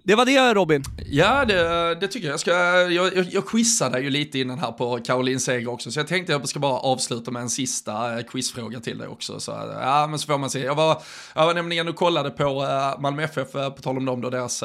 Det 0.08 0.14
var 0.14 0.24
det 0.24 0.54
Robin. 0.54 0.84
Ja, 1.06 1.44
det, 1.44 1.94
det 2.00 2.08
tycker 2.08 2.26
jag. 2.26 2.32
Jag, 2.32 2.40
ska, 2.40 2.50
jag, 2.50 3.16
jag, 3.16 3.26
jag 3.30 3.46
quizade 3.46 4.00
ju 4.00 4.10
lite 4.10 4.38
innan 4.38 4.58
här 4.58 4.72
på 4.72 4.98
Caroline 5.04 5.40
Seger 5.40 5.70
också, 5.70 5.90
så 5.90 6.00
jag 6.00 6.06
tänkte 6.06 6.32
jag 6.32 6.48
ska 6.48 6.58
bara 6.58 6.78
avsluta 6.78 7.30
med 7.30 7.42
en 7.42 7.50
sista 7.50 8.18
eh, 8.18 8.24
quizfråga 8.24 8.80
till 8.80 8.98
dig 8.98 9.08
också. 9.08 9.40
Så, 9.40 9.50
ja, 9.80 10.06
men 10.06 10.18
så 10.18 10.26
får 10.26 10.38
man 10.38 10.50
se. 10.50 10.64
Jag 10.64 10.74
var, 10.74 11.02
jag 11.34 11.46
var 11.46 11.54
nämligen 11.54 11.88
och 11.88 11.96
kollade 11.96 12.30
på 12.30 12.44
uh, 12.44 13.00
Malmö 13.00 13.22
FF, 13.22 13.52
på 13.52 13.82
tal 13.82 13.96
om 13.96 14.04
dem 14.04 14.20
då, 14.20 14.30
deras 14.30 14.64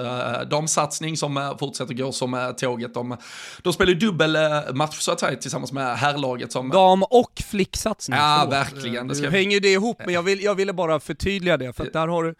damsatsning 0.50 1.18
som 1.18 1.56
fortsätter 1.60 1.94
gå 1.94 2.12
som 2.12 2.54
tåget. 2.58 2.94
De, 2.94 3.18
de 3.62 3.74
spelar 3.74 3.91
ju 3.91 4.00
dubbelmatch 4.00 5.00
så 5.00 5.12
att 5.12 5.20
säga 5.20 5.38
tillsammans 5.38 5.72
med 5.72 5.98
herrlaget. 5.98 6.52
Som, 6.52 6.70
Dam 6.70 7.04
och 7.04 7.44
flicksatsning. 7.50 8.18
Ja, 8.18 8.48
verkligen. 8.50 9.08
Det 9.08 9.16
ska... 9.16 9.30
hänger 9.30 9.60
det 9.60 9.74
ihop, 9.74 10.02
men 10.06 10.14
jag, 10.14 10.24
vill, 10.24 10.44
jag 10.44 10.56
ville 10.56 10.74
bara 10.74 11.00
förtydliga 11.00 11.58
det, 11.58 11.74
för 11.74 11.89
där 11.94 12.08
har 12.08 12.24
du 12.24 12.36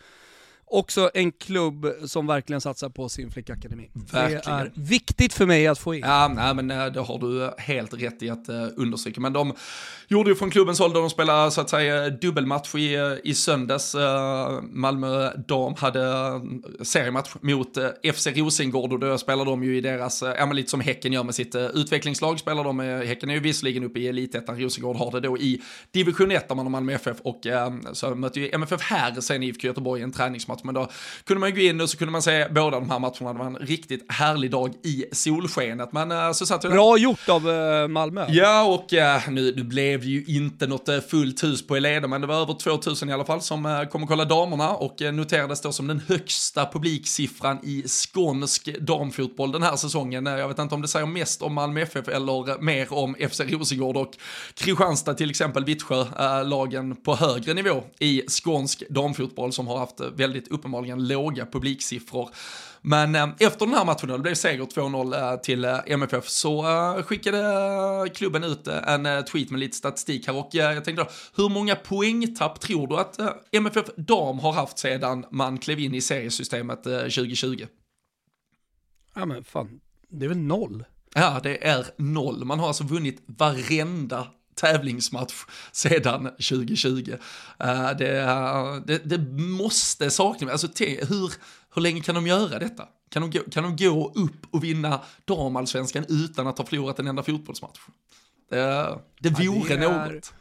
också 0.74 1.12
en 1.14 1.32
klubb 1.32 1.86
som 2.06 2.28
verkligen 2.28 2.62
satsar 2.62 2.90
på 2.90 3.10
sin 3.10 3.32
flickakademi. 3.32 3.90
Verkligen. 3.94 4.42
Det 4.46 4.52
är 4.52 4.72
viktigt 4.76 5.34
för 5.34 5.46
mig 5.46 5.68
att 5.68 5.80
få 5.80 5.96
in. 5.96 6.02
Ja, 6.06 6.28
nej, 6.36 6.56
men 6.56 6.72
eh, 6.72 6.86
det 6.86 7.00
har 7.00 7.20
du 7.20 7.52
helt 7.58 7.94
rätt 7.94 8.24
i 8.24 8.30
att 8.30 8.50
uh, 8.50 8.68
understryka. 8.78 9.22
Men 9.22 9.34
de 9.34 9.54
gjorde 10.08 10.30
ju 10.30 10.36
från 10.36 10.52
klubbens 10.52 10.80
håll, 10.80 10.94
de 10.94 11.10
spelade 11.10 11.52
så 11.52 11.62
att 11.62 11.70
säga 11.70 12.10
dubbelmatch 12.10 12.76
i, 12.76 12.96
eh, 12.96 13.14
i 13.24 13.34
söndags. 13.34 13.96
Uh, 13.96 14.02
Malmö 14.62 15.32
dam 15.48 15.74
hade 15.78 16.02
seriematch 16.82 17.36
mot 17.42 17.78
uh, 17.78 18.12
FC 18.14 18.28
Rosengård 18.28 18.94
och 18.94 19.00
då 19.00 19.18
spelar 19.18 19.46
de 19.46 19.64
ju 19.64 19.78
i 19.78 19.82
deras, 19.82 20.22
ja 20.22 20.46
men 20.46 20.56
lite 20.56 20.70
som 20.70 20.82
Häcken 20.82 21.14
gör 21.14 21.24
med 21.24 21.36
sitt 21.36 21.56
utvecklingslag, 21.56 22.40
spelar 22.40 22.64
de 22.64 22.80
Häcken 22.80 23.30
är 23.30 23.34
ju 23.34 23.40
visserligen 23.40 23.84
uppe 23.84 24.00
i 24.00 24.08
elitettan, 24.08 24.60
Rosengård 24.60 24.96
har 24.96 25.12
det 25.12 25.20
då 25.20 25.38
i 25.38 25.62
division 25.92 26.32
1 26.32 26.48
där 26.48 26.56
man 26.56 26.66
har 26.66 26.72
Malmö 26.72 26.94
FF 26.94 27.18
och 27.22 27.42
så 27.94 28.16
möter 28.16 28.42
ju 28.42 28.50
MFF 28.54 28.82
här 28.82 29.22
sen 29.22 29.44
IFK 29.44 29.68
Göteborg 29.68 30.02
en 30.02 30.12
träningsmatch 30.12 30.63
men 30.64 30.76
då 30.76 30.88
kunde 31.24 31.40
man 31.40 31.56
gå 31.56 31.62
in 31.62 31.82
och 31.82 31.90
så 31.90 31.98
kunde 31.98 32.12
man 32.12 32.22
se 32.22 32.48
båda 32.50 32.80
de 32.80 32.90
här 32.90 33.00
matcherna. 33.00 33.34
Det 33.34 33.40
var 33.40 33.46
en 33.46 33.56
riktigt 33.56 34.12
härlig 34.12 34.52
dag 34.52 34.74
i 34.84 35.06
solskenet. 35.12 35.94
Men 35.94 36.12
uh, 36.12 36.32
så 36.32 36.46
satt 36.46 36.64
jag 36.64 36.74
Bra 36.74 36.98
gjort 36.98 37.30
av 37.30 37.48
uh, 37.48 37.88
Malmö. 37.88 38.26
Ja, 38.30 38.64
och 38.64 38.94
uh, 38.94 39.34
nu, 39.34 39.54
nu 39.56 39.64
blev 39.64 40.00
det 40.00 40.06
ju 40.06 40.24
inte 40.28 40.68
något 40.68 40.90
fullt 41.10 41.44
hus 41.44 41.68
på 41.68 41.76
Eleda, 41.76 42.08
men 42.08 42.22
det 42.22 42.28
var 42.28 42.42
över 42.42 42.54
2000 42.54 43.10
i 43.10 43.14
alla 43.14 43.26
fall 43.26 43.42
som 43.42 43.88
kom 43.92 44.04
och 44.04 44.10
kolla 44.10 44.26
damerna 44.26 44.70
och 44.70 45.02
noterades 45.14 45.62
då 45.62 45.72
som 45.72 45.88
den 45.88 46.02
högsta 46.08 46.66
publiksiffran 46.66 47.60
i 47.64 47.84
skånsk 47.88 48.78
damfotboll 48.80 49.52
den 49.52 49.64
här 49.64 49.76
säsongen. 49.76 50.26
jag 50.26 50.48
vet 50.48 50.60
inte 50.60 50.76
om 50.76 50.82
det 50.82 50.88
säger 50.88 51.06
mest 51.06 51.42
om 51.42 51.54
Malmö 51.54 51.82
FF 51.82 52.08
eller 52.08 52.62
mer 52.62 52.94
om 52.94 53.16
FC 53.30 53.40
Rosengård 53.40 53.98
och 53.98 54.12
Kristianstad 54.54 55.14
till 55.14 55.30
exempel, 55.30 55.66
Vittsjö, 55.66 56.06
lagen 56.44 56.96
på 56.96 57.16
högre 57.16 57.54
nivå 57.54 57.84
i 58.00 58.22
skånsk 58.28 58.84
damfotboll 58.90 59.54
som 59.54 59.68
har 59.68 59.78
haft 59.78 60.02
väldigt 60.16 60.48
uppenbarligen 60.54 61.08
låga 61.08 61.46
publiksiffror. 61.46 62.30
Men 62.82 63.16
eh, 63.16 63.30
efter 63.40 63.66
den 63.66 63.76
här 63.76 63.86
matchen, 63.86 64.10
det 64.10 64.20
blev 64.20 64.34
seger 64.34 64.64
2-0 64.64 65.34
eh, 65.34 65.40
till 65.40 65.66
eh, 65.66 65.80
MFF, 65.86 66.30
så 66.30 66.64
skickade 67.06 68.10
klubben 68.16 68.44
ut 68.44 68.68
en 68.68 69.26
tweet 69.26 69.52
med 69.52 69.60
lite 69.60 69.78
statistik 69.78 70.28
här 70.28 70.36
och 70.36 70.50
jag 70.52 70.86
tänkte 70.86 71.04
då, 71.04 71.10
hur 71.44 71.50
många 71.50 71.76
poängtapp 71.76 72.60
tror 72.60 72.88
du 72.88 72.98
att 72.98 73.20
MFF 73.52 73.86
dam 73.98 74.40
har 74.40 74.54
haft 74.54 74.80
sedan 74.80 75.26
man 75.32 75.58
klev 75.58 75.80
in 75.80 75.96
i 75.96 76.02
seriesystemet 76.02 76.84
2020? 76.84 77.66
Ja 79.16 79.26
men 79.26 79.44
fan, 79.44 79.80
det 80.10 80.26
är 80.26 80.30
väl 80.30 80.38
noll? 80.38 80.84
Ja, 81.16 81.40
det 81.44 81.68
är 81.68 81.86
noll. 81.98 82.46
Man 82.46 82.60
har 82.60 82.68
alltså 82.68 82.84
vunnit 82.84 83.24
varenda 83.26 84.28
tävlingsmatch 84.56 85.34
sedan 85.72 86.24
2020. 86.24 87.12
Uh, 87.64 87.98
det, 87.98 88.84
det, 88.86 88.98
det, 88.98 89.18
måste 89.42 90.10
sakna, 90.10 90.52
alltså 90.52 90.68
hur, 90.78 91.34
hur 91.76 91.82
länge 91.82 92.02
kan 92.02 92.16
de 92.16 92.28
göra 92.28 92.60
detta? 92.60 92.88
Kan 93.10 93.22
de, 93.22 93.32
gå, 93.32 93.44
kan 93.52 93.64
de 93.64 93.76
gå 93.76 94.12
upp 94.16 94.46
och 94.52 94.64
vinna 94.64 95.02
damallsvenskan 95.26 96.06
utan 96.10 96.48
att 96.48 96.58
ha 96.58 96.66
förlorat 96.66 97.00
en 97.00 97.08
enda 97.08 97.24
fotbollsmatch? 97.24 97.80
Det, 98.50 99.00
det 99.20 99.30
vore 99.30 99.74
ja, 99.74 99.78
det 99.78 99.86
är... 99.86 100.14
något. 100.14 100.34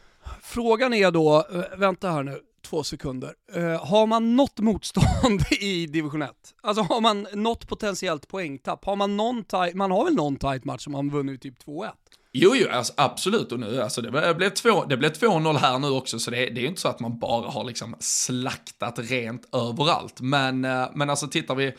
Frågan 0.42 0.94
är 0.94 1.10
då, 1.10 1.46
eh, 1.52 1.78
vänta 1.78 2.10
här 2.10 2.22
nu, 2.22 2.40
två 2.62 2.82
sekunder. 2.82 3.34
Uh, 3.56 3.86
har 3.86 4.06
man 4.06 4.36
något 4.36 4.58
motstånd 4.60 5.42
i 5.60 5.86
division 5.86 6.22
1? 6.22 6.30
Alltså 6.62 6.82
har 6.82 7.00
man 7.00 7.26
något 7.32 7.68
potentiellt 7.68 8.28
poängtapp? 8.28 8.84
Har 8.84 8.96
man 8.96 9.16
någon 9.16 9.44
tight, 9.44 9.74
man 9.74 9.90
har 9.90 10.04
väl 10.04 10.14
någon 10.14 10.36
tight 10.36 10.64
match 10.64 10.84
som 10.84 10.92
man 10.92 11.10
vunnit 11.10 11.42
typ 11.42 11.64
2-1? 11.64 11.90
Jo, 12.34 12.56
jo, 12.56 12.68
alltså, 12.70 12.92
absolut. 12.96 13.52
Och 13.52 13.60
nu, 13.60 13.82
alltså, 13.82 14.00
det 14.00 14.10
blev 14.10 15.12
2-0 15.12 15.56
här 15.56 15.78
nu 15.78 15.88
också, 15.88 16.18
så 16.18 16.30
det, 16.30 16.36
det 16.36 16.60
är 16.60 16.62
ju 16.62 16.68
inte 16.68 16.80
så 16.80 16.88
att 16.88 17.00
man 17.00 17.18
bara 17.18 17.50
har 17.50 17.64
liksom 17.64 17.96
slaktat 18.00 18.98
rent 18.98 19.54
överallt. 19.54 20.20
Men, 20.20 20.64
eh, 20.64 20.88
men 20.94 21.10
alltså 21.10 21.28
tittar 21.28 21.54
vi 21.54 21.74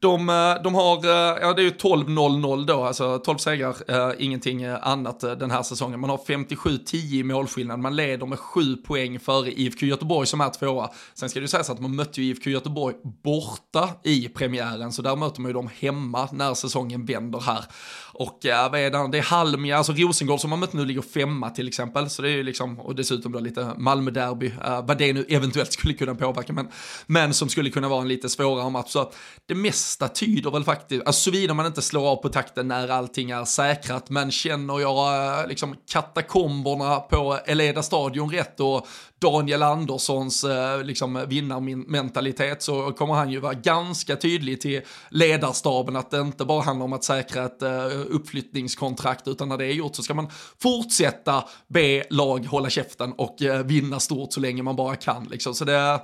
de, 0.00 0.28
eh, 0.28 0.62
de 0.62 0.74
har, 0.74 1.04
eh, 1.04 1.38
ja 1.40 1.52
det 1.52 1.62
är 1.62 1.64
ju 1.64 1.70
12-0-0 1.70 2.66
då, 2.66 2.84
alltså 2.84 3.18
12 3.18 3.38
segrar, 3.38 3.76
eh, 3.88 4.14
ingenting 4.18 4.62
eh, 4.62 4.88
annat 4.88 5.20
den 5.20 5.50
här 5.50 5.62
säsongen. 5.62 6.00
Man 6.00 6.10
har 6.10 6.18
57-10 6.18 7.20
i 7.20 7.22
målskillnad, 7.22 7.78
man 7.78 7.96
leder 7.96 8.26
med 8.26 8.38
7 8.38 8.76
poäng 8.76 9.20
före 9.20 9.52
IFK 9.52 9.86
Göteborg 9.86 10.26
som 10.26 10.40
är 10.40 10.50
tvåa. 10.50 10.90
Sen 11.14 11.28
ska 11.28 11.40
det 11.40 11.44
ju 11.44 11.48
sägas 11.48 11.70
att 11.70 11.80
man 11.80 11.96
mötte 11.96 12.22
ju 12.22 12.30
IFK 12.30 12.50
Göteborg 12.50 12.94
borta 13.24 13.88
i 14.04 14.28
premiären, 14.28 14.92
så 14.92 15.02
där 15.02 15.16
möter 15.16 15.40
man 15.40 15.48
ju 15.48 15.52
dem 15.52 15.68
hemma 15.80 16.28
när 16.32 16.54
säsongen 16.54 17.04
vänder 17.04 17.40
här. 17.40 17.64
Och 18.12 18.46
äh, 18.46 18.70
vad 18.70 18.80
är 18.80 18.90
det, 18.90 19.08
det 19.12 19.18
är 19.18 19.22
Halmia, 19.22 19.76
alltså 19.76 19.92
Rosengård 19.92 20.40
som 20.40 20.50
man 20.50 20.60
mött 20.60 20.72
nu 20.72 20.84
ligger 20.84 21.02
femma 21.02 21.50
till 21.50 21.68
exempel, 21.68 22.10
så 22.10 22.22
det 22.22 22.28
är 22.28 22.36
ju 22.36 22.42
liksom, 22.42 22.80
och 22.80 22.94
dessutom 22.94 23.32
då 23.32 23.40
lite 23.40 23.72
Malmö-derby, 23.78 24.52
äh, 24.64 24.86
vad 24.86 24.98
det 24.98 25.12
nu 25.12 25.24
eventuellt 25.28 25.72
skulle 25.72 25.94
kunna 25.94 26.14
påverka, 26.14 26.52
men, 26.52 26.68
men 27.06 27.34
som 27.34 27.48
skulle 27.48 27.70
kunna 27.70 27.88
vara 27.88 28.02
en 28.02 28.08
lite 28.08 28.28
svårare 28.28 28.70
match. 28.70 28.90
Så 28.90 29.12
det 29.46 29.54
mest 29.54 29.89
mesta 29.90 30.08
tyder 30.08 30.50
väl 30.50 30.64
faktiskt, 30.64 31.06
alltså 31.06 31.30
såvida 31.30 31.54
man 31.54 31.66
inte 31.66 31.82
slår 31.82 32.08
av 32.08 32.16
på 32.16 32.28
takten 32.28 32.68
när 32.68 32.88
allting 32.88 33.30
är 33.30 33.44
säkrat, 33.44 34.10
men 34.10 34.30
känner 34.30 34.80
jag 34.80 35.40
eh, 35.40 35.48
liksom 35.48 35.76
katakomberna 35.90 37.00
på 37.00 37.38
Eleda 37.46 37.82
stadion 37.82 38.30
rätt 38.30 38.60
och 38.60 38.86
Daniel 39.20 39.62
Anderssons 39.62 40.44
eh, 40.44 40.82
liksom, 40.82 41.24
vinnarmentalitet 41.28 42.62
så 42.62 42.92
kommer 42.92 43.14
han 43.14 43.30
ju 43.30 43.40
vara 43.40 43.54
ganska 43.54 44.16
tydlig 44.16 44.60
till 44.60 44.80
ledarstaben 45.08 45.96
att 45.96 46.10
det 46.10 46.20
inte 46.20 46.44
bara 46.44 46.62
handlar 46.62 46.84
om 46.84 46.92
att 46.92 47.04
säkra 47.04 47.44
ett 47.44 47.62
eh, 47.62 47.86
uppflyttningskontrakt 48.10 49.28
utan 49.28 49.48
när 49.48 49.58
det 49.58 49.66
är 49.66 49.72
gjort 49.72 49.96
så 49.96 50.02
ska 50.02 50.14
man 50.14 50.30
fortsätta 50.62 51.44
be 51.68 52.04
lag 52.10 52.46
hålla 52.46 52.70
käften 52.70 53.12
och 53.12 53.36
vinna 53.64 54.00
stort 54.00 54.32
så 54.32 54.40
länge 54.40 54.62
man 54.62 54.76
bara 54.76 54.96
kan. 54.96 55.24
Liksom. 55.24 55.54
Så 55.54 55.64
det, 55.64 56.00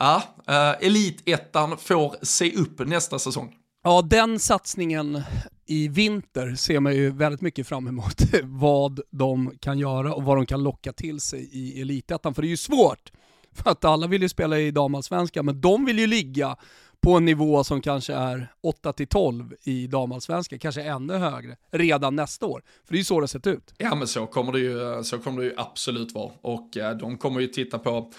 ja, 0.00 0.22
eh, 0.48 0.86
elitettan 0.86 1.78
får 1.78 2.16
se 2.22 2.52
upp 2.56 2.78
nästa 2.78 3.18
säsong. 3.18 3.56
Ja, 3.84 4.02
den 4.02 4.38
satsningen 4.38 5.22
i 5.66 5.88
vinter 5.88 6.54
ser 6.54 6.80
man 6.80 6.94
ju 6.94 7.10
väldigt 7.10 7.40
mycket 7.40 7.66
fram 7.66 7.88
emot 7.88 8.22
vad 8.42 9.00
de 9.10 9.52
kan 9.60 9.78
göra 9.78 10.14
och 10.14 10.22
vad 10.22 10.36
de 10.36 10.46
kan 10.46 10.62
locka 10.62 10.92
till 10.92 11.20
sig 11.20 11.48
i 11.52 11.80
Elitettan. 11.80 12.34
För 12.34 12.42
det 12.42 12.48
är 12.48 12.50
ju 12.50 12.56
svårt, 12.56 13.12
för 13.52 13.70
att 13.70 13.84
alla 13.84 14.06
vill 14.06 14.22
ju 14.22 14.28
spela 14.28 14.58
i 14.58 14.70
damallsvenskan, 14.70 15.46
men 15.46 15.60
de 15.60 15.84
vill 15.84 15.98
ju 15.98 16.06
ligga 16.06 16.56
på 17.00 17.16
en 17.16 17.24
nivå 17.24 17.64
som 17.64 17.80
kanske 17.80 18.14
är 18.14 18.52
8-12 18.84 19.54
i 19.62 19.86
damallsvenskan, 19.86 20.58
kanske 20.58 20.82
ännu 20.82 21.14
högre, 21.14 21.56
redan 21.70 22.16
nästa 22.16 22.46
år. 22.46 22.62
För 22.84 22.92
det 22.92 22.96
är 22.96 22.98
ju 22.98 23.04
så 23.04 23.14
det 23.14 23.22
har 23.22 23.26
sett 23.26 23.46
ut. 23.46 23.74
Ja 23.78 23.94
men 23.94 24.08
så 24.08 24.26
kommer 24.26 24.52
det 24.52 24.58
ju, 24.58 25.04
så 25.04 25.18
kommer 25.18 25.40
det 25.40 25.46
ju 25.46 25.54
absolut 25.56 26.12
vara. 26.12 26.32
Och 26.40 26.76
eh, 26.76 26.96
de 26.96 27.18
kommer 27.18 27.40
ju 27.40 27.46
titta 27.46 27.78
på 27.78 28.12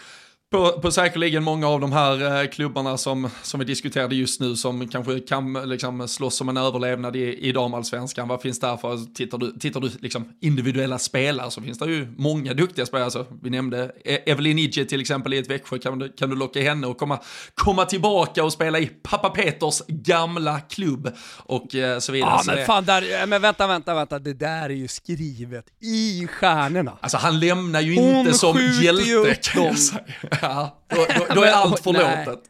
på, 0.51 0.71
på 0.71 0.91
säkerligen 0.91 1.43
många 1.43 1.67
av 1.67 1.79
de 1.79 1.91
här 1.91 2.41
eh, 2.41 2.47
klubbarna 2.47 2.97
som, 2.97 3.29
som 3.43 3.59
vi 3.59 3.65
diskuterade 3.65 4.15
just 4.15 4.39
nu 4.41 4.55
som 4.55 4.87
kanske 4.87 5.19
kan 5.19 5.53
liksom, 5.53 6.07
slåss 6.07 6.41
om 6.41 6.49
en 6.49 6.57
överlevnad 6.57 7.15
i, 7.15 7.47
i 7.47 7.51
damallsvenskan. 7.51 8.27
Vad 8.27 8.41
finns 8.41 8.59
där 8.59 8.77
för, 8.77 9.13
tittar 9.13 9.37
du, 9.37 9.51
tittar 9.59 9.79
du 9.79 9.91
liksom 9.99 10.29
individuella 10.41 10.99
spelare 10.99 11.51
så 11.51 11.61
finns 11.61 11.79
det 11.79 11.85
ju 11.85 12.07
många 12.17 12.53
duktiga 12.53 12.85
spelare. 12.85 13.03
Alltså, 13.05 13.25
vi 13.43 13.49
nämnde 13.49 13.91
e- 14.05 14.31
Evelyn 14.31 14.59
Idje 14.59 14.85
till 14.85 15.01
exempel 15.01 15.33
i 15.33 15.37
ett 15.37 15.49
Växjö, 15.49 15.77
kan 15.77 15.99
du, 15.99 16.09
kan 16.09 16.29
du 16.29 16.35
locka 16.35 16.61
henne 16.61 16.87
och 16.87 16.97
komma, 16.97 17.19
komma 17.55 17.85
tillbaka 17.85 18.43
och 18.43 18.53
spela 18.53 18.79
i 18.79 18.85
pappa 18.85 19.29
Peters 19.29 19.81
gamla 19.87 20.59
klubb 20.59 21.11
och 21.37 21.75
eh, 21.75 21.99
så 21.99 22.11
vidare. 22.11 22.31
Ja 22.47 22.53
men 22.55 22.65
fan, 22.65 22.85
där, 22.85 23.25
men 23.27 23.41
vänta, 23.41 23.67
vänta, 23.67 23.95
vänta, 23.95 24.19
det 24.19 24.33
där 24.33 24.63
är 24.63 24.69
ju 24.69 24.87
skrivet 24.87 25.65
i 25.81 26.27
stjärnorna. 26.27 26.97
Alltså 27.01 27.17
han 27.17 27.39
lämnar 27.39 27.81
ju 27.81 27.95
Hon 27.95 28.15
inte 28.15 28.33
som 28.33 28.57
hjälte 28.81 29.35
kan 29.35 29.63
jag 29.63 29.77
säga. 29.79 30.01
Ja, 30.47 30.77
då, 30.87 31.05
då, 31.17 31.35
då 31.35 31.43
är 31.43 31.51
allt 31.51 31.79
förlåtet. 31.79 32.43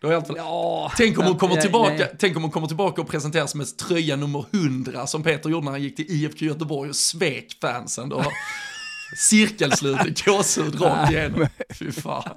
Då 0.00 0.08
är 0.08 0.14
allt 0.14 0.26
för... 0.26 0.36
ja, 0.36 0.92
tänk, 0.96 1.18
om 1.18 1.24
hon 1.24 1.38
kommer 1.38 1.56
tillbaka, 1.56 2.08
tänk 2.18 2.36
om 2.36 2.42
hon 2.42 2.52
kommer 2.52 2.66
tillbaka 2.66 3.00
och 3.00 3.08
presenteras 3.08 3.54
med 3.54 3.76
tröja 3.76 4.16
nummer 4.16 4.44
100 4.52 5.06
som 5.06 5.22
Peter 5.22 5.50
gjorde 5.50 5.64
när 5.64 5.72
han 5.72 5.82
gick 5.82 5.96
till 5.96 6.06
IFK 6.08 6.44
Göteborg 6.44 6.90
och 6.90 6.96
svek 6.96 7.58
fansen. 7.60 8.08
Då. 8.08 8.24
Cirkelslut, 9.16 10.24
gåshud 10.24 10.80
rakt 10.82 11.12
igenom. 11.12 11.46
Fy 11.78 11.92
fan. 11.92 12.34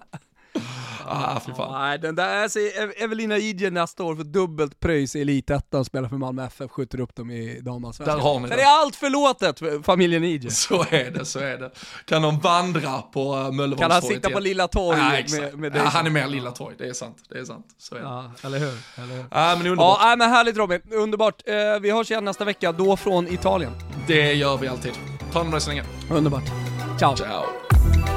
Ah, 1.07 1.39
fy 1.45 1.53
fan. 1.53 1.81
Nej, 1.81 1.99
den 1.99 2.15
där, 2.15 2.43
alltså, 2.43 2.59
Evelina 2.97 3.37
Idje 3.37 3.69
nästa 3.69 4.03
år 4.03 4.15
för 4.15 4.23
dubbelt 4.23 4.79
pröjs 4.79 5.15
i 5.15 5.21
Elitettan, 5.21 5.85
spelar 5.85 6.09
för 6.09 6.15
Malmö 6.15 6.45
FF, 6.45 6.71
skjuter 6.71 6.99
upp 6.99 7.15
dem 7.15 7.31
i 7.31 7.59
damallsvenskan. 7.61 8.17
Där 8.17 8.23
har 8.23 8.39
ni 8.39 8.49
det. 8.49 8.61
är 8.61 8.81
allt 8.81 8.95
förlåtet 8.95 9.59
för 9.59 9.83
familjen 9.83 10.23
Idje. 10.23 10.51
Så 10.65 10.85
är 10.89 11.11
det, 11.11 11.25
så 11.25 11.39
är 11.39 11.57
det. 11.57 11.71
Kan 12.05 12.21
de 12.21 12.39
vandra 12.39 13.01
på 13.01 13.35
uh, 13.35 13.51
Möllevångstorget 13.51 13.79
Kan 13.79 13.91
han 13.91 14.01
sitta 14.01 14.29
på 14.29 14.39
Lilla 14.39 14.67
Torg 14.67 14.97
ja, 14.97 15.39
med, 15.39 15.59
med 15.59 15.71
dig? 15.71 15.81
Ja, 15.81 15.89
han 15.89 16.05
är 16.05 16.09
mer 16.09 16.27
Lilla 16.27 16.51
Torg, 16.51 16.75
det 16.77 16.87
är 16.87 16.93
sant. 16.93 17.17
Det 17.29 17.39
är 17.39 17.45
sant. 17.45 17.65
Så 17.77 17.95
är 17.95 17.99
det. 17.99 18.05
Ja, 18.05 18.31
eller 18.43 18.59
hur? 18.59 18.73
Eller 19.03 19.15
hur? 19.15 19.25
Ja, 19.31 19.55
men 19.57 19.67
underbart. 19.67 19.97
Ja, 20.01 20.15
men 20.15 20.29
härligt 20.29 20.57
Robin, 20.57 20.81
underbart. 20.91 21.41
Eh, 21.45 21.79
vi 21.81 21.91
hörs 21.91 22.11
igen 22.11 22.25
nästa 22.25 22.45
vecka, 22.45 22.71
då 22.71 22.97
från 22.97 23.27
Italien. 23.27 23.71
Det 24.07 24.33
gör 24.33 24.57
vi 24.57 24.67
alltid. 24.67 24.91
Ta 25.31 25.39
hand 25.39 25.47
om 25.47 25.51
dig 25.51 25.61
så 25.61 25.69
länge. 25.69 25.83
Underbart. 26.09 26.43
Ciao. 26.99 27.15
Ciao. 27.15 28.14